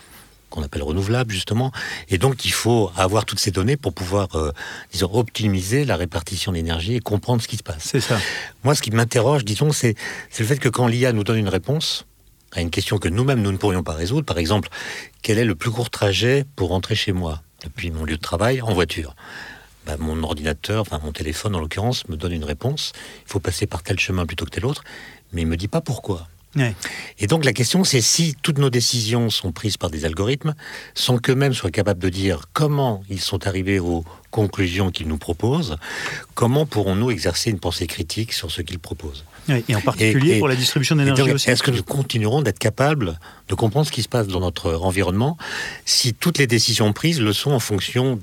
qu'on 0.51 0.63
appelle 0.63 0.83
renouvelables 0.83 1.33
justement, 1.33 1.71
et 2.07 2.17
donc 2.17 2.45
il 2.45 2.51
faut 2.51 2.89
avoir 2.95 3.25
toutes 3.25 3.39
ces 3.39 3.51
données 3.51 3.75
pour 3.75 3.93
pouvoir, 3.93 4.35
euh, 4.35 4.53
disons, 4.93 5.09
optimiser 5.11 5.83
la 5.83 5.97
répartition 5.97 6.51
de 6.53 6.57
l'énergie 6.57 6.95
et 6.95 6.99
comprendre 7.01 7.41
ce 7.41 7.47
qui 7.47 7.57
se 7.57 7.63
passe. 7.63 7.83
C'est 7.83 7.99
ça. 7.99 8.19
Moi, 8.63 8.73
ce 8.73 8.81
qui 8.81 8.91
m'interroge, 8.91 9.43
disons, 9.43 9.71
c'est 9.73 9.95
le 10.39 10.45
fait 10.45 10.57
que 10.57 10.69
quand 10.69 10.87
l'IA 10.87 11.11
nous 11.11 11.25
donne 11.25 11.39
une 11.39 11.49
réponse 11.49 12.05
à 12.53 12.61
une 12.61 12.69
question 12.69 12.99
que 12.99 13.09
nous-mêmes 13.09 13.41
nous 13.41 13.51
ne 13.51 13.57
pourrions 13.57 13.83
pas 13.83 13.93
résoudre, 13.93 14.25
par 14.25 14.37
exemple, 14.37 14.69
quel 15.21 15.39
est 15.39 15.45
le 15.45 15.55
plus 15.55 15.71
court 15.71 15.89
trajet 15.89 16.45
pour 16.55 16.69
rentrer 16.69 16.95
chez 16.95 17.11
moi? 17.11 17.41
Depuis 17.63 17.89
mon 17.89 18.05
lieu 18.05 18.15
de 18.15 18.21
travail 18.21 18.61
en 18.61 18.73
voiture 18.73 19.15
bah, 19.85 19.97
mon 19.99 20.21
ordinateur, 20.23 20.81
enfin 20.81 20.99
mon 21.03 21.11
téléphone 21.11 21.55
en 21.55 21.59
l'occurrence, 21.59 22.07
me 22.07 22.15
donne 22.15 22.33
une 22.33 22.43
réponse. 22.43 22.93
Il 23.25 23.31
faut 23.31 23.39
passer 23.39 23.67
par 23.67 23.83
tel 23.83 23.99
chemin 23.99 24.25
plutôt 24.25 24.45
que 24.45 24.51
tel 24.51 24.65
autre, 24.65 24.83
mais 25.33 25.41
il 25.41 25.47
me 25.47 25.57
dit 25.57 25.67
pas 25.67 25.81
pourquoi. 25.81 26.27
Et 27.19 27.27
donc 27.27 27.43
la 27.43 27.53
question, 27.53 27.83
c'est 27.83 28.01
si 28.01 28.35
toutes 28.41 28.57
nos 28.59 28.69
décisions 28.69 29.29
sont 29.29 29.51
prises 29.51 29.77
par 29.77 29.89
des 29.89 30.05
algorithmes, 30.05 30.55
sans 30.93 31.17
qu'eux-mêmes 31.17 31.53
soient 31.53 31.71
capables 31.71 31.99
de 32.01 32.09
dire 32.09 32.43
comment 32.53 33.03
ils 33.09 33.19
sont 33.19 33.45
arrivés 33.45 33.79
aux 33.79 34.05
conclusions 34.31 34.89
qu'ils 34.89 35.07
nous 35.07 35.17
proposent, 35.17 35.75
comment 36.33 36.65
pourrons-nous 36.65 37.11
exercer 37.11 37.49
une 37.49 37.59
pensée 37.59 37.87
critique 37.87 38.31
sur 38.31 38.51
ce 38.51 38.61
qu'ils 38.61 38.79
proposent 38.79 39.25
Et 39.67 39.75
en 39.75 39.81
particulier 39.81 40.39
pour 40.39 40.47
la 40.47 40.55
distribution 40.55 40.95
d'énergie 40.95 41.29
aussi. 41.29 41.49
Est-ce 41.49 41.63
que 41.63 41.71
nous 41.71 41.83
continuerons 41.83 42.41
d'être 42.41 42.59
capables 42.59 43.19
de 43.49 43.55
comprendre 43.55 43.85
ce 43.85 43.91
qui 43.91 44.01
se 44.01 44.09
passe 44.09 44.27
dans 44.27 44.39
notre 44.39 44.75
environnement 44.75 45.37
si 45.85 46.13
toutes 46.13 46.37
les 46.37 46.47
décisions 46.47 46.93
prises 46.93 47.19
le 47.19 47.33
sont 47.33 47.51
en 47.51 47.59
fonction 47.59 48.19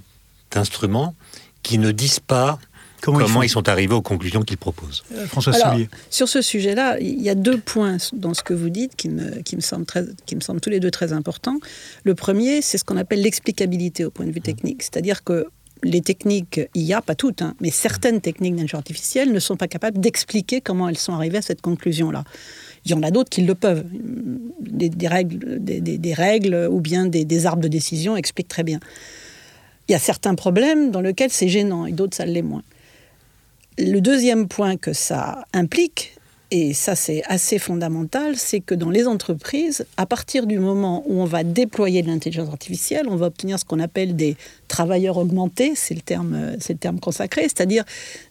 d'instruments 0.51 1.15
qui 1.63 1.79
ne 1.79 1.93
disent 1.93 2.21
pas 2.21 2.59
Comment, 3.03 3.43
ils, 3.43 3.49
sont 3.49 3.69
arrivés 3.69 3.95
aux 3.95 4.03
conclusions 4.03 4.43
qu'ils 4.43 4.59
proposent 4.59 5.03
euh, 5.13 5.27
François 5.27 5.53
Soulier. 5.53 5.89
Sur 6.09 6.29
ce 6.29 6.41
sujet-là, 6.41 7.01
il 7.01 7.21
y 7.21 7.29
a 7.29 7.35
deux 7.35 7.59
points 7.59 7.97
dans 8.13 8.33
ce 8.33 8.45
que 8.45 8.55
vous 8.55 8.71
dites 8.71 8.95
qui 8.95 9.09
me, 9.09 9.43
qui 9.43 9.57
me, 9.57 9.61
semblent, 9.61 9.87
très, 9.87 10.05
qui 10.25 10.37
me 10.37 10.41
semblent 10.41 10.61
tous 10.61 10.71
les 10.71 10.79
deux 10.79 10.93
très 10.93 11.13
importants. 11.13 11.59
Le 12.05 12.15
premier, 12.15 12.63
c'est 12.63 12.79
ce 12.79 12.85
qu'on 12.85 12.97
appelle 12.97 13.21
l'explicabilité 13.21 14.05
au 14.05 14.11
point 14.11 14.25
de 14.25 14.31
vue 14.31 14.41
technique. 14.41 14.85
C'est-à-dire 14.85 15.25
que 15.25 15.47
les 15.83 16.01
techniques 16.01 16.61
IA, 16.75 17.03
pas 17.03 17.17
toutes, 17.17 17.43
hein, 17.43 17.55
mais 17.61 17.71
certaines 17.71 18.21
techniques 18.21 18.55
d'intelligence 18.55 18.79
artificielle 18.79 19.33
ne 19.33 19.41
sont 19.41 19.57
pas 19.57 19.67
capables 19.67 19.99
d'expliquer 19.99 20.61
comment 20.61 20.89
elles 20.89 20.99
sont 20.99 21.13
arrivées 21.13 21.39
à 21.39 21.43
cette 21.43 21.61
conclusion-là. 21.61 22.23
Il 22.85 22.93
y 22.93 22.95
en 22.95 23.03
a 23.03 23.11
d'autres 23.11 23.31
qui 23.31 23.43
le 23.43 23.55
peuvent. 23.55 23.85
Des, 24.61 25.09
règles, 25.09 25.59
des, 25.59 25.81
des, 25.81 26.15
règles 26.15 26.69
ou 26.71 26.81
bien 26.81 27.07
des, 27.07 27.47
arbres 27.47 27.63
de 27.63 27.69
décision 27.69 28.17
expliquent 28.17 28.49
très 28.49 28.65
bien. 28.65 28.81
Il 29.89 29.93
y 29.93 29.95
a 29.95 29.99
certains 29.99 30.35
problèmes 30.35 30.91
dans 30.91 31.01
lesquels 31.01 31.31
c'est 31.31 31.49
gênant 31.49 31.87
et 31.87 31.93
d'autres 31.93 32.17
ça 32.17 32.25
l'est 32.25 32.43
moins. 32.43 32.63
Le 33.79 34.01
deuxième 34.01 34.49
point 34.49 34.77
que 34.77 34.93
ça 34.93 35.45
implique, 35.53 36.12
et 36.53 36.75
ça 36.75 36.95
c'est 36.95 37.23
assez 37.29 37.59
fondamental, 37.59 38.37
c'est 38.37 38.61
que 38.61 38.75
dans 38.75 38.91
les 38.91 39.07
entreprises, 39.07 39.87
à 39.97 40.05
partir 40.05 40.47
du 40.47 40.59
moment 40.59 41.03
où 41.07 41.23
on 41.23 41.25
va 41.25 41.45
déployer 41.45 42.03
de 42.03 42.09
l'intelligence 42.09 42.51
artificielle, 42.51 43.07
on 43.09 43.17
va 43.17 43.29
obtenir 43.29 43.59
ce 43.59 43.65
qu'on 43.65 43.81
appelle 43.81 44.17
des 44.17 44.37
travailleurs 44.69 45.17
augmentés, 45.17 45.73
c'est 45.75 45.95
le 45.95 46.03
terme, 46.03 46.53
c'est 46.61 46.75
le 46.75 46.79
terme 46.79 47.01
consacré, 47.01 47.45
c'est-à-dire 47.45 47.85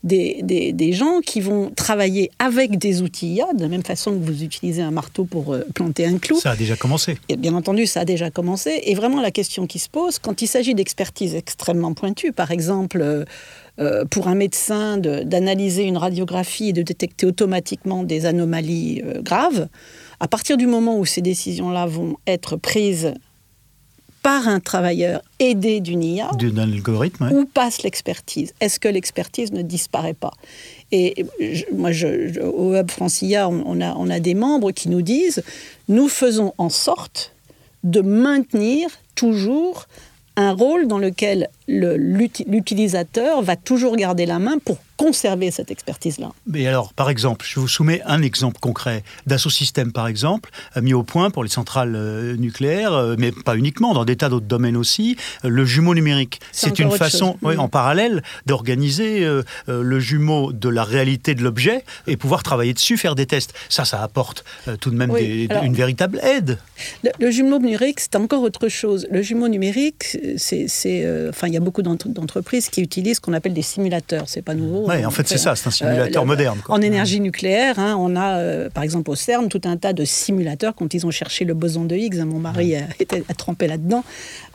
des, 0.04 0.40
des, 0.44 0.94
gens 0.94 1.22
qui 1.26 1.42
vont 1.42 1.72
travailler 1.72 2.30
avec 2.38 2.78
des 2.78 3.02
outils 3.02 3.34
IA, 3.34 3.54
de 3.54 3.62
la 3.64 3.68
même 3.68 3.84
façon 3.84 4.12
que 4.12 4.24
vous 4.24 4.44
utilisez 4.44 4.84
un 4.84 4.92
marteau 4.92 5.26
pour 5.26 5.54
euh, 5.54 5.66
planter 5.74 6.06
un 6.06 6.20
clou. 6.20 6.40
Ça 6.40 6.52
a 6.52 6.56
déjà 6.56 6.76
commencé. 6.76 7.18
Et 7.28 7.38
bien 7.38 7.56
entendu, 7.56 7.88
ça 7.88 8.02
a 8.02 8.06
déjà 8.06 8.30
commencé. 8.30 8.82
Et 8.84 8.94
vraiment 8.94 9.20
la 9.20 9.32
question 9.32 9.66
qui 9.66 9.80
se 9.80 9.90
pose, 9.90 10.20
quand 10.20 10.44
il 10.44 10.48
s'agit 10.48 10.76
d'expertise 10.76 11.34
extrêmement 11.34 11.96
pointue, 11.96 12.34
par 12.34 12.52
exemple... 12.52 13.26
Euh, 13.80 14.04
pour 14.04 14.28
un 14.28 14.36
médecin 14.36 14.98
d'analyser 14.98 15.84
une 15.84 15.96
radiographie 15.96 16.70
et 16.70 16.74
de 16.74 16.82
détecter 16.82 17.26
automatiquement 17.26 18.04
des 18.04 18.26
anomalies 18.26 19.02
euh, 19.06 19.22
graves, 19.22 19.70
à 20.20 20.28
partir 20.28 20.58
du 20.58 20.68
moment 20.68 21.00
où 21.00 21.06
ces 21.06 21.22
décisions-là 21.22 21.86
vont 21.86 22.18
être 22.28 22.58
prises 22.58 23.14
par 24.22 24.50
un 24.50 24.60
travailleur 24.60 25.22
aidé 25.40 25.80
d'une 25.80 26.04
IA, 26.04 26.32
d'un 26.38 26.58
algorithme, 26.58 27.30
où 27.32 27.46
passe 27.46 27.82
l'expertise 27.82 28.54
Est-ce 28.60 28.80
que 28.80 28.90
l'expertise 28.90 29.54
ne 29.54 29.62
disparaît 29.62 30.14
pas? 30.14 30.34
Et 30.92 31.26
moi, 31.74 31.94
je, 31.94 32.40
au 32.42 32.76
Hub 32.76 32.92
France 32.92 33.22
IA, 33.22 33.48
on, 33.48 33.80
a, 33.82 33.96
on 33.96 34.10
a 34.10 34.20
des 34.20 34.36
membres 34.36 34.72
qui 34.72 34.90
nous 34.90 35.02
disent 35.02 35.42
nous 35.88 36.10
faisons 36.10 36.54
en 36.58 36.70
sorte 36.70 37.34
de 37.84 38.02
maintenir 38.02 38.90
toujours 39.16 39.88
un 40.42 40.54
rôle 40.54 40.88
dans 40.88 40.98
lequel 40.98 41.50
l'utilisateur 41.68 43.42
va 43.42 43.56
toujours 43.56 43.96
garder 43.96 44.26
la 44.26 44.40
main 44.40 44.58
pour 44.64 44.78
conserver 45.02 45.50
cette 45.50 45.72
expertise-là. 45.72 46.32
Mais 46.46 46.68
alors, 46.68 46.94
par 46.94 47.10
exemple, 47.10 47.44
je 47.50 47.60
vous 47.60 47.68
soumets 47.68 48.04
un 48.06 48.22
exemple 48.22 48.60
concret. 48.60 49.04
Dassault 49.26 49.50
Systèmes, 49.50 49.92
par 49.92 50.06
exemple, 50.06 50.52
a 50.76 50.82
mis 50.82 50.94
au 50.94 51.02
point 51.02 51.32
pour 51.32 51.44
les 51.44 51.50
centrales 51.50 51.96
euh, 51.96 52.36
nucléaires, 52.38 52.94
euh, 52.94 53.16
mais 53.18 53.32
pas 53.32 53.56
uniquement, 53.56 53.96
dans 53.96 54.06
des 54.06 54.16
tas 54.16 54.30
d'autres 54.30 54.46
domaines 54.46 54.78
aussi, 54.78 55.18
euh, 55.44 55.50
le 55.50 55.66
jumeau 55.66 55.96
numérique. 55.96 56.40
C'est 56.52 56.78
une 56.78 56.92
façon, 56.92 57.36
en 57.44 57.68
parallèle, 57.68 58.22
d'organiser 58.46 59.28
le 59.68 60.00
jumeau 60.00 60.52
de 60.52 60.70
la 60.70 60.84
réalité 60.84 61.34
de 61.34 61.44
l'objet 61.44 61.84
et 62.06 62.16
pouvoir 62.16 62.44
travailler 62.44 62.74
dessus, 62.74 62.98
faire 62.98 63.16
des 63.16 63.26
tests. 63.26 63.54
Ça, 63.70 63.86
ça 63.86 64.04
apporte 64.04 64.44
tout 64.80 64.92
de 64.92 64.96
même 64.96 65.16
une 65.18 65.74
véritable 65.74 66.20
aide. 66.24 66.60
Le, 67.20 67.32
jumeau 67.32 67.58
numérique, 67.58 68.00
c'est 68.00 68.16
encore 68.16 68.44
autre 68.44 68.68
chose. 68.68 69.08
Le 69.10 69.22
jumeau 69.22 69.48
numérique, 69.48 70.18
c'est, 70.38 70.66
enfin, 71.30 71.48
il 71.48 71.54
y 71.54 71.58
a 71.58 71.60
beaucoup 71.60 71.82
d'entreprises 71.82 72.70
qui 72.70 72.82
utilisent 72.82 73.18
ce 73.18 73.22
qu'on 73.22 73.34
appelle 73.34 73.54
des 73.54 73.62
simulateurs. 73.62 74.26
C'est 74.28 74.44
pas 74.44 74.54
nouveau. 74.54 74.91
Oui, 74.92 75.06
en 75.06 75.12
fait, 75.12 75.28
c'est 75.28 75.38
ça, 75.38 75.56
c'est 75.56 75.68
un 75.68 75.72
simulateur 75.72 76.24
euh, 76.24 76.26
moderne. 76.26 76.60
En 76.68 76.82
énergie 76.82 77.20
nucléaire, 77.20 77.80
hein, 77.80 77.96
on 77.98 78.16
a, 78.16 78.38
euh, 78.38 78.70
par 78.70 78.84
exemple, 78.84 79.10
au 79.12 79.16
CERN, 79.16 79.48
tout 79.50 79.62
un 79.66 79.78
tas 79.78 79.94
de 79.94 80.06
simulateurs. 80.06 80.76
Quand 80.76 80.94
ils 80.94 81.06
ont 81.06 81.12
cherché 81.12 81.46
le 81.46 81.54
boson 81.54 81.86
de 81.86 81.96
Higgs, 81.96 82.20
hein, 82.20 82.26
mon 82.26 82.40
mari 82.40 82.76
a, 82.76 83.34
trempé 83.36 83.68
là-dedans. 83.68 84.04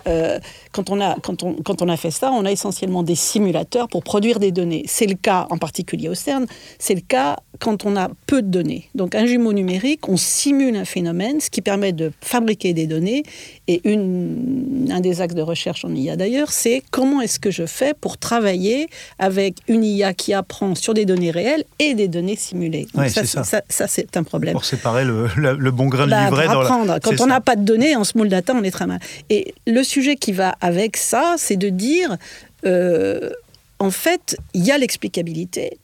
Euh, 0.07 0.38
quand, 0.73 0.90
on 0.90 1.01
a, 1.01 1.16
quand, 1.23 1.42
on, 1.42 1.55
quand 1.55 1.83
on 1.83 1.88
a 1.88 1.97
fait 1.97 2.11
ça, 2.11 2.31
on 2.33 2.45
a 2.45 2.53
essentiellement 2.53 3.03
des 3.03 3.14
simulateurs 3.14 3.88
pour 3.88 4.03
produire 4.03 4.38
des 4.38 4.53
données. 4.53 4.85
C'est 4.87 5.07
le 5.07 5.14
cas 5.14 5.47
en 5.51 5.59
particulier 5.59 6.09
au 6.09 6.14
CERN, 6.14 6.47
c'est 6.79 6.95
le 6.95 7.01
cas 7.01 7.37
quand 7.59 7.87
on 7.87 7.97
a 7.97 8.11
peu 8.27 8.42
de 8.42 8.49
données. 8.49 8.88
Donc 8.95 9.14
un 9.14 9.27
jumeau 9.27 9.53
numérique, 9.53 10.09
on 10.09 10.16
simule 10.16 10.77
un 10.77 10.85
phénomène, 10.85 11.40
ce 11.40 11.51
qui 11.51 11.62
permet 11.62 11.92
de 11.92 12.12
fabriquer 12.21 12.75
des 12.75 12.87
données. 12.87 13.23
Et 13.69 13.81
une, 13.88 14.88
un 14.90 15.01
des 15.01 15.21
axes 15.21 15.35
de 15.35 15.42
recherche 15.42 15.85
en 15.85 15.95
IA 15.95 16.16
d'ailleurs, 16.16 16.53
c'est 16.53 16.83
comment 16.90 17.21
est-ce 17.21 17.40
que 17.40 17.51
je 17.51 17.66
fais 17.66 17.95
pour 17.95 18.19
travailler 18.19 18.88
avec 19.19 19.57
une 19.69 19.85
IA 19.85 20.14
qui 20.14 20.35
apprend 20.35 20.75
sur 20.75 20.95
des 20.95 21.05
données 21.05 21.31
réelles 21.31 21.64
et 21.79 21.95
des 21.95 22.09
données 22.09 22.37
simulées. 22.37 22.87
ça, 23.09 23.25
ça. 23.25 23.62
ça, 23.69 23.87
c'est 23.88 24.16
un 24.16 24.23
problème. 24.23 24.53
Pour 24.53 24.64
séparer 24.64 25.05
le, 25.05 25.29
le, 25.37 25.71
bon 25.71 25.87
grain 25.87 26.07
de 26.07 26.11
bah, 26.11 26.25
livret. 26.25 26.47
Dans 26.47 26.85
la... 26.85 27.01
Quand 27.01 27.21
on 27.21 27.27
n'a 27.27 27.40
pas 27.40 27.57
de 27.57 27.62
données 27.62 27.97
en 27.97 28.05
small 28.05 28.29
data, 28.29 28.53
on 28.55 28.62
est 28.62 28.71
très 28.71 28.87
mal. 28.87 29.01
Et 29.31 29.55
le 29.66 29.83
sujet 29.96 30.16
qui 30.16 30.32
va 30.32 30.50
avec 30.61 30.98
ça, 30.98 31.37
c'est 31.38 31.56
de 31.56 31.70
dire, 31.70 32.18
euh, 32.66 33.30
en 33.78 33.90
fait, 33.90 34.37
il 34.52 34.62
y 34.62 34.70
a 34.70 34.76
l'explicabilité, 34.76 35.78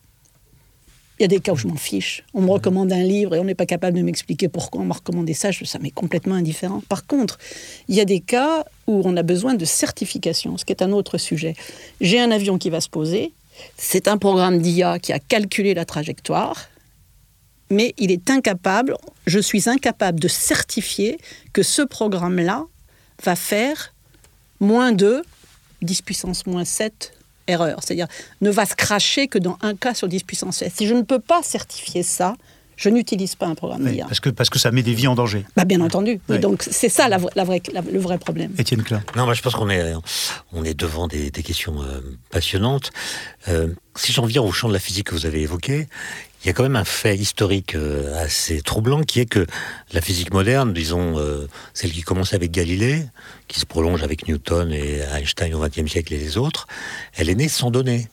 il 1.18 1.22
y 1.22 1.24
a 1.24 1.28
des 1.28 1.40
cas 1.40 1.52
où 1.52 1.56
je 1.56 1.66
m'en 1.66 1.76
fiche. 1.76 2.22
On 2.34 2.42
me 2.42 2.50
recommande 2.50 2.92
un 2.92 3.02
livre 3.02 3.34
et 3.34 3.38
on 3.38 3.44
n'est 3.44 3.54
pas 3.54 3.64
capable 3.64 3.96
de 3.96 4.02
m'expliquer 4.02 4.48
pourquoi 4.50 4.82
on 4.82 4.84
m'a 4.84 4.96
recommandé 4.96 5.32
ça. 5.32 5.48
Ça 5.52 5.78
m'est 5.78 5.90
complètement 6.02 6.34
indifférent. 6.34 6.82
Par 6.90 7.06
contre, 7.06 7.38
il 7.88 7.94
y 7.94 8.02
a 8.02 8.04
des 8.04 8.20
cas 8.20 8.66
où 8.86 9.00
on 9.06 9.16
a 9.16 9.22
besoin 9.22 9.54
de 9.54 9.64
certification, 9.64 10.58
ce 10.58 10.66
qui 10.66 10.72
est 10.74 10.82
un 10.82 10.92
autre 10.92 11.16
sujet. 11.16 11.54
J'ai 12.02 12.20
un 12.20 12.30
avion 12.30 12.58
qui 12.58 12.68
va 12.68 12.82
se 12.82 12.90
poser. 12.90 13.32
C'est 13.78 14.08
un 14.08 14.18
programme 14.18 14.58
d'IA 14.58 14.98
qui 14.98 15.14
a 15.14 15.20
calculé 15.20 15.72
la 15.72 15.86
trajectoire, 15.86 16.68
mais 17.70 17.94
il 17.96 18.10
est 18.10 18.28
incapable, 18.28 18.94
je 19.26 19.38
suis 19.38 19.70
incapable 19.70 20.20
de 20.20 20.28
certifier 20.28 21.16
que 21.54 21.62
ce 21.62 21.80
programme-là 21.80 22.66
va 23.24 23.36
faire 23.36 23.92
moins 24.62 24.92
de 24.92 25.22
10 25.82 26.02
puissance 26.02 26.46
moins 26.46 26.64
7 26.64 27.12
erreur, 27.48 27.80
c'est-à-dire 27.82 28.06
ne 28.40 28.50
va 28.50 28.64
se 28.64 28.74
cracher 28.74 29.28
que 29.28 29.38
dans 29.38 29.58
un 29.60 29.74
cas 29.74 29.94
sur 29.94 30.08
10 30.08 30.22
puissance 30.22 30.58
7. 30.58 30.72
Si 30.74 30.86
je 30.86 30.94
ne 30.94 31.02
peux 31.02 31.18
pas 31.18 31.42
certifier 31.42 32.02
ça, 32.02 32.36
je 32.76 32.88
n'utilise 32.88 33.34
pas 33.34 33.46
un 33.46 33.54
programme 33.54 33.84
d'IA. 33.84 34.06
Parce 34.06 34.20
que, 34.20 34.30
parce 34.30 34.48
que 34.48 34.58
ça 34.58 34.70
met 34.70 34.82
des 34.82 34.94
vies 34.94 35.06
en 35.06 35.14
danger. 35.14 35.44
Bah, 35.56 35.64
bien 35.64 35.80
entendu. 35.80 36.20
donc 36.28 36.62
c'est 36.62 36.88
ça 36.88 37.08
la, 37.08 37.18
la 37.36 37.44
vraie, 37.44 37.62
le 37.92 37.98
vrai 37.98 38.18
problème. 38.18 38.52
Étienne 38.58 38.82
Klein. 38.82 39.02
Non, 39.16 39.24
moi 39.24 39.34
je 39.34 39.42
pense 39.42 39.54
qu'on 39.54 39.70
est, 39.70 39.92
on 40.52 40.64
est 40.64 40.74
devant 40.74 41.06
des, 41.06 41.30
questions 41.30 41.82
euh, 41.82 42.00
passionnantes. 42.30 42.90
Euh, 43.48 43.68
si 43.96 44.12
j'en 44.12 44.24
viens 44.24 44.42
au 44.42 44.52
champ 44.52 44.68
de 44.68 44.72
la 44.72 44.78
physique 44.78 45.08
que 45.08 45.14
vous 45.14 45.26
avez 45.26 45.42
évoqué, 45.42 45.88
il 46.42 46.46
y 46.46 46.50
a 46.50 46.52
quand 46.52 46.62
même 46.62 46.76
un 46.76 46.84
fait 46.84 47.16
historique 47.16 47.74
euh, 47.74 48.22
assez 48.22 48.60
troublant 48.62 49.02
qui 49.02 49.20
est 49.20 49.26
que 49.26 49.46
la 49.92 50.00
physique 50.00 50.32
moderne, 50.32 50.72
disons 50.72 51.16
celle 51.74 51.92
qui 51.92 52.02
commence 52.02 52.34
avec 52.34 52.50
Galilée, 52.50 53.04
qui 53.48 53.60
se 53.60 53.66
prolonge 53.66 54.02
avec 54.02 54.28
Newton 54.28 54.72
et 54.72 55.00
Einstein 55.14 55.54
au 55.54 55.60
XXe 55.60 55.90
siècle 55.90 56.14
et 56.14 56.18
les 56.18 56.38
autres, 56.38 56.66
elle 57.14 57.28
est 57.28 57.34
née 57.34 57.48
sans 57.48 57.70
données. 57.70 58.08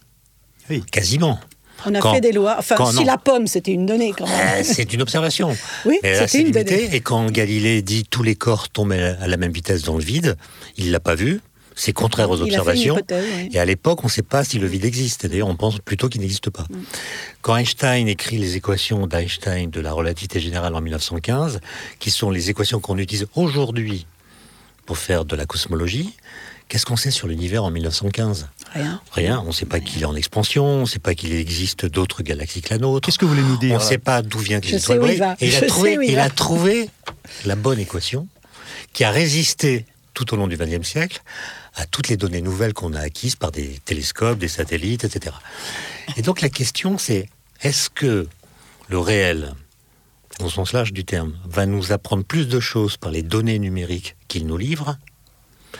Oui. 0.69 0.83
Quasiment. 0.91 1.39
On 1.85 1.95
a 1.95 2.13
fait 2.13 2.21
des 2.21 2.31
lois. 2.31 2.55
Enfin, 2.59 2.91
si 2.91 3.03
la 3.03 3.17
pomme, 3.17 3.47
c'était 3.47 3.71
une 3.71 3.85
donnée 3.85 4.13
quand 4.17 4.27
même. 4.27 4.59
Euh, 4.59 4.63
c'est 4.63 4.93
une 4.93 5.01
observation. 5.01 5.55
oui, 5.85 5.99
c'était 6.03 6.41
une 6.41 6.51
donnée. 6.51 6.93
Et 6.93 6.99
quand 6.99 7.31
Galilée 7.31 7.81
dit 7.81 8.05
tous 8.09 8.23
les 8.23 8.35
corps 8.35 8.69
tombent 8.69 8.91
à 8.91 9.27
la 9.27 9.37
même 9.37 9.51
vitesse 9.51 9.83
dans 9.83 9.97
le 9.97 10.03
vide, 10.03 10.35
il 10.77 10.91
l'a 10.91 10.99
pas 10.99 11.15
vu. 11.15 11.41
C'est 11.75 11.93
contraire 11.93 12.29
aux 12.29 12.41
observations. 12.41 12.97
Et 13.51 13.59
à 13.59 13.65
l'époque, 13.65 14.03
on 14.03 14.07
ne 14.07 14.11
sait 14.11 14.21
pas 14.21 14.43
si 14.43 14.59
le 14.59 14.67
vide 14.67 14.85
existe. 14.85 15.25
D'ailleurs, 15.25 15.47
on 15.47 15.55
pense 15.55 15.79
plutôt 15.79 16.09
qu'il 16.09 16.21
n'existe 16.21 16.49
pas. 16.49 16.65
Mm. 16.69 16.77
Quand 17.41 17.55
Einstein 17.55 18.07
écrit 18.07 18.37
les 18.37 18.55
équations 18.55 19.07
d'Einstein 19.07 19.69
de 19.69 19.79
la 19.79 19.93
relativité 19.93 20.39
générale 20.39 20.75
en 20.75 20.81
1915, 20.81 21.61
qui 21.99 22.11
sont 22.11 22.31
les 22.31 22.49
équations 22.49 22.79
qu'on 22.79 22.97
utilise 22.97 23.27
aujourd'hui 23.35 24.05
pour 24.85 24.97
faire 24.97 25.23
de 25.25 25.35
la 25.35 25.45
cosmologie, 25.45 26.15
Qu'est-ce 26.69 26.85
qu'on 26.85 26.97
sait 26.97 27.09
sur 27.09 27.27
l'univers 27.27 27.63
en 27.63 27.71
1915 27.71 28.47
Rien. 28.73 29.01
Rien. 29.11 29.41
On 29.43 29.47
ne 29.47 29.51
sait 29.51 29.65
pas 29.65 29.79
qu'il 29.79 30.03
est 30.03 30.05
en 30.05 30.15
expansion, 30.15 30.63
on 30.63 30.81
ne 30.81 30.85
sait 30.85 30.99
pas 30.99 31.15
qu'il 31.15 31.33
existe 31.33 31.87
d'autres 31.87 32.21
galaxies 32.21 32.61
que 32.61 32.69
la 32.69 32.77
nôtre. 32.77 33.07
Qu'est-ce 33.07 33.17
que 33.17 33.25
vous 33.25 33.33
voulez 33.33 33.45
nous 33.45 33.57
dire? 33.57 33.75
On 33.75 33.79
ne 33.79 33.83
sait 33.83 33.97
pas 33.97 34.21
d'où 34.21 34.37
vient 34.37 34.59
Et 34.59 35.47
il 35.47 35.55
a, 35.55 35.61
trouvé, 35.61 35.97
il 36.03 36.19
a 36.19 36.29
trouvé 36.29 36.87
la 37.45 37.55
bonne 37.55 37.79
équation 37.79 38.27
qui 38.93 39.03
a 39.03 39.09
résisté 39.09 39.87
tout 40.13 40.31
au 40.31 40.37
long 40.37 40.45
du 40.45 40.57
XXe 40.57 40.87
siècle 40.87 41.23
à 41.79 41.85
toutes 41.85 42.09
les 42.09 42.17
données 42.17 42.41
nouvelles 42.41 42.73
qu'on 42.73 42.93
a 42.93 42.99
acquises 42.99 43.35
par 43.35 43.51
des 43.51 43.79
télescopes, 43.85 44.37
des 44.37 44.47
satellites, 44.47 45.05
etc. 45.05 45.35
Et 46.17 46.21
donc 46.21 46.41
la 46.41 46.49
question 46.49 46.97
c'est 46.97 47.29
est-ce 47.61 47.89
que 47.89 48.27
le 48.89 48.99
réel, 48.99 49.53
au 50.39 50.49
sens 50.49 50.73
large 50.73 50.93
du 50.93 51.05
terme, 51.05 51.37
va 51.45 51.65
nous 51.65 51.91
apprendre 51.91 52.23
plus 52.23 52.47
de 52.47 52.59
choses 52.59 52.97
par 52.97 53.11
les 53.11 53.21
données 53.21 53.59
numériques 53.59 54.15
qu'il 54.27 54.45
nous 54.45 54.57
livre 54.57 54.97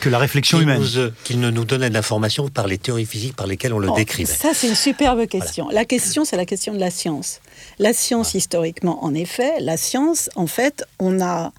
que 0.00 0.08
la 0.08 0.18
réflexion 0.18 0.60
humaine. 0.60 0.82
Qu'il 1.24 1.40
ne 1.40 1.50
nous 1.50 1.64
donnait 1.64 1.88
de 1.88 1.94
l'information 1.94 2.48
par 2.48 2.66
les 2.66 2.78
théories 2.78 3.04
physiques 3.04 3.36
par 3.36 3.46
lesquelles 3.46 3.74
on 3.74 3.78
le 3.78 3.90
oh, 3.90 3.96
décrivait. 3.96 4.32
Ça, 4.32 4.52
c'est 4.54 4.68
une 4.68 4.74
superbe 4.74 5.26
question. 5.26 5.68
La 5.68 5.84
question, 5.84 6.24
c'est 6.24 6.36
la 6.36 6.46
question 6.46 6.72
de 6.72 6.78
la 6.78 6.90
science. 6.90 7.40
La 7.78 7.92
science, 7.92 8.34
historiquement, 8.34 9.04
en 9.04 9.14
effet, 9.14 9.60
la 9.60 9.76
science, 9.76 10.30
en 10.36 10.46
fait, 10.46 10.84
on 11.00 11.20
a 11.20 11.52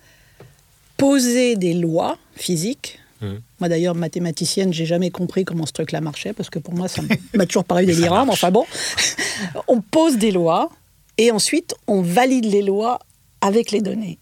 posé 0.97 1.56
des 1.56 1.73
lois 1.73 2.17
physiques. 2.36 3.01
Hum. 3.22 3.40
Moi 3.60 3.70
d'ailleurs, 3.70 3.96
mathématicienne, 3.96 4.74
j'ai 4.74 4.86
jamais 4.86 5.12
compris 5.12 5.46
comment 5.46 5.66
ce 5.66 5.74
truc-là 5.74 6.02
marchait, 6.02 6.34
parce 6.34 6.50
que 6.50 6.60
pour 6.60 6.74
moi, 6.74 6.88
ça 6.88 7.02
m'a 7.34 7.46
toujours 7.46 7.66
paru 7.66 7.86
délirant, 7.86 8.26
mais 8.26 8.32
enfin 8.32 8.52
bon. 8.52 8.66
on 9.68 9.82
pose 9.82 10.18
des 10.18 10.32
lois, 10.32 10.70
et 11.18 11.32
ensuite, 11.32 11.76
on 11.88 12.02
valide 12.02 12.46
les 12.46 12.62
lois 12.62 13.00
avec 13.42 13.72
les 13.72 13.82
données. 13.82 14.18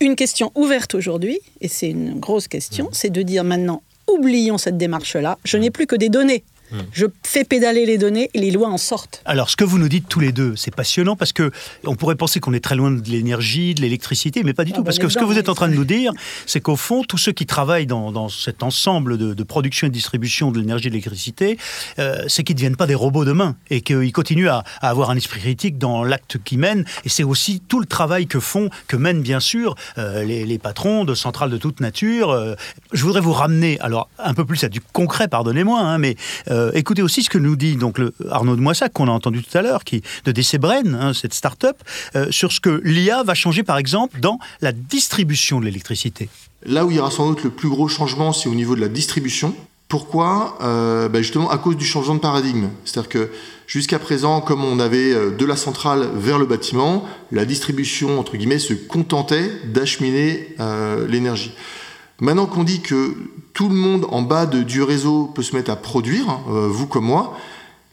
Une 0.00 0.16
question 0.16 0.52
ouverte 0.54 0.94
aujourd'hui, 0.94 1.38
et 1.60 1.68
c'est 1.68 1.90
une 1.90 2.18
grosse 2.18 2.48
question, 2.48 2.88
c'est 2.92 3.10
de 3.10 3.20
dire 3.22 3.44
maintenant, 3.44 3.82
oublions 4.08 4.56
cette 4.56 4.78
démarche-là, 4.78 5.38
je 5.44 5.58
n'ai 5.58 5.70
plus 5.70 5.86
que 5.86 5.96
des 5.96 6.08
données. 6.08 6.44
Je 6.92 7.06
fais 7.22 7.44
pédaler 7.44 7.86
les 7.86 7.98
données 7.98 8.30
et 8.34 8.40
les 8.40 8.50
lois 8.50 8.68
en 8.68 8.78
sortent. 8.78 9.22
Alors, 9.24 9.50
ce 9.50 9.56
que 9.56 9.64
vous 9.64 9.78
nous 9.78 9.88
dites 9.88 10.08
tous 10.08 10.20
les 10.20 10.32
deux, 10.32 10.56
c'est 10.56 10.74
passionnant 10.74 11.16
parce 11.16 11.32
que 11.32 11.50
on 11.84 11.94
pourrait 11.94 12.16
penser 12.16 12.40
qu'on 12.40 12.52
est 12.52 12.60
très 12.60 12.74
loin 12.74 12.90
de 12.90 13.08
l'énergie, 13.08 13.74
de 13.74 13.82
l'électricité, 13.82 14.42
mais 14.42 14.54
pas 14.54 14.64
du 14.64 14.72
ah 14.72 14.76
tout. 14.76 14.82
Bah, 14.82 14.86
parce 14.86 14.98
que 14.98 15.08
ce 15.08 15.18
que 15.18 15.24
vous 15.24 15.38
êtes 15.38 15.48
en 15.48 15.54
train 15.54 15.68
de 15.68 15.74
nous 15.74 15.84
dire, 15.84 16.12
c'est 16.46 16.60
qu'au 16.60 16.76
fond, 16.76 17.02
tous 17.04 17.18
ceux 17.18 17.32
qui 17.32 17.46
travaillent 17.46 17.86
dans, 17.86 18.28
cet 18.28 18.62
ensemble 18.62 19.18
de, 19.18 19.42
production 19.44 19.86
et 19.86 19.90
de 19.90 19.94
distribution 19.94 20.50
de 20.50 20.58
l'énergie 20.58 20.88
et 20.88 20.90
de 20.90 20.94
l'électricité, 20.94 21.58
euh, 21.98 22.24
c'est 22.26 22.42
qu'ils 22.42 22.54
ne 22.54 22.58
deviennent 22.58 22.76
pas 22.76 22.86
des 22.86 22.94
robots 22.94 23.24
demain 23.24 23.56
et 23.70 23.80
qu'ils 23.80 24.12
continuent 24.12 24.48
à, 24.48 24.64
avoir 24.80 25.10
un 25.10 25.16
esprit 25.16 25.40
critique 25.40 25.78
dans 25.78 26.04
l'acte 26.04 26.38
qu'ils 26.42 26.58
mènent. 26.58 26.84
Et 27.04 27.08
c'est 27.08 27.24
aussi 27.24 27.60
tout 27.60 27.80
le 27.80 27.86
travail 27.86 28.26
que 28.26 28.40
font, 28.40 28.70
que 28.88 28.96
mènent 28.96 29.22
bien 29.22 29.40
sûr 29.40 29.74
euh, 29.98 30.24
les, 30.24 30.58
patrons 30.58 31.04
de 31.04 31.14
centrales 31.14 31.50
de 31.50 31.58
toute 31.58 31.80
nature. 31.80 32.30
Euh, 32.30 32.54
je 32.92 33.02
voudrais 33.04 33.20
vous 33.20 33.32
ramener, 33.32 33.78
alors 33.80 34.08
un 34.18 34.34
peu 34.34 34.44
plus 34.44 34.64
à 34.64 34.68
du 34.68 34.80
concret, 34.80 35.28
pardonnez-moi, 35.28 35.80
hein, 35.80 35.98
mais 35.98 36.16
euh, 36.56 36.70
écoutez 36.74 37.02
aussi 37.02 37.22
ce 37.22 37.30
que 37.30 37.38
nous 37.38 37.56
dit 37.56 37.76
donc 37.76 38.00
Arnaud 38.30 38.56
de 38.56 38.60
Moissac, 38.60 38.92
qu'on 38.92 39.08
a 39.08 39.10
entendu 39.10 39.42
tout 39.42 39.56
à 39.56 39.62
l'heure, 39.62 39.84
qui 39.84 40.02
de 40.24 40.32
DC 40.32 40.56
hein, 40.64 41.12
cette 41.12 41.34
start-up, 41.34 41.76
euh, 42.14 42.30
sur 42.30 42.52
ce 42.52 42.60
que 42.60 42.80
l'IA 42.84 43.22
va 43.22 43.34
changer 43.34 43.62
par 43.62 43.78
exemple 43.78 44.20
dans 44.20 44.38
la 44.60 44.72
distribution 44.72 45.60
de 45.60 45.66
l'électricité. 45.66 46.28
Là 46.64 46.84
où 46.84 46.90
il 46.90 46.96
y 46.96 47.00
aura 47.00 47.10
sans 47.10 47.28
doute 47.28 47.44
le 47.44 47.50
plus 47.50 47.68
gros 47.68 47.88
changement, 47.88 48.32
c'est 48.32 48.48
au 48.48 48.54
niveau 48.54 48.74
de 48.74 48.80
la 48.80 48.88
distribution. 48.88 49.54
Pourquoi? 49.88 50.58
Euh, 50.62 51.08
ben 51.08 51.22
Justement 51.22 51.50
à 51.50 51.58
cause 51.58 51.76
du 51.76 51.84
changement 51.84 52.16
de 52.16 52.20
paradigme. 52.20 52.68
C'est-à-dire 52.84 53.08
que 53.08 53.30
jusqu'à 53.66 53.98
présent, 53.98 54.40
comme 54.40 54.64
on 54.64 54.80
avait 54.80 55.12
de 55.30 55.44
la 55.44 55.56
centrale 55.56 56.08
vers 56.16 56.38
le 56.38 56.46
bâtiment, 56.46 57.04
la 57.30 57.44
distribution, 57.44 58.18
entre 58.18 58.36
guillemets, 58.36 58.58
se 58.58 58.74
contentait 58.74 59.48
d'acheminer 59.66 60.56
l'énergie. 61.08 61.52
Maintenant 62.20 62.46
qu'on 62.46 62.64
dit 62.64 62.80
que 62.80 63.14
tout 63.56 63.70
le 63.70 63.74
monde 63.74 64.04
en 64.10 64.20
bas 64.20 64.44
de, 64.44 64.62
du 64.62 64.82
réseau 64.82 65.32
peut 65.34 65.42
se 65.42 65.56
mettre 65.56 65.70
à 65.70 65.76
produire, 65.76 66.28
hein, 66.28 66.40
euh, 66.50 66.68
vous 66.68 66.86
comme 66.86 67.06
moi, 67.06 67.38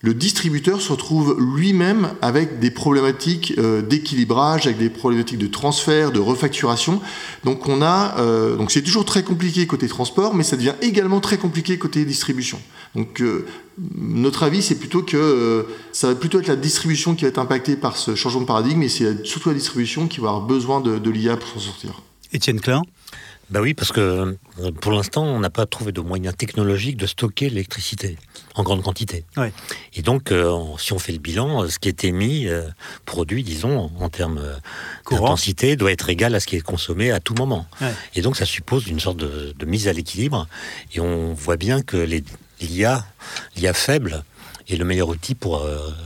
le 0.02 0.14
distributeur 0.14 0.82
se 0.82 0.92
retrouve 0.92 1.38
lui-même 1.40 2.10
avec 2.22 2.60
des 2.60 2.70
problématiques 2.70 3.54
euh, 3.58 3.82
d'équilibrage, 3.82 4.66
avec 4.66 4.78
des 4.78 4.90
problématiques 4.90 5.38
de 5.38 5.48
transfert, 5.48 6.12
de 6.12 6.20
refacturation. 6.20 7.00
Donc 7.46 7.70
on 7.70 7.82
a, 7.82 8.14
euh, 8.20 8.58
donc 8.58 8.72
c'est 8.72 8.82
toujours 8.82 9.06
très 9.06 9.24
compliqué 9.24 9.66
côté 9.66 9.88
transport, 9.88 10.36
mais 10.36 10.44
ça 10.44 10.58
devient 10.58 10.76
également 10.82 11.22
très 11.22 11.38
compliqué 11.38 11.78
côté 11.78 12.04
distribution. 12.04 12.60
Donc 12.94 13.24
notre 13.96 14.44
avis, 14.44 14.62
c'est 14.62 14.76
plutôt 14.76 15.02
que 15.02 15.66
ça 15.94 16.10
va 16.10 16.16
plutôt 16.16 16.42
être 16.42 16.48
la 16.48 16.58
distribution 16.58 17.16
qui 17.16 17.22
va 17.22 17.30
être 17.30 17.40
impactée 17.40 17.78
par 17.78 17.96
ce 17.96 18.16
changement 18.16 18.42
de 18.42 18.48
paradigme, 18.48 18.84
et 18.84 18.90
c'est 18.90 19.26
surtout 19.26 19.48
la 19.48 19.56
distribution 19.56 20.10
qui 20.10 20.20
va 20.20 20.28
avoir 20.28 20.46
besoin 20.46 20.82
de, 20.82 21.00
de 21.00 21.10
l'IA 21.10 21.38
pour 21.38 21.48
s'en 21.48 21.60
sortir. 21.60 22.02
Étienne 22.34 22.60
Klein 22.60 22.82
bah 23.54 23.62
oui, 23.62 23.76
parce 23.76 23.92
que 23.92 24.36
euh, 24.62 24.72
pour 24.82 24.92
l'instant, 24.92 25.24
on 25.24 25.40
n'a 25.40 25.52
pas 25.52 25.68
trouvé 25.68 25.92
de 25.92 26.02
moyens 26.02 26.36
technologiques 26.36 26.98
de 26.98 27.06
stocker 27.06 27.50
l'électricité 27.52 28.18
en 28.56 28.64
grande 28.64 28.82
quantité. 28.82 29.26
Et 29.94 30.02
donc, 30.02 30.32
euh, 30.32 30.58
si 30.80 30.92
on 30.92 30.98
fait 30.98 31.12
le 31.12 31.20
bilan, 31.20 31.70
ce 31.70 31.78
qui 31.78 31.88
est 31.88 32.04
émis, 32.04 32.48
euh, 32.48 32.64
produit, 33.06 33.44
disons, 33.44 33.92
en 34.00 34.10
termes 34.10 34.42
d'intensité, 35.08 35.76
doit 35.76 35.92
être 35.92 36.10
égal 36.10 36.34
à 36.34 36.40
ce 36.40 36.48
qui 36.48 36.56
est 36.56 36.62
consommé 36.62 37.12
à 37.12 37.20
tout 37.20 37.36
moment. 37.36 37.68
Et 38.16 38.24
donc, 38.24 38.38
ça 38.38 38.46
suppose 38.46 38.88
une 38.88 39.00
sorte 39.00 39.18
de, 39.18 39.54
mise 39.68 39.88
à 39.88 39.94
l'équilibre. 39.94 40.48
Et 40.96 41.00
on 41.00 41.36
voit 41.36 41.58
bien 41.58 41.84
que 41.84 41.98
l'IA, 42.60 43.06
l'IA 43.56 43.74
faible, 43.74 44.24
est 44.68 44.78
le 44.78 44.86
meilleur 44.86 45.10
outil 45.10 45.36
pour 45.36 45.64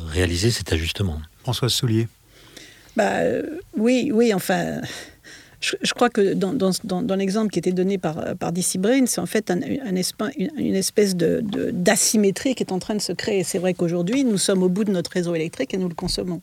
réaliser 0.09 0.51
cet 0.51 0.73
ajustement. 0.73 1.21
François 1.43 1.69
Soulier. 1.69 2.09
Bah, 2.97 3.19
oui, 3.77 4.11
oui, 4.13 4.33
enfin 4.33 4.81
Je, 5.59 5.93
crois 5.93 6.09
que 6.09 6.33
dans, 6.33 7.15
l'exemple 7.15 7.49
qui 7.49 7.57
était 7.57 7.71
donné 7.71 7.97
par, 7.97 8.35
par 8.37 8.51
DC 8.51 8.77
Brain, 8.77 9.07
c'est 9.07 9.19
en 9.19 9.25
fait 9.25 9.49
un, 9.49 9.59
une, 9.59 10.75
espèce 10.75 11.15
d'asymétrie 11.15 12.53
qui 12.53 12.61
est 12.61 12.71
en 12.71 12.77
train 12.77 12.93
de 12.93 13.01
se 13.01 13.11
créer. 13.11 13.43
C'est 13.43 13.57
vrai 13.57 13.73
qu'aujourd'hui, 13.73 14.23
nous 14.23 14.37
sommes 14.37 14.61
au 14.61 14.69
bout 14.69 14.83
de 14.83 14.91
notre 14.91 15.11
réseau 15.11 15.33
électrique 15.33 15.73
et 15.73 15.77
nous 15.77 15.89
le 15.89 15.95
consommons. 15.95 16.41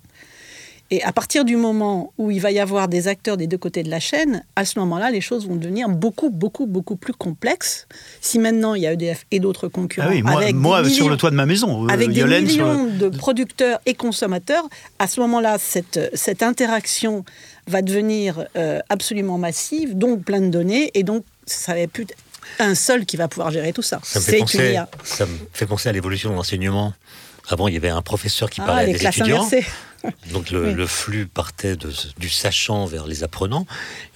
Et 0.91 1.03
à 1.03 1.13
partir 1.13 1.45
du 1.45 1.57
moment 1.57 2.13
où 2.19 2.31
il 2.31 2.41
va 2.41 2.53
y 2.53 2.61
avoir 2.61 2.89
des 2.89 3.09
acteurs 3.09 3.37
des 3.37 3.47
deux 3.47 3.57
côtés 3.57 3.83
de 3.83 3.91
la 3.91 4.01
chaîne, 4.01 4.45
à 4.55 4.65
ce 4.65 4.79
moment-là, 4.81 5.11
les 5.11 5.23
choses 5.23 5.49
vont 5.49 5.57
devenir 5.57 5.89
beaucoup, 5.89 6.29
beaucoup, 6.31 6.67
beaucoup 6.67 6.97
plus 6.97 7.15
complexes. 7.15 7.89
Si 8.21 8.39
maintenant 8.39 8.75
il 8.75 8.83
y 8.83 8.87
a 8.87 8.93
EDF 8.93 9.25
et 9.31 9.41
d'autres 9.41 9.69
concurrents, 9.69 10.11
ah 10.13 10.21
moi, 10.23 10.43
avec 10.43 10.55
moi 10.55 10.89
sur 10.89 11.09
le 11.09 11.17
toit 11.17 11.31
de 11.31 11.37
ma 11.37 11.47
maison, 11.47 11.85
euh, 11.85 11.89
avec 11.89 12.11
des 12.11 12.25
millions 12.25 12.85
de 12.85 13.09
producteurs 13.09 13.81
et 13.87 13.95
consommateurs, 13.95 14.69
à 14.99 15.07
ce 15.07 15.21
moment-là, 15.21 15.57
cette, 15.59 16.11
cette 16.15 16.43
interaction 16.43 17.25
va 17.67 17.81
devenir 17.81 18.45
euh, 18.57 18.81
absolument 18.91 19.39
massive, 19.39 19.97
donc 19.97 20.23
plein 20.23 20.43
de 20.43 20.49
données, 20.49 20.91
et 20.95 21.03
donc 21.03 21.25
ça 21.47 21.75
va 21.75 21.87
plus 21.87 22.07
un 22.59 22.75
seul 22.75 23.07
qui 23.07 23.17
va 23.17 23.27
pouvoir 23.27 23.51
gérer 23.51 23.73
tout 23.73 23.83
ça. 23.83 24.01
Ça 24.03 24.21
me 24.21 24.25
fait, 24.25 24.39
penser, 24.39 24.79
ça 25.03 25.27
me 25.27 25.33
fait 25.53 25.67
penser 25.67 25.89
à 25.89 25.93
l'évolution 25.93 26.31
de 26.31 26.35
l'enseignement. 26.35 26.93
Avant, 27.49 27.69
il 27.69 27.75
y 27.75 27.77
avait 27.77 27.91
un 27.91 28.03
professeur 28.03 28.49
qui 28.49 28.61
ah, 28.61 28.67
parlait 28.67 28.83
à 28.83 28.87
des 28.87 29.07
étudiants. 29.07 29.49
Donc 30.33 30.51
le, 30.51 30.87
flux 30.87 31.27
partait 31.27 31.77
du 32.19 32.29
sachant 32.29 32.87
vers 32.87 33.07
les 33.07 33.23
apprenants. 33.25 33.67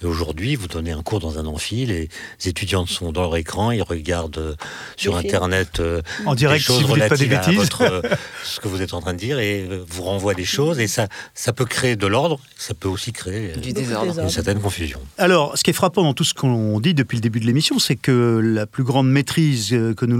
Et 0.01 0.05
aujourd'hui, 0.05 0.55
vous 0.55 0.67
donnez 0.67 0.91
un 0.91 1.01
cours 1.01 1.19
dans 1.19 1.39
un 1.39 1.45
amphi, 1.45 1.85
les 1.85 2.09
étudiants 2.45 2.85
sont 2.85 3.11
dans 3.11 3.21
leur 3.21 3.37
écran, 3.37 3.71
ils 3.71 3.81
regardent 3.81 4.37
euh, 4.37 4.55
sur 4.97 5.17
Internet 5.17 5.79
euh, 5.79 6.01
en 6.25 6.35
direct, 6.35 6.59
des 6.59 6.73
choses 6.73 6.85
si 6.85 6.91
relatives 6.91 7.33
à 7.33 7.51
votre, 7.51 7.81
euh, 7.81 8.01
ce 8.43 8.59
que 8.59 8.67
vous 8.67 8.81
êtes 8.81 8.93
en 8.93 9.01
train 9.01 9.13
de 9.13 9.19
dire 9.19 9.39
et 9.39 9.67
vous 9.87 10.03
renvoie 10.03 10.33
des 10.33 10.45
choses. 10.45 10.79
Et 10.79 10.87
ça, 10.87 11.07
ça 11.33 11.53
peut 11.53 11.65
créer 11.65 11.95
de 11.95 12.07
l'ordre, 12.07 12.39
ça 12.57 12.73
peut 12.73 12.89
aussi 12.89 13.11
créer 13.11 13.55
du 13.57 13.73
désordre. 13.73 14.19
une 14.19 14.29
certaine 14.29 14.59
confusion. 14.59 14.99
Alors, 15.17 15.57
ce 15.57 15.63
qui 15.63 15.69
est 15.69 15.73
frappant 15.73 16.03
dans 16.03 16.13
tout 16.13 16.23
ce 16.23 16.33
qu'on 16.33 16.79
dit 16.79 16.93
depuis 16.93 17.15
le 17.15 17.21
début 17.21 17.39
de 17.39 17.45
l'émission, 17.45 17.79
c'est 17.79 17.95
que 17.95 18.39
la 18.43 18.65
plus 18.65 18.83
grande 18.83 19.09
maîtrise 19.09 19.69
que 19.69 20.05
nous 20.05 20.19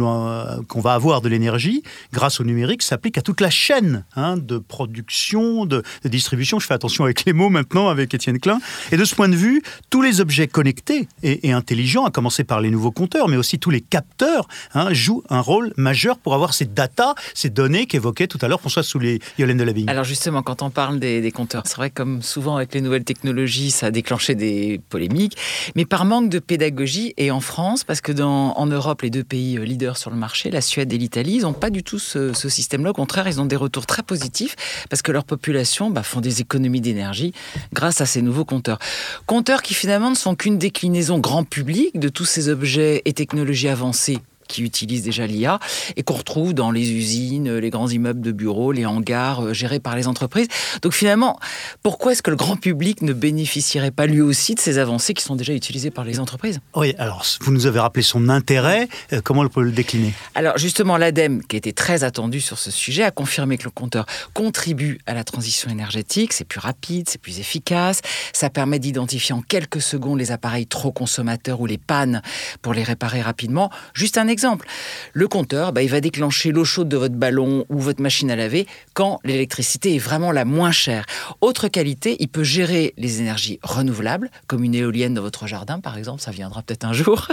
qu'on 0.68 0.82
va 0.82 0.94
avoir 0.94 1.22
de 1.22 1.30
l'énergie, 1.30 1.84
grâce 2.14 2.40
au 2.40 2.44
numérique, 2.44 2.82
s'applique 2.82 3.18
à 3.18 3.22
toute 3.22 3.42
la 3.42 3.50
chaîne 3.50 4.06
hein, 4.16 4.38
de 4.38 4.58
production 4.58 5.59
de, 5.66 5.84
distribution. 6.06 6.60
Je 6.60 6.68
fais 6.68 6.74
attention 6.74 7.04
avec 7.04 7.26
les 7.26 7.34
mots 7.34 7.50
maintenant 7.50 7.90
avec 7.90 8.14
Étienne 8.14 8.40
Klein. 8.40 8.60
Et 8.92 8.98
de 8.98 9.06
ce 9.06 9.16
point 9.16 9.30
de 9.30 9.36
vue, 9.36 9.62
tous 9.90 10.02
les 10.02 10.22
objets 10.22 10.48
connectés 10.48 11.08
et, 11.24 11.52
intelligents, 11.52 12.06
à 12.06 12.12
commencer 12.12 12.44
par 12.44 12.62
les 12.62 12.72
nouveaux 12.72 12.92
compteurs, 12.92 13.28
mais 13.28 13.38
aussi 13.38 13.60
tous 13.60 13.70
les 13.70 13.82
capteurs, 13.82 14.48
hein, 14.74 14.94
jouent 14.94 15.24
un 15.30 15.42
rôle 15.42 15.74
majeur 15.78 16.18
pour 16.18 16.34
avoir 16.34 16.54
ces 16.54 16.66
datas, 16.66 17.16
ces 17.34 17.50
données 17.50 17.86
qu'évoquait 17.86 18.28
tout 18.28 18.40
à 18.42 18.48
l'heure 18.48 18.60
François 18.60 18.84
Soulet, 18.84 19.20
Yolène 19.38 19.58
de 19.58 19.64
la 19.64 19.72
Vigne. 19.72 19.90
Alors 19.90 20.04
justement, 20.04 20.42
quand 20.42 20.62
on 20.62 20.70
parle 20.70 21.00
des, 21.00 21.32
compteurs, 21.32 21.64
c'est 21.66 21.76
vrai 21.76 21.90
comme 21.90 22.22
souvent 22.22 22.56
avec 22.56 22.74
les 22.74 22.82
nouvelles 22.82 23.04
technologies, 23.04 23.72
ça 23.72 23.88
a 23.88 23.92
déclenché 23.92 24.36
des 24.36 24.82
polémiques, 24.90 25.38
mais 25.76 25.86
par 25.86 26.06
manque 26.06 26.30
de 26.30 26.40
pédagogie 26.40 27.14
et 27.18 27.32
en 27.32 27.40
France, 27.40 27.84
parce 27.84 28.02
que 28.02 28.12
dans, 28.12 28.54
en 28.54 28.66
Europe, 28.66 29.02
les 29.02 29.10
deux 29.10 29.24
pays 29.24 29.58
euh, 29.58 29.64
leaders 29.64 29.98
sur 29.98 30.12
le 30.12 30.18
marché, 30.18 30.50
la 30.52 30.62
Suède 30.62 30.92
et 30.94 30.98
l'Italie, 30.98 31.36
ils 31.36 31.42
n'ont 31.42 31.54
pas 31.54 31.70
du 31.70 31.84
tout 31.84 32.00
ce 32.00 32.34
système-là. 32.34 32.92
Au 32.92 32.94
contraire, 32.94 33.28
ils 33.28 33.40
ont 33.42 33.46
des 33.46 33.56
retours 33.56 33.86
très 33.86 34.04
positifs 34.04 34.56
parce 34.90 35.02
que 35.02 35.12
leur 35.12 35.24
population 35.24 35.49
bah, 35.90 36.04
font 36.04 36.22
des 36.22 36.42
économies 36.42 36.82
d'énergie 36.82 37.34
grâce 37.74 38.02
à 38.02 38.06
ces 38.06 38.22
nouveaux 38.22 38.46
compteurs. 38.46 38.80
Compteurs 39.26 39.62
qui 39.62 39.74
finalement 39.74 40.10
ne 40.10 40.16
sont 40.16 40.36
qu'une 40.36 40.58
déclinaison 40.58 41.20
grand 41.20 41.44
public 41.44 42.00
de 42.00 42.10
tous 42.10 42.26
ces 42.26 42.50
objets 42.50 43.02
et 43.06 43.14
technologies 43.14 43.70
avancées 43.70 44.20
qui 44.50 44.64
utilisent 44.64 45.04
déjà 45.04 45.26
l'IA 45.26 45.60
et 45.96 46.04
qu'on 46.04 46.16
retrouve 46.16 46.54
dans 46.54 46.72
les 46.72 46.92
usines, 46.92 47.56
les 47.56 47.70
grands 47.70 47.88
immeubles 47.88 48.20
de 48.20 48.32
bureaux, 48.32 48.74
les 48.74 48.86
hangars 48.86 49.46
euh, 49.46 49.54
gérés 49.54 49.80
par 49.80 49.96
les 49.96 50.08
entreprises. 50.08 50.48
Donc 50.82 50.94
finalement, 50.94 51.40
pourquoi 51.84 52.12
est-ce 52.12 52.22
que 52.22 52.32
le 52.32 52.36
grand 52.36 52.58
public 52.58 53.02
ne 53.02 53.14
bénéficierait 53.14 53.92
pas 53.92 54.08
lui 54.08 54.20
aussi 54.20 54.56
de 54.56 54.60
ces 54.60 54.78
avancées 54.78 55.14
qui 55.14 55.24
sont 55.24 55.36
déjà 55.36 55.54
utilisées 55.54 55.92
par 55.92 56.04
les 56.04 56.20
entreprises? 56.20 56.60
Oui, 56.76 56.96
alors 56.98 57.26
vous 57.42 57.52
nous 57.52 57.68
avez 57.68 57.80
rappelé 57.80 58.04
son 58.04 58.28
intérêt, 58.28 58.90
euh, 59.14 59.22
comment 59.24 59.42
on 59.42 59.48
peut 59.48 59.62
le 59.62 59.72
décliner? 59.72 60.14
Alors 60.36 60.58
justement, 60.58 60.98
l'ADEME, 60.98 61.44
qui 61.44 61.56
était 61.56 61.72
très 61.72 62.04
attendu 62.04 62.42
sur 62.42 62.58
ce 62.58 62.72
sujet, 62.72 63.04
a 63.04 63.12
confirmé 63.12 63.58
que 63.58 63.66
le 63.66 63.70
compteur 63.70 64.06
contribue 64.34 65.00
à 65.06 65.14
la 65.14 65.24
transition 65.24 65.70
énergétique, 65.70 66.34
c'est 66.34 66.46
plus 66.46 66.60
rapide, 66.60 67.08
c'est 67.08 67.22
plus 67.22 67.40
efficace, 67.40 68.02
ça 68.34 68.50
permet 68.50 68.80
d'identifier 68.80 69.36
en 69.36 69.42
quelques 69.42 69.82
secondes 69.82 70.18
les 70.18 70.32
appareils 70.32 70.66
trop 70.66 70.92
consommateurs 70.92 71.62
ou 71.62 71.68
les 71.68 71.78
pannes 71.78 72.24
pour 72.64 72.74
les 72.74 72.84
réparer 72.84 73.22
rapidement. 73.22 73.70
Juste 73.94 74.18
un 74.18 74.28
exemple 74.28 74.39
exemple. 74.40 74.68
Le 75.12 75.28
compteur, 75.28 75.74
bah, 75.74 75.84
il 75.84 75.90
va 75.90 76.00
déclencher 76.00 76.54
l'eau 76.54 76.64
chaude 76.64 76.88
de 76.88 76.96
votre 76.96 77.16
ballon 77.16 77.66
ou 77.68 77.78
votre 77.78 78.02
machine 78.02 78.32
à 78.32 78.38
laver 78.38 78.68
quand 78.94 79.20
l'électricité 79.26 79.96
est 79.96 80.00
vraiment 80.00 80.32
la 80.32 80.46
moins 80.46 80.72
chère. 80.72 81.06
Autre 81.42 81.68
qualité, 81.68 82.16
il 82.22 82.30
peut 82.30 82.46
gérer 82.46 82.94
les 82.96 83.20
énergies 83.20 83.60
renouvelables, 83.64 84.32
comme 84.48 84.64
une 84.64 84.76
éolienne 84.76 85.14
dans 85.14 85.22
votre 85.22 85.46
jardin, 85.46 85.82
par 85.82 85.98
exemple, 85.98 86.22
ça 86.22 86.32
viendra 86.32 86.62
peut-être 86.62 86.86
un 86.86 86.94
jour. 86.94 87.28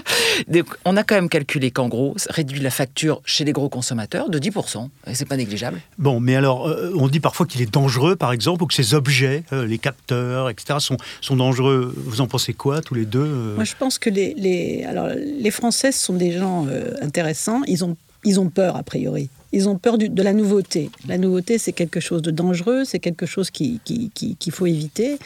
on 0.84 0.96
a 0.96 1.04
quand 1.04 1.14
même 1.14 1.28
calculé 1.28 1.70
qu'en 1.70 1.86
gros, 1.86 2.14
ça 2.16 2.32
réduit 2.32 2.58
la 2.58 2.70
facture 2.70 3.22
chez 3.24 3.44
les 3.44 3.52
gros 3.52 3.68
consommateurs 3.68 4.28
de 4.28 4.40
10%, 4.40 4.88
et 5.06 5.14
c'est 5.14 5.24
pas 5.24 5.36
négligeable. 5.36 5.80
Bon, 5.98 6.18
mais 6.18 6.34
alors, 6.34 6.66
euh, 6.66 6.90
on 6.96 7.06
dit 7.06 7.20
parfois 7.20 7.46
qu'il 7.46 7.62
est 7.62 7.72
dangereux, 7.72 8.16
par 8.16 8.32
exemple, 8.32 8.64
ou 8.64 8.66
que 8.66 8.74
ces 8.74 8.94
objets, 8.94 9.44
euh, 9.52 9.64
les 9.64 9.78
capteurs, 9.78 10.50
etc., 10.50 10.80
sont, 10.80 10.96
sont 11.20 11.36
dangereux. 11.36 11.94
Vous 11.96 12.20
en 12.20 12.26
pensez 12.26 12.52
quoi, 12.52 12.80
tous 12.80 12.94
les 12.94 13.04
deux 13.04 13.20
euh? 13.20 13.54
Moi, 13.54 13.64
je 13.64 13.74
pense 13.78 14.00
que 14.00 14.10
les, 14.10 14.34
les, 14.36 14.84
alors, 14.84 15.10
les 15.14 15.50
Françaises 15.52 15.94
sont 15.94 16.14
des 16.14 16.32
gens 16.32 16.66
intéressants. 17.00 17.62
Ils 17.66 17.84
ont, 17.84 17.96
ils 18.24 18.40
ont 18.40 18.48
peur, 18.48 18.76
a 18.76 18.82
priori. 18.82 19.28
Ils 19.52 19.68
ont 19.68 19.78
peur 19.78 19.96
de 19.98 20.22
la 20.22 20.32
nouveauté. 20.32 20.90
La 21.08 21.18
nouveauté, 21.18 21.58
c'est 21.58 21.72
quelque 21.72 22.00
chose 22.00 22.22
de 22.22 22.30
dangereux, 22.30 22.84
c'est 22.84 22.98
quelque 22.98 23.26
chose 23.26 23.50
qu'il 23.50 23.78
qui, 23.84 24.10
qui, 24.10 24.50
faut 24.50 24.66
éviter. 24.66 25.18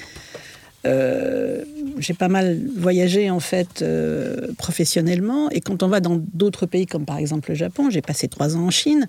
Euh, 0.87 1.65
j'ai 1.99 2.15
pas 2.15 2.29
mal 2.29 2.59
voyagé 2.77 3.31
en 3.31 3.41
fait 3.41 3.83
euh, 3.83 4.47
professionnellement 4.57 5.51
et 5.51 5.61
quand 5.61 5.83
on 5.83 5.89
va 5.89 6.01
dans 6.01 6.19
d'autres 6.33 6.65
pays 6.65 6.87
comme 6.87 7.05
par 7.05 7.19
exemple 7.19 7.51
le 7.51 7.55
Japon, 7.55 7.91
j'ai 7.91 8.01
passé 8.01 8.29
trois 8.29 8.57
ans 8.57 8.67
en 8.67 8.71
Chine. 8.71 9.07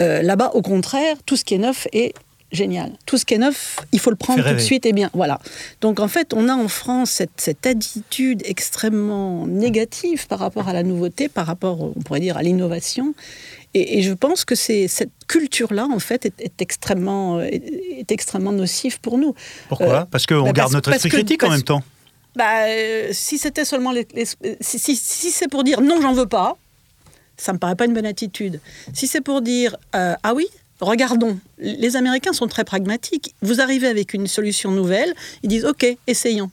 Euh, 0.00 0.22
là-bas, 0.22 0.50
au 0.54 0.62
contraire, 0.62 1.16
tout 1.24 1.36
ce 1.36 1.44
qui 1.44 1.54
est 1.54 1.58
neuf 1.58 1.86
est 1.92 2.14
génial. 2.52 2.92
Tout 3.06 3.18
ce 3.18 3.24
qui 3.24 3.34
est 3.34 3.38
neuf, 3.38 3.80
il 3.92 3.98
faut 3.98 4.10
le 4.10 4.16
prendre 4.16 4.46
tout 4.46 4.54
de 4.54 4.58
suite 4.58 4.86
et 4.86 4.92
bien. 4.92 5.10
Voilà. 5.14 5.40
Donc 5.80 6.00
en 6.00 6.08
fait, 6.08 6.32
on 6.34 6.48
a 6.48 6.54
en 6.54 6.68
France 6.68 7.22
cette, 7.36 7.66
attitude 7.66 8.42
extrêmement 8.44 9.46
négative 9.46 10.26
par 10.26 10.38
rapport 10.38 10.68
à 10.68 10.72
la 10.72 10.82
nouveauté, 10.82 11.28
par 11.28 11.46
rapport, 11.46 11.80
on 11.80 12.00
pourrait 12.02 12.20
dire, 12.20 12.36
à 12.36 12.42
l'innovation. 12.42 13.14
Et, 13.74 14.02
je 14.02 14.12
pense 14.12 14.44
que 14.44 14.54
c'est 14.54 14.86
cette 14.86 15.12
culture-là, 15.28 15.88
en 15.90 15.98
fait, 15.98 16.26
est, 16.26 16.60
extrêmement, 16.60 17.40
est, 17.40 18.10
extrêmement 18.10 18.52
nocive 18.52 19.00
pour 19.00 19.16
nous. 19.16 19.34
Pourquoi? 19.68 20.02
Euh, 20.02 20.04
Parce 20.10 20.26
qu'on 20.26 20.42
bah, 20.42 20.52
garde 20.52 20.72
notre 20.72 20.92
esprit 20.92 21.08
critique 21.08 21.42
en 21.42 21.50
même 21.50 21.62
temps. 21.62 21.82
Bah, 22.36 22.66
euh, 22.66 23.08
si 23.12 23.38
c'était 23.38 23.64
seulement 23.64 23.92
les, 23.92 24.06
si, 24.60 24.78
si, 24.78 25.30
c'est 25.30 25.48
pour 25.48 25.64
dire 25.64 25.80
non, 25.80 26.00
j'en 26.00 26.12
veux 26.12 26.26
pas, 26.26 26.56
ça 27.36 27.52
me 27.52 27.58
paraît 27.58 27.76
pas 27.76 27.86
une 27.86 27.94
bonne 27.94 28.06
attitude. 28.06 28.60
Si 28.92 29.06
c'est 29.06 29.20
pour 29.20 29.42
dire 29.42 29.76
euh, 29.94 30.14
ah 30.22 30.34
oui, 30.34 30.46
regardons. 30.82 31.38
Les 31.58 31.96
Américains 31.96 32.32
sont 32.32 32.48
très 32.48 32.64
pragmatiques. 32.64 33.34
Vous 33.40 33.60
arrivez 33.60 33.86
avec 33.86 34.12
une 34.12 34.26
solution 34.26 34.70
nouvelle, 34.70 35.14
ils 35.42 35.48
disent 35.48 35.64
OK, 35.64 35.86
essayons. 36.06 36.50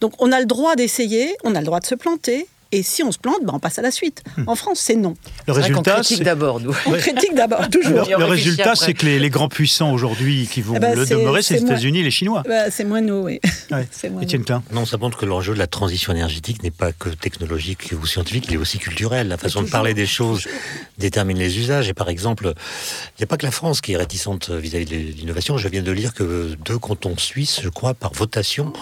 Donc 0.00 0.12
on 0.18 0.32
a 0.32 0.40
le 0.40 0.46
droit 0.46 0.76
d'essayer, 0.76 1.34
on 1.44 1.54
a 1.54 1.60
le 1.60 1.66
droit 1.66 1.80
de 1.80 1.86
se 1.86 1.94
planter, 1.94 2.46
et 2.72 2.82
si 2.82 3.02
on 3.02 3.12
se 3.12 3.18
plante, 3.18 3.38
ben 3.44 3.52
on 3.54 3.58
passe 3.60 3.78
à 3.78 3.82
la 3.82 3.90
suite. 3.90 4.22
Hmm. 4.36 4.44
En 4.48 4.56
France, 4.56 4.80
c'est 4.80 4.96
non. 4.96 5.14
Le 5.46 5.52
résultat, 5.52 5.98
on 5.98 6.00
critique 6.02 6.22
d'abord, 6.24 6.60
On 6.86 6.92
critique 6.92 7.34
d'abord, 7.34 7.68
toujours. 7.70 8.08
Le, 8.18 8.24
résultat, 8.24 8.74
c'est 8.74 8.94
que 8.94 9.06
les, 9.06 9.30
grands 9.30 9.48
puissants 9.48 9.92
aujourd'hui 9.92 10.48
qui 10.50 10.62
vont 10.62 10.74
eh 10.76 10.80
ben, 10.80 10.96
le 10.96 11.06
demeurer, 11.06 11.42
c'est 11.42 11.54
les 11.54 11.62
États-Unis 11.62 12.00
et 12.00 12.02
les 12.02 12.10
Chinois. 12.10 12.42
Ben, 12.46 12.70
c'est 12.70 12.84
moins 12.84 13.00
nous, 13.00 13.22
oui. 13.22 13.40
Non, 14.72 14.84
ça 14.84 14.96
montre 14.96 15.18
que 15.18 15.26
l'enjeu 15.26 15.54
de 15.54 15.58
la 15.58 15.66
transition 15.66 16.12
énergétique 16.12 16.62
n'est 16.62 16.70
pas 16.70 16.92
que 16.92 17.08
technologique 17.08 17.92
ou 18.00 18.06
scientifique, 18.06 18.46
il 18.48 18.54
est 18.54 18.58
aussi 18.58 18.78
culturel. 18.78 19.28
La 19.28 19.36
façon 19.36 19.62
de 19.62 19.68
parler 19.68 19.94
des 19.94 20.06
choses 20.06 20.46
détermine 20.98 21.38
les 21.38 21.58
usages. 21.58 21.88
Et 21.88 21.94
par 21.94 22.08
exemple, 22.08 22.52
il 22.54 23.20
n'y 23.20 23.24
a 23.24 23.26
pas 23.26 23.36
que 23.36 23.46
la 23.46 23.52
France 23.52 23.80
qui 23.80 23.92
est 23.92 23.96
réticente 23.96 24.50
vis-à-vis 24.50 24.86
de 24.86 24.96
l'innovation. 24.96 25.58
Je 25.58 25.68
viens 25.68 25.82
de 25.82 25.92
lire 25.92 26.14
que 26.14 26.56
deux 26.64 26.78
cantons 26.78 27.16
suisses, 27.16 27.60
je 27.62 27.68
crois, 27.68 27.94
par 27.94 28.12
votation, 28.12 28.72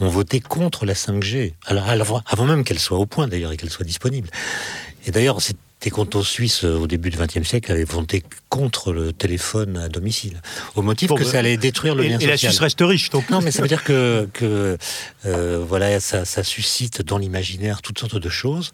ont 0.00 0.08
voté 0.08 0.40
contre 0.40 0.86
la 0.86 0.94
5G, 0.94 1.52
alors, 1.66 1.88
avant 2.26 2.44
même 2.44 2.64
qu'elle 2.64 2.78
soit 2.78 2.98
au 2.98 3.06
point 3.06 3.28
d'ailleurs 3.28 3.52
et 3.52 3.56
qu'elle 3.56 3.70
soit 3.70 3.86
disponible. 3.86 4.28
Et 5.06 5.10
d'ailleurs, 5.10 5.40
c'était 5.40 5.58
cantons 5.90 6.22
suisses 6.22 6.64
euh, 6.64 6.76
au 6.78 6.86
début 6.86 7.10
du 7.10 7.18
XXe 7.18 7.46
siècle 7.46 7.70
avaient 7.72 7.84
voté 7.84 8.22
contre 8.48 8.92
le 8.92 9.12
téléphone 9.12 9.76
à 9.76 9.88
domicile, 9.88 10.40
au 10.76 10.82
motif 10.82 11.12
que 11.14 11.24
ça 11.24 11.38
allait 11.38 11.56
détruire 11.56 11.94
le 11.94 12.04
lien 12.04 12.14
social. 12.14 12.28
Et 12.28 12.32
la 12.32 12.36
Suisse 12.36 12.58
reste 12.58 12.80
riche, 12.80 13.10
donc. 13.10 13.28
Non, 13.30 13.40
mais 13.40 13.50
ça 13.50 13.62
veut 13.62 13.68
dire 13.68 13.84
que, 13.84 14.28
que 14.32 14.78
euh, 15.26 15.64
voilà, 15.66 16.00
ça, 16.00 16.24
ça, 16.24 16.42
suscite 16.42 17.02
dans 17.02 17.18
l'imaginaire 17.18 17.82
toutes 17.82 17.98
sortes 17.98 18.16
de 18.16 18.28
choses 18.28 18.72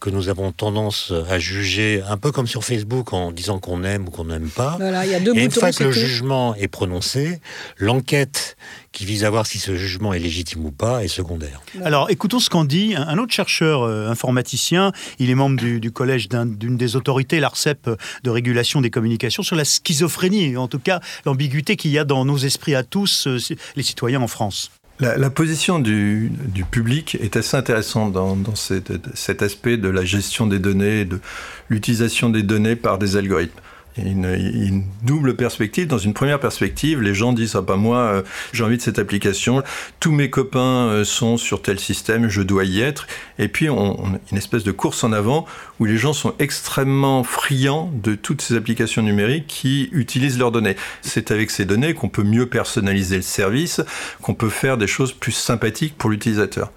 que 0.00 0.10
nous 0.10 0.28
avons 0.28 0.52
tendance 0.52 1.12
à 1.28 1.38
juger 1.38 2.02
un 2.08 2.16
peu 2.16 2.32
comme 2.32 2.46
sur 2.46 2.64
Facebook 2.64 3.12
en 3.12 3.32
disant 3.32 3.58
qu'on 3.58 3.84
aime 3.84 4.08
ou 4.08 4.10
qu'on 4.10 4.26
n'aime 4.26 4.48
pas. 4.48 4.76
Voilà, 4.78 5.04
il 5.04 5.12
y 5.12 5.14
a 5.14 5.20
deux 5.20 5.34
et 5.36 5.44
une 5.44 5.50
fois 5.50 5.72
que 5.72 5.84
le 5.84 5.90
jugement 5.90 6.54
est 6.54 6.68
prononcé, 6.68 7.40
l'enquête 7.76 8.56
qui 8.92 9.04
vise 9.04 9.24
à 9.24 9.30
voir 9.30 9.46
si 9.46 9.58
ce 9.58 9.76
jugement 9.76 10.12
est 10.12 10.18
légitime 10.18 10.64
ou 10.64 10.70
pas 10.70 11.04
est 11.04 11.08
secondaire. 11.08 11.60
Alors 11.84 12.10
écoutons 12.10 12.40
ce 12.40 12.50
qu'en 12.50 12.64
dit 12.64 12.94
un 12.96 13.18
autre 13.18 13.32
chercheur 13.32 13.82
euh, 13.82 14.08
informaticien, 14.08 14.92
il 15.18 15.30
est 15.30 15.34
membre 15.34 15.56
du, 15.56 15.80
du 15.80 15.90
collège 15.90 16.28
d'une 16.28 16.76
des 16.76 16.96
autorités, 16.96 17.40
l'ARCEP, 17.40 17.90
de 18.24 18.30
régulation 18.30 18.80
des 18.80 18.90
communications, 18.90 19.42
sur 19.42 19.56
la 19.56 19.64
schizophrénie, 19.64 20.56
en 20.56 20.68
tout 20.68 20.78
cas 20.78 21.00
l'ambiguïté 21.24 21.76
qu'il 21.76 21.90
y 21.90 21.98
a 21.98 22.04
dans 22.04 22.24
nos 22.24 22.38
esprits 22.38 22.74
à 22.74 22.82
tous, 22.82 23.26
euh, 23.26 23.38
les 23.76 23.82
citoyens 23.82 24.20
en 24.20 24.28
France. 24.28 24.70
La, 25.00 25.30
position 25.30 25.78
du, 25.78 26.32
public 26.72 27.16
est 27.20 27.36
assez 27.36 27.56
intéressante 27.56 28.12
dans, 28.12 28.36
cet 28.56 29.42
aspect 29.42 29.76
de 29.76 29.88
la 29.88 30.04
gestion 30.04 30.46
des 30.46 30.58
données, 30.58 31.04
de 31.04 31.20
l'utilisation 31.68 32.30
des 32.30 32.42
données 32.42 32.74
par 32.74 32.98
des 32.98 33.16
algorithmes 33.16 33.60
une, 34.04 34.24
une, 34.24 34.84
double 35.02 35.36
perspective. 35.36 35.86
Dans 35.86 35.98
une 35.98 36.14
première 36.14 36.40
perspective, 36.40 37.00
les 37.00 37.14
gens 37.14 37.32
disent 37.32 37.56
ah 37.56 37.62
pas 37.62 37.76
moi 37.76 37.98
euh, 37.98 38.22
j'ai 38.52 38.64
envie 38.64 38.76
de 38.76 38.82
cette 38.82 38.98
application, 38.98 39.62
tous 40.00 40.12
mes 40.12 40.30
copains 40.30 40.88
euh, 40.88 41.04
sont 41.04 41.36
sur 41.36 41.62
tel 41.62 41.78
système, 41.78 42.28
je 42.28 42.42
dois 42.42 42.64
y 42.64 42.80
être. 42.80 43.06
Et 43.38 43.48
puis 43.48 43.68
on, 43.70 44.18
une 44.30 44.38
espèce 44.38 44.64
de 44.64 44.72
course 44.72 45.04
en 45.04 45.12
avant 45.12 45.46
où 45.80 45.84
les 45.84 45.96
gens 45.96 46.12
sont 46.12 46.34
extrêmement 46.38 47.24
friands 47.24 47.90
de 47.94 48.14
toutes 48.14 48.42
ces 48.42 48.56
applications 48.56 49.02
numériques 49.02 49.46
qui 49.46 49.88
utilisent 49.92 50.38
leurs 50.38 50.52
données. 50.52 50.76
C'est 51.02 51.30
avec 51.30 51.50
ces 51.50 51.64
données 51.64 51.94
qu'on 51.94 52.08
peut 52.08 52.22
mieux 52.22 52.46
personnaliser 52.46 53.16
le 53.16 53.22
service, 53.22 53.80
qu'on 54.22 54.34
peut 54.34 54.50
faire 54.50 54.78
des 54.78 54.86
choses 54.86 55.12
plus 55.12 55.32
sympathiques 55.32 55.96
pour 55.96 56.10
l'utilisateur. 56.10 56.70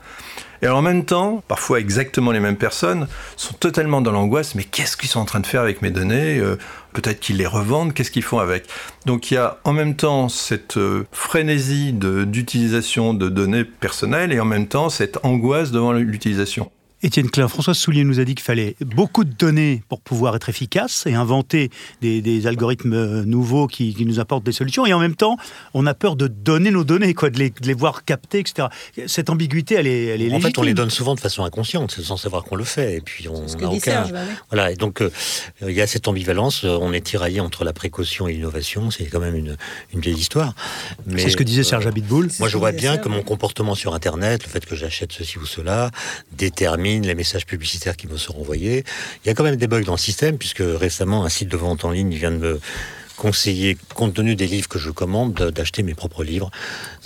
Et 0.64 0.68
en 0.68 0.82
même 0.82 1.06
temps, 1.06 1.44
parfois 1.48 1.80
exactement 1.80 2.32
les 2.32 2.40
mêmes 2.40 2.58
personnes 2.58 3.08
sont 3.36 3.54
totalement 3.54 4.02
dans 4.02 4.12
l'angoisse, 4.12 4.54
mais 4.54 4.64
qu'est-ce 4.64 4.96
qu'ils 4.96 5.10
sont 5.10 5.20
en 5.20 5.26
train 5.26 5.40
de 5.40 5.48
faire 5.48 5.62
avec 5.62 5.82
mes 5.82 5.90
données 5.90 6.38
euh, 6.38 6.58
Peut-être 6.94 7.20
qu'ils 7.20 7.38
les 7.38 7.48
revendent, 7.48 7.94
qu'est-ce 7.94 8.12
qu'ils 8.12 8.24
font 8.24 8.40
avec? 8.40 8.66
Donc 9.06 9.32
il 9.32 9.36
y 9.36 9.38
a 9.38 9.58
en 9.64 9.74
même 9.74 9.96
temps 9.96 10.30
cette 10.30 10.78
euh, 10.78 11.08
frénésie 11.12 11.94
d'utilisation 11.94 13.14
de 13.14 13.30
données 13.30 13.64
personnelles 13.64 14.32
et 14.34 14.40
en 14.40 14.46
même 14.46 14.68
temps 14.68 14.90
cette 14.90 15.24
angoisse 15.24 15.72
devant 15.72 15.94
l'utilisation. 15.94 16.70
Étienne 17.04 17.32
Klein, 17.32 17.48
François 17.48 17.74
Soulier 17.74 18.04
nous 18.04 18.20
a 18.20 18.26
dit 18.26 18.36
qu'il 18.36 18.44
fallait 18.44 18.76
beaucoup 18.82 19.24
de 19.24 19.34
données 19.34 19.82
pour 19.90 20.02
pouvoir 20.02 20.36
être 20.36 20.50
efficace 20.50 21.08
et 21.08 21.16
inventer 21.16 21.72
des, 22.02 22.46
algorithmes 22.46 22.94
euh, 22.94 23.26
nouveaux 23.26 23.66
qui, 23.66 23.96
nous 24.06 24.20
apportent 24.20 24.44
des 24.44 24.52
solutions. 24.52 24.86
Et 24.86 24.94
en 24.94 25.00
même 25.00 25.16
temps, 25.16 25.38
on 25.74 25.88
a 25.88 25.96
peur 25.96 26.16
de 26.16 26.28
donner 26.28 26.70
nos 26.70 26.84
données, 26.84 27.16
quoi, 27.16 27.32
de, 27.32 27.40
les, 27.40 27.74
voir 27.74 28.06
capter, 28.06 28.40
etc. 28.40 28.68
Cette 29.08 29.32
ambiguïté, 29.32 29.76
elle 29.76 29.88
est, 29.88 30.06
elle 30.06 30.22
est 30.22 30.34
En 30.34 30.40
fait, 30.40 30.58
on 30.60 30.64
les 30.64 30.76
donne 30.76 30.92
souvent 30.92 31.16
de 31.16 31.20
façon 31.20 31.44
inconsciente, 31.44 31.92
sans 31.92 32.18
savoir 32.18 32.44
qu'on 32.44 32.56
le 32.56 32.64
fait. 32.64 32.98
Et 32.98 33.02
puis, 33.02 33.28
on 33.28 33.46
n'a 33.46 33.70
aucun. 33.70 33.80
Serge, 33.80 34.14
Voilà. 34.52 34.72
Et 34.72 34.76
donc, 34.76 35.02
euh, 35.02 35.10
il 35.62 35.74
y 35.74 35.82
a 35.82 35.88
cette 35.88 36.08
ambivalence. 36.08 36.66
Euh, 36.66 36.78
on 36.80 36.94
est 36.94 37.02
tiraillé 37.02 37.40
entre 37.40 37.64
la 37.64 37.74
précaution 37.74 38.28
et 38.28 38.34
l'innovation. 38.34 38.92
C'est 38.92 39.06
quand 39.06 39.20
même 39.20 39.36
une, 39.36 39.58
une 39.94 40.02
vieille 40.02 40.16
histoire. 40.16 40.54
C'est 41.18 41.30
ce 41.30 41.38
que 41.38 41.44
disait 41.44 41.64
Serge 41.64 41.88
Abitboul. 41.88 42.30
Moi, 42.40 42.48
je 42.48 42.58
vois 42.58 42.72
bien 42.72 42.98
que 42.98 43.10
mon 43.10 43.24
comportement 43.24 43.74
sur 43.74 43.96
Internet, 43.96 44.44
le 44.44 44.50
fait 44.50 44.66
que 44.66 44.76
j'achète 44.76 45.12
ceci 45.12 45.40
ou 45.40 45.46
cela, 45.48 45.90
détermine 46.34 46.91
les 47.00 47.16
messages 47.16 47.46
publicitaires 47.46 47.96
qui 47.96 48.08
me 48.08 48.18
sont 48.18 48.34
renvoyés. 48.34 48.84
Il 49.24 49.28
y 49.28 49.32
a 49.32 49.34
quand 49.34 49.44
même 49.44 49.56
des 49.56 49.68
bugs 49.68 49.84
dans 49.84 49.94
le 49.94 49.98
système, 49.98 50.38
puisque 50.38 50.64
récemment, 50.64 51.26
un 51.26 51.30
site 51.30 51.50
de 51.50 51.58
vente 51.58 51.86
en 51.86 51.92
ligne 51.92 52.14
vient 52.14 52.32
de 52.32 52.38
me 52.38 52.60
conseiller, 53.22 53.78
compte 53.94 54.16
tenu 54.16 54.36
des 54.36 54.48
livres 54.48 54.68
que 54.68 54.80
je 54.80 54.90
commande, 54.90 55.34
d'acheter 55.34 55.84
mes 55.84 55.94
propres 55.94 56.24
livres. 56.24 56.50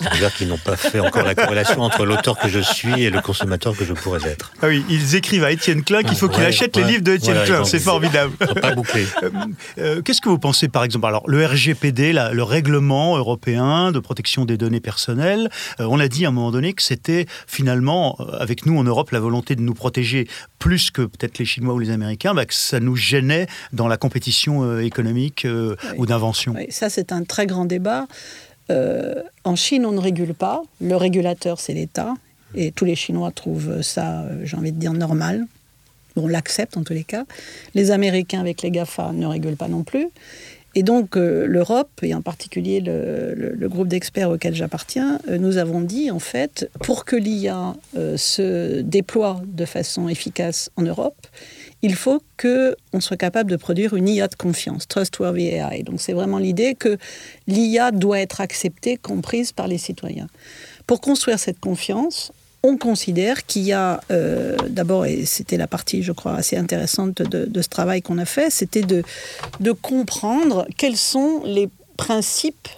C'est-à-dire 0.00 0.34
qu'ils 0.34 0.48
n'ont 0.48 0.56
pas 0.56 0.76
fait 0.76 0.98
encore 0.98 1.24
la 1.24 1.34
corrélation 1.34 1.82
entre 1.82 2.06
l'auteur 2.06 2.38
que 2.38 2.48
je 2.48 2.60
suis 2.60 3.02
et 3.02 3.10
le 3.10 3.20
consommateur 3.20 3.76
que 3.76 3.84
je 3.84 3.92
pourrais 3.92 4.26
être. 4.26 4.52
Ah 4.62 4.68
oui, 4.68 4.82
ils 4.88 5.14
écrivent 5.14 5.44
à 5.44 5.52
Étienne 5.52 5.84
Klein 5.84 6.02
qu'il 6.02 6.16
faut 6.16 6.30
qu'il 6.30 6.42
achète 6.42 6.74
les 6.76 6.84
livres 6.84 7.02
de 7.02 7.12
Étienne 7.12 7.44
Klein. 7.44 7.64
C'est 7.64 7.80
formidable. 7.80 8.32
Pas 8.36 8.74
bouclé. 8.74 9.06
Euh, 9.22 9.30
euh, 9.78 10.02
qu'est-ce 10.02 10.20
que 10.20 10.28
vous 10.28 10.38
pensez, 10.38 10.68
par 10.68 10.84
exemple? 10.84 11.06
Alors, 11.06 11.28
le 11.28 11.44
RGPD, 11.44 12.12
le 12.12 12.42
règlement 12.42 13.16
européen 13.16 13.90
de 13.90 13.98
protection 13.98 14.44
des 14.44 14.56
données 14.56 14.80
personnelles, 14.80 15.48
euh, 15.80 15.86
on 15.88 15.98
a 15.98 16.08
dit 16.08 16.24
à 16.26 16.28
un 16.28 16.32
moment 16.32 16.50
donné 16.50 16.74
que 16.74 16.82
c'était 16.82 17.26
finalement, 17.46 18.16
avec 18.38 18.66
nous 18.66 18.78
en 18.78 18.84
Europe, 18.84 19.10
la 19.10 19.20
volonté 19.20 19.56
de 19.56 19.62
nous 19.62 19.74
protéger 19.74 20.28
plus 20.66 20.90
que 20.90 21.02
peut-être 21.02 21.38
les 21.38 21.44
Chinois 21.44 21.74
ou 21.74 21.78
les 21.78 21.90
Américains, 21.90 22.34
bah, 22.34 22.44
que 22.44 22.52
ça 22.52 22.80
nous 22.80 22.96
gênait 22.96 23.46
dans 23.72 23.86
la 23.86 23.96
compétition 23.96 24.80
économique 24.80 25.46
ou 25.96 26.06
d'invention 26.06 26.54
oui, 26.56 26.66
Ça, 26.70 26.90
c'est 26.90 27.12
un 27.12 27.22
très 27.22 27.46
grand 27.46 27.66
débat. 27.66 28.08
Euh, 28.70 29.22
en 29.44 29.56
Chine, 29.56 29.86
on 29.86 29.92
ne 29.92 30.00
régule 30.00 30.34
pas. 30.34 30.62
Le 30.80 30.96
régulateur, 30.96 31.60
c'est 31.60 31.74
l'État. 31.74 32.14
Et 32.54 32.72
tous 32.72 32.84
les 32.84 32.96
Chinois 32.96 33.30
trouvent 33.30 33.82
ça, 33.82 34.22
euh, 34.22 34.40
j'ai 34.44 34.56
envie 34.56 34.72
de 34.72 34.78
dire, 34.78 34.92
normal. 34.92 35.46
On 36.16 36.26
l'accepte 36.26 36.76
en 36.76 36.82
tous 36.82 36.94
les 36.94 37.04
cas. 37.04 37.24
Les 37.74 37.90
Américains, 37.90 38.40
avec 38.40 38.62
les 38.62 38.70
GAFA, 38.70 39.12
ne 39.12 39.26
régulent 39.26 39.56
pas 39.56 39.68
non 39.68 39.82
plus. 39.82 40.08
Et 40.76 40.82
donc 40.82 41.16
euh, 41.16 41.46
l'Europe, 41.46 41.90
et 42.02 42.14
en 42.14 42.20
particulier 42.20 42.80
le, 42.80 43.56
groupe 43.66 43.88
d'experts 43.88 44.30
auquel 44.30 44.54
j'appartiens, 44.54 45.18
nous 45.28 45.56
avons 45.56 45.80
dit, 45.80 46.10
en 46.10 46.20
fait, 46.20 46.70
pour 46.82 47.04
que 47.04 47.16
l'IA 47.16 47.74
se 48.16 48.82
déploie 48.82 49.42
de 49.44 49.64
façon 49.64 50.08
efficace 50.08 50.70
en 50.76 50.82
Europe, 50.82 51.26
il 51.82 51.94
faut 51.94 52.22
qu'on 52.40 53.00
soit 53.00 53.16
capable 53.16 53.50
de 53.50 53.56
produire 53.56 53.94
une 53.94 54.08
IA 54.08 54.28
de 54.28 54.34
confiance, 54.34 54.86
Trustworthy 54.86 55.48
AI. 55.48 55.82
Donc 55.82 56.00
c'est 56.00 56.12
vraiment 56.12 56.38
l'idée 56.38 56.74
que 56.74 56.96
l'IA 57.46 57.90
doit 57.90 58.20
être 58.20 58.40
acceptée, 58.40 58.96
comprise 58.96 59.52
par 59.52 59.68
les 59.68 59.78
citoyens. 59.78 60.28
Pour 60.86 61.00
construire 61.00 61.38
cette 61.38 61.58
confiance, 61.58 62.32
on 62.66 62.76
considère 62.76 63.46
qu'il 63.46 63.62
y 63.62 63.72
a 63.72 64.00
euh, 64.10 64.56
d'abord, 64.68 65.06
et 65.06 65.24
c'était 65.24 65.56
la 65.56 65.68
partie, 65.68 66.02
je 66.02 66.12
crois, 66.12 66.34
assez 66.34 66.56
intéressante 66.56 67.22
de, 67.22 67.62
ce 67.62 67.68
travail 67.68 68.02
qu'on 68.02 68.18
a 68.18 68.24
fait, 68.24 68.50
c'était 68.50 68.82
de, 68.82 69.02
comprendre 69.82 70.66
quels 70.76 70.96
sont 70.96 71.42
les 71.44 71.68
principes 71.96 72.68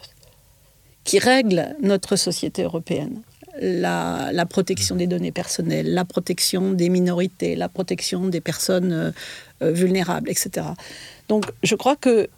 qui 1.05 1.19
règlent 1.19 1.75
notre 1.81 2.17
société 2.17 2.63
européenne 2.63 3.23
la, 3.61 4.47
protection 4.49 4.95
des 4.95 5.07
données 5.07 5.33
personnelles, 5.33 5.93
la 5.93 6.05
protection 6.05 6.73
des 6.73 6.91
minorités, 6.91 7.57
la 7.57 7.69
protection 7.69 8.29
des 8.29 8.41
personnes 8.41 9.13
euh, 9.63 9.73
vulnérables, 9.73 10.31
etc. 10.31 10.67
Donc 11.29 11.47
je 11.65 11.75
crois 11.75 11.97
que 11.97 12.29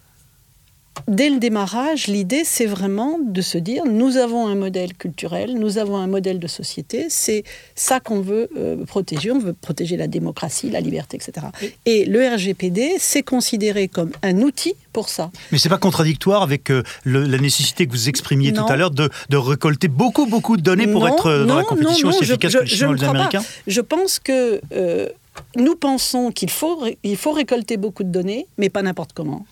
dès 1.09 1.31
le 1.31 1.39
démarrage, 1.39 2.07
l'idée, 2.07 2.43
c'est 2.45 2.67
vraiment 2.67 3.19
de 3.23 3.41
se 3.41 3.59
dire, 3.59 3.85
nous 3.87 4.17
avons 4.17 4.47
un 4.47 4.55
modèle 4.55 4.95
culturel, 4.95 5.55
nous 5.59 5.79
avons 5.79 5.97
un 5.97 6.07
modèle 6.07 6.39
de 6.39 6.47
société, 6.47 7.07
c'est 7.09 7.45
ça 7.75 8.01
qu'on 8.01 8.21
veut 8.21 8.49
euh, 8.57 8.85
protéger, 8.85 9.31
on 9.31 9.39
veut 9.39 9.53
protéger 9.53 9.97
la 9.97 10.07
démocratie, 10.07 10.71
la 10.71 10.81
liberté, 10.81 11.17
etc. 11.17 11.47
Et 11.87 12.05
le 12.05 12.27
RGPD, 12.27 12.97
c'est 12.99 13.23
considéré 13.23 13.89
comme 13.89 14.13
un 14.23 14.39
outil 14.41 14.75
pour 14.93 15.09
ça. 15.09 15.31
Mais 15.53 15.59
c'est 15.59 15.69
pas 15.69 15.79
contradictoire 15.79 16.43
avec 16.43 16.71
euh, 16.71 16.83
la 17.05 17.39
nécessité 17.39 17.87
que 17.87 17.93
vous 17.93 18.09
exprimiez 18.09 18.53
tout 18.53 18.67
à 18.69 18.77
l'heure 18.77 18.91
de, 18.91 19.11
récolter 19.33 19.89
beaucoup, 19.89 20.27
beaucoup 20.27 20.57
de 20.57 20.63
données 20.63 20.87
pour 20.87 21.07
être 21.09 21.27
euh, 21.27 21.47
dans 21.47 21.57
la 21.57 21.65
compétition 21.65 22.09
aussi 22.09 22.25
efficace 22.25 22.53
que 22.53 22.59
les 22.61 22.67
Chinois 22.67 22.95
les 22.95 23.05
Américains 23.05 23.43
Je 23.67 23.81
pense 23.81 24.19
que 24.19 24.61
nous 25.57 25.77
pensons 25.77 26.31
qu'il 26.31 26.51
faut, 26.51 26.85
il 27.03 27.17
faut 27.17 27.33
récolter 27.33 27.77
beaucoup 27.77 28.05
de 28.05 28.11
données, 28.11 28.47
mais 28.59 28.69
pas 28.69 28.83
n'importe 28.83 29.13
comment. 29.15 29.47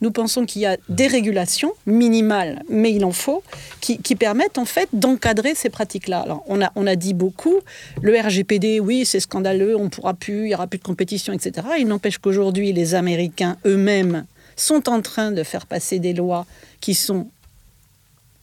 Nous 0.00 0.10
pensons 0.10 0.44
qu'il 0.44 0.62
y 0.62 0.66
a 0.66 0.76
des 0.88 1.06
régulations 1.06 1.72
minimales, 1.86 2.62
mais 2.68 2.92
il 2.92 3.04
en 3.04 3.12
faut, 3.12 3.42
qui, 3.80 3.98
permettent 4.14 4.58
en 4.58 4.64
fait 4.64 4.88
d'encadrer 4.92 5.54
ces 5.54 5.70
pratiques-là. 5.70 6.20
Alors, 6.20 6.44
on 6.46 6.62
a, 6.62 6.72
on 6.76 6.86
a 6.86 6.96
dit 6.96 7.14
beaucoup, 7.14 7.60
le 8.00 8.18
RGPD, 8.18 8.80
oui, 8.80 9.04
c'est 9.04 9.20
scandaleux, 9.20 9.76
on 9.76 9.88
pourra 9.88 10.14
plus, 10.14 10.46
il 10.46 10.50
y 10.50 10.54
aura 10.54 10.66
plus 10.66 10.78
de 10.78 10.84
compétition, 10.84 11.32
etc. 11.32 11.66
Il 11.78 11.88
n'empêche 11.88 12.18
qu'aujourd'hui, 12.18 12.72
les 12.72 12.94
Américains 12.94 13.56
eux-mêmes 13.66 14.24
sont 14.56 14.88
en 14.88 15.00
train 15.00 15.32
de 15.32 15.42
faire 15.42 15.66
passer 15.66 15.98
des 15.98 16.12
lois 16.12 16.46
qui 16.80 16.94
sont 16.94 17.26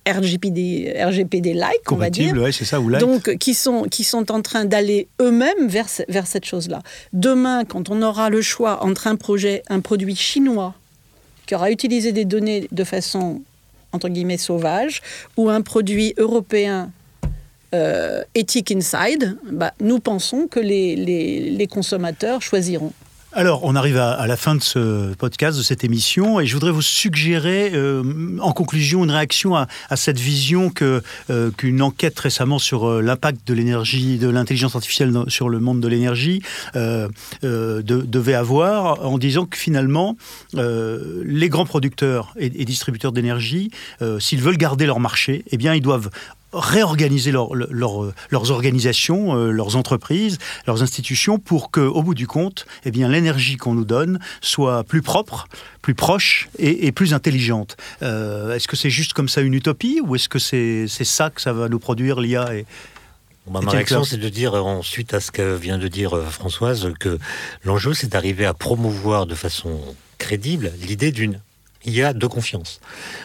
RGPD, 0.08 0.96
RGPD 0.98 1.54
like, 1.54 1.92
on 1.92 1.96
va 1.96 2.10
dire. 2.10 2.34
c'est 2.52 2.66
ça, 2.66 2.80
ou 2.80 2.90
like. 2.90 3.02
Donc, 3.02 3.38
qui 3.38 3.54
sont, 3.54 3.84
qui 3.84 4.04
sont 4.04 4.32
en 4.32 4.42
train 4.42 4.66
d'aller 4.66 5.08
eux-mêmes 5.22 5.68
vers, 5.68 5.88
vers 6.10 6.26
cette 6.26 6.46
chose-là. 6.46 6.82
Demain, 7.14 7.66
quand 7.66 7.90
on 7.90 8.02
aura 8.02 8.30
le 8.30 8.42
choix 8.42 8.84
entre 8.84 9.08
un 9.08 9.16
projet, 9.16 9.62
un 9.70 9.80
produit 9.80 10.16
chinois 10.16 10.74
qui 11.46 11.56
aura 11.56 11.72
utilisé 11.72 12.12
des 12.12 12.26
données 12.26 12.68
de 12.72 12.84
façon, 12.84 13.42
entre 13.92 14.10
guillemets, 14.10 14.38
sauvage, 14.38 15.02
ou 15.38 15.50
un 15.50 15.62
produit 15.62 16.14
européen 16.18 16.92
euh, 17.74 18.24
éthique 18.36 18.72
inside, 18.72 19.38
bah, 19.50 19.74
nous 19.80 20.00
pensons 20.00 20.48
que 20.48 20.60
les, 20.60 20.96
les 20.96 21.68
consommateurs 21.68 22.42
choisiront. 22.42 22.94
Alors, 23.34 23.64
on 23.64 23.78
arrive 23.78 23.96
à, 23.96 24.28
la 24.28 24.36
fin 24.36 24.56
de 24.56 24.62
ce 24.62 25.14
podcast, 25.14 25.58
de 25.58 25.64
cette 25.64 25.86
émission, 25.86 26.42
et 26.42 26.46
je 26.46 26.54
voudrais 26.54 26.72
vous 26.72 26.82
suggérer, 26.82 27.72
euh, 27.74 28.38
en 28.42 28.52
conclusion, 28.52 29.06
une 29.06 29.12
réaction 29.12 29.56
à, 29.56 29.68
cette 29.96 30.20
vision 30.20 30.70
euh, 30.82 31.52
qu'une 31.56 31.82
enquête 31.82 32.20
récemment 32.20 32.60
sur 32.60 32.90
euh, 32.90 33.02
l'impact 33.02 33.48
de 33.48 33.54
l'énergie, 33.54 34.18
de 34.18 34.28
l'intelligence 34.28 34.76
artificielle 34.76 35.14
sur 35.30 35.48
le 35.48 35.60
monde 35.60 35.80
de 35.80 35.88
l'énergie 35.88 36.42
devait 37.42 38.34
avoir, 38.34 39.06
en 39.06 39.18
disant 39.18 39.46
que 39.46 39.58
finalement, 39.58 40.18
les 40.54 41.48
grands 41.48 41.66
producteurs 41.66 42.34
et, 42.38 42.48
et 42.48 42.66
distributeurs 42.66 43.14
d'énergie, 43.14 43.72
s'ils 44.20 44.42
veulent 44.42 44.58
garder 44.58 44.86
leur 44.86 45.00
marché, 45.00 45.46
eh 45.52 45.58
bien, 45.58 45.74
ils 45.74 45.82
doivent 45.82 46.10
réorganiser 46.54 47.32
leur, 47.32 47.54
leurs 47.56 48.52
organisations, 48.52 49.36
euh, 49.36 49.52
leurs 49.52 49.76
entreprises, 49.76 50.38
leurs 50.68 50.84
institutions 50.84 51.40
pour 51.40 51.72
que, 51.72 51.82
au 51.82 52.04
bout 52.04 52.14
du 52.14 52.28
compte, 52.28 52.66
eh 52.86 52.92
bien, 52.92 53.08
l'énergie 53.08 53.58
qu'on 53.58 53.74
nous 53.74 53.86
donne 53.86 54.20
soit 54.42 54.84
plus 54.84 55.02
propre, 55.02 55.48
plus 55.82 55.96
proche 55.96 56.50
et, 56.60 56.92
plus 56.92 57.14
intelligente. 57.14 57.78
Euh, 58.02 58.56
est-ce 58.56 58.68
que 58.68 58.76
c'est 58.76 58.90
juste 58.90 59.14
comme 59.14 59.30
ça 59.30 59.42
une 59.42 59.54
utopie 59.54 60.02
ou 60.04 60.16
est-ce 60.16 60.30
que 60.30 60.40
c'est 60.40 60.88
ça 60.88 61.30
que 61.30 61.42
ça 61.42 61.54
va 61.54 61.70
nous 61.70 61.80
produire 61.80 62.20
l'IA 62.20 62.56
et, 62.56 62.66
ma 63.50 63.60
réaction, 63.60 64.04
c'est 64.04 64.18
de 64.18 64.30
dire, 64.30 64.54
ensuite 64.54 65.14
à 65.14 65.20
ce 65.20 65.32
que 65.32 65.56
vient 65.56 65.78
de 65.78 65.88
dire 65.88 66.16
euh, 66.16 66.26
Françoise, 66.26 66.92
que 67.00 67.18
l'enjeu, 67.64 67.94
c'est 67.94 68.08
d'arriver 68.08 68.46
à 68.46 68.54
promouvoir 68.54 69.26
de 69.26 69.36
façon 69.36 69.80
crédible 70.18 70.72
l'idée 70.82 71.12
d'une 71.12 71.40
IA 71.86 72.14
de 72.14 72.28
confiance. 72.28 72.80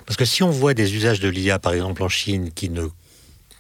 Parce 0.07 0.17
que 0.17 0.25
si 0.25 0.43
on 0.43 0.51
voit 0.51 0.73
des 0.73 0.95
usages 0.95 1.21
de 1.21 1.29
l'IA, 1.29 1.59
par 1.59 1.75
exemple 1.75 2.03
en 2.03 2.09
Chine, 2.09 2.51
qui 2.55 2.71
ne 2.71 2.87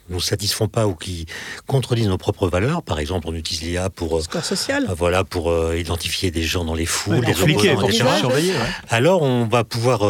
nous 0.08 0.20
satisfont 0.20 0.68
pas 0.68 0.86
ou 0.86 0.94
qui 0.94 1.26
contredisent 1.66 2.08
nos 2.08 2.18
propres 2.18 2.48
valeurs. 2.48 2.82
Par 2.82 2.98
exemple, 2.98 3.28
on 3.28 3.34
utilise 3.34 3.62
l'IA 3.62 3.90
pour 3.90 4.22
score 4.22 4.44
social. 4.44 4.86
voilà 4.96 5.24
pour 5.24 5.52
identifier 5.74 6.30
des 6.30 6.42
gens 6.42 6.64
dans 6.64 6.74
les 6.74 6.86
foules, 6.86 7.24
les 7.24 7.34
fliquer, 7.34 7.74
pour 7.74 7.92
surveiller. 7.92 8.54
Alors 8.88 9.22
on 9.22 9.46
va 9.46 9.64
pouvoir 9.64 10.00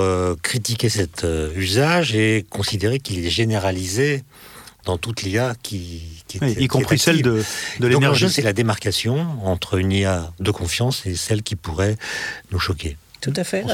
critiquer 0.43 0.89
cet 0.89 1.27
usage 1.57 2.15
et 2.15 2.45
considérer 2.49 2.99
qu'il 2.99 3.25
est 3.25 3.31
généralisé 3.31 4.23
dans 4.87 4.97
toute 4.97 5.23
l'IA 5.23 5.55
qui, 5.63 6.03
qui 6.29 6.39
y 6.39 6.69
compris 6.69 6.99
celle 6.99 7.21
de, 7.21 7.43
de 7.81 7.87
l'énergie. 7.87 8.31
c'est 8.31 8.43
la 8.43 8.53
démarcation 8.53 9.27
entre 9.45 9.79
une 9.79 9.93
IA 9.93 10.33
de 10.41 10.51
confiance 10.51 11.05
et 11.07 11.17
celle 11.17 11.43
qui 11.43 11.57
pourrait 11.57 11.97
nous 12.53 12.59
choquer. 12.59 12.97
Tout 13.21 13.33
à 13.37 13.45
fait, 13.45 13.65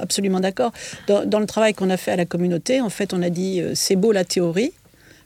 absolument 0.00 0.40
d'accord. 0.40 0.72
Dans, 1.06 1.38
le 1.38 1.46
travail 1.46 1.74
qu'on 1.74 1.90
a 1.90 1.96
fait 1.96 2.10
à 2.10 2.16
la 2.16 2.24
communauté, 2.24 2.80
en 2.80 2.90
fait, 2.90 3.14
on 3.14 3.22
a 3.22 3.30
dit 3.30 3.60
euh, 3.60 3.72
c'est 3.74 3.94
beau 3.94 4.10
la 4.10 4.24
théorie 4.24 4.72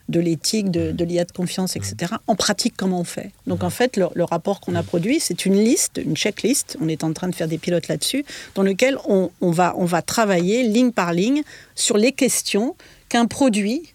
de 0.09 0.21
l'éthique, 0.21 0.71
de, 0.71 0.93
de 0.93 1.05
l'IA 1.05 1.25
de 1.25 1.33
confiance, 1.33 1.77
etc. 1.77 2.15
En 2.27 2.37
pratique, 2.37 2.75
comment 2.77 3.01
on 3.01 3.05
fait? 3.05 3.33
Donc 3.47 3.63
en 3.65 3.71
fait, 3.71 3.97
le, 3.97 4.25
rapport 4.25 4.61
qu'on 4.61 4.75
a 4.75 4.83
produit, 4.83 5.21
c'est 5.21 5.47
une 5.47 5.57
liste, 5.57 6.01
une 6.05 6.17
checklist. 6.17 6.77
On 6.81 6.89
est 6.89 7.05
en 7.05 7.13
train 7.13 7.29
de 7.29 7.35
faire 7.35 7.49
des 7.49 7.59
pilotes 7.59 7.89
là-dessus, 7.89 8.25
dans 8.55 8.63
lequel 8.63 8.99
on, 9.07 9.31
on, 9.41 9.51
va, 9.51 9.75
on 9.77 9.85
va 9.85 10.03
travailler 10.03 10.63
ligne 10.63 10.93
par 10.93 11.13
ligne 11.13 11.43
sur 11.75 11.97
les 11.97 12.13
questions 12.13 12.77
qu'un 13.09 13.27
produit 13.27 13.95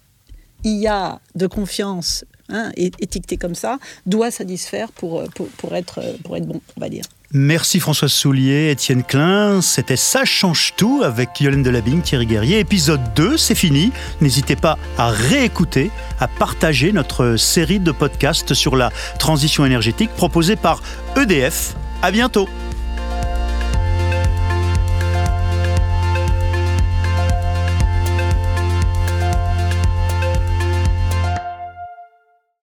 IA 0.63 1.19
de 1.35 1.47
confiance 1.47 2.25
hein, 2.49 2.71
étiqueté 2.75 3.37
comme 3.37 3.55
ça, 3.55 3.79
doit 4.05 4.31
satisfaire 4.31 4.91
pour, 4.91 5.23
pour, 5.57 5.75
être, 5.75 6.01
pour 6.23 6.35
être 6.37 6.45
bon, 6.45 6.61
on 6.75 6.81
va 6.81 6.89
dire. 6.89 7.05
Merci 7.31 7.79
Françoise 7.79 8.11
Soulier, 8.11 8.71
Étienne 8.71 9.03
Klein. 9.03 9.61
C'était 9.61 9.95
Ça 9.95 10.25
change 10.25 10.73
tout 10.75 11.01
avec 11.03 11.39
Yolène 11.39 11.61
Delabing, 11.61 12.01
Thierry 12.01 12.25
Guerrier. 12.25 12.57
Épisode 12.57 13.13
2, 13.15 13.37
c'est 13.37 13.53
fini. 13.53 13.91
N'hésitez 14.19 14.55
pas 14.55 14.79
à 14.97 15.09
réécouter, 15.09 15.91
à 16.19 16.27
partager 16.27 16.91
notre 16.91 17.35
série 17.35 17.79
de 17.79 17.91
podcasts 17.91 18.55
sur 18.55 18.75
la 18.75 18.89
transition 19.19 19.63
énergétique 19.63 20.09
proposée 20.15 20.55
par 20.55 20.81
EDF. 21.15 21.75
À 22.01 22.09
bientôt. 22.09 22.49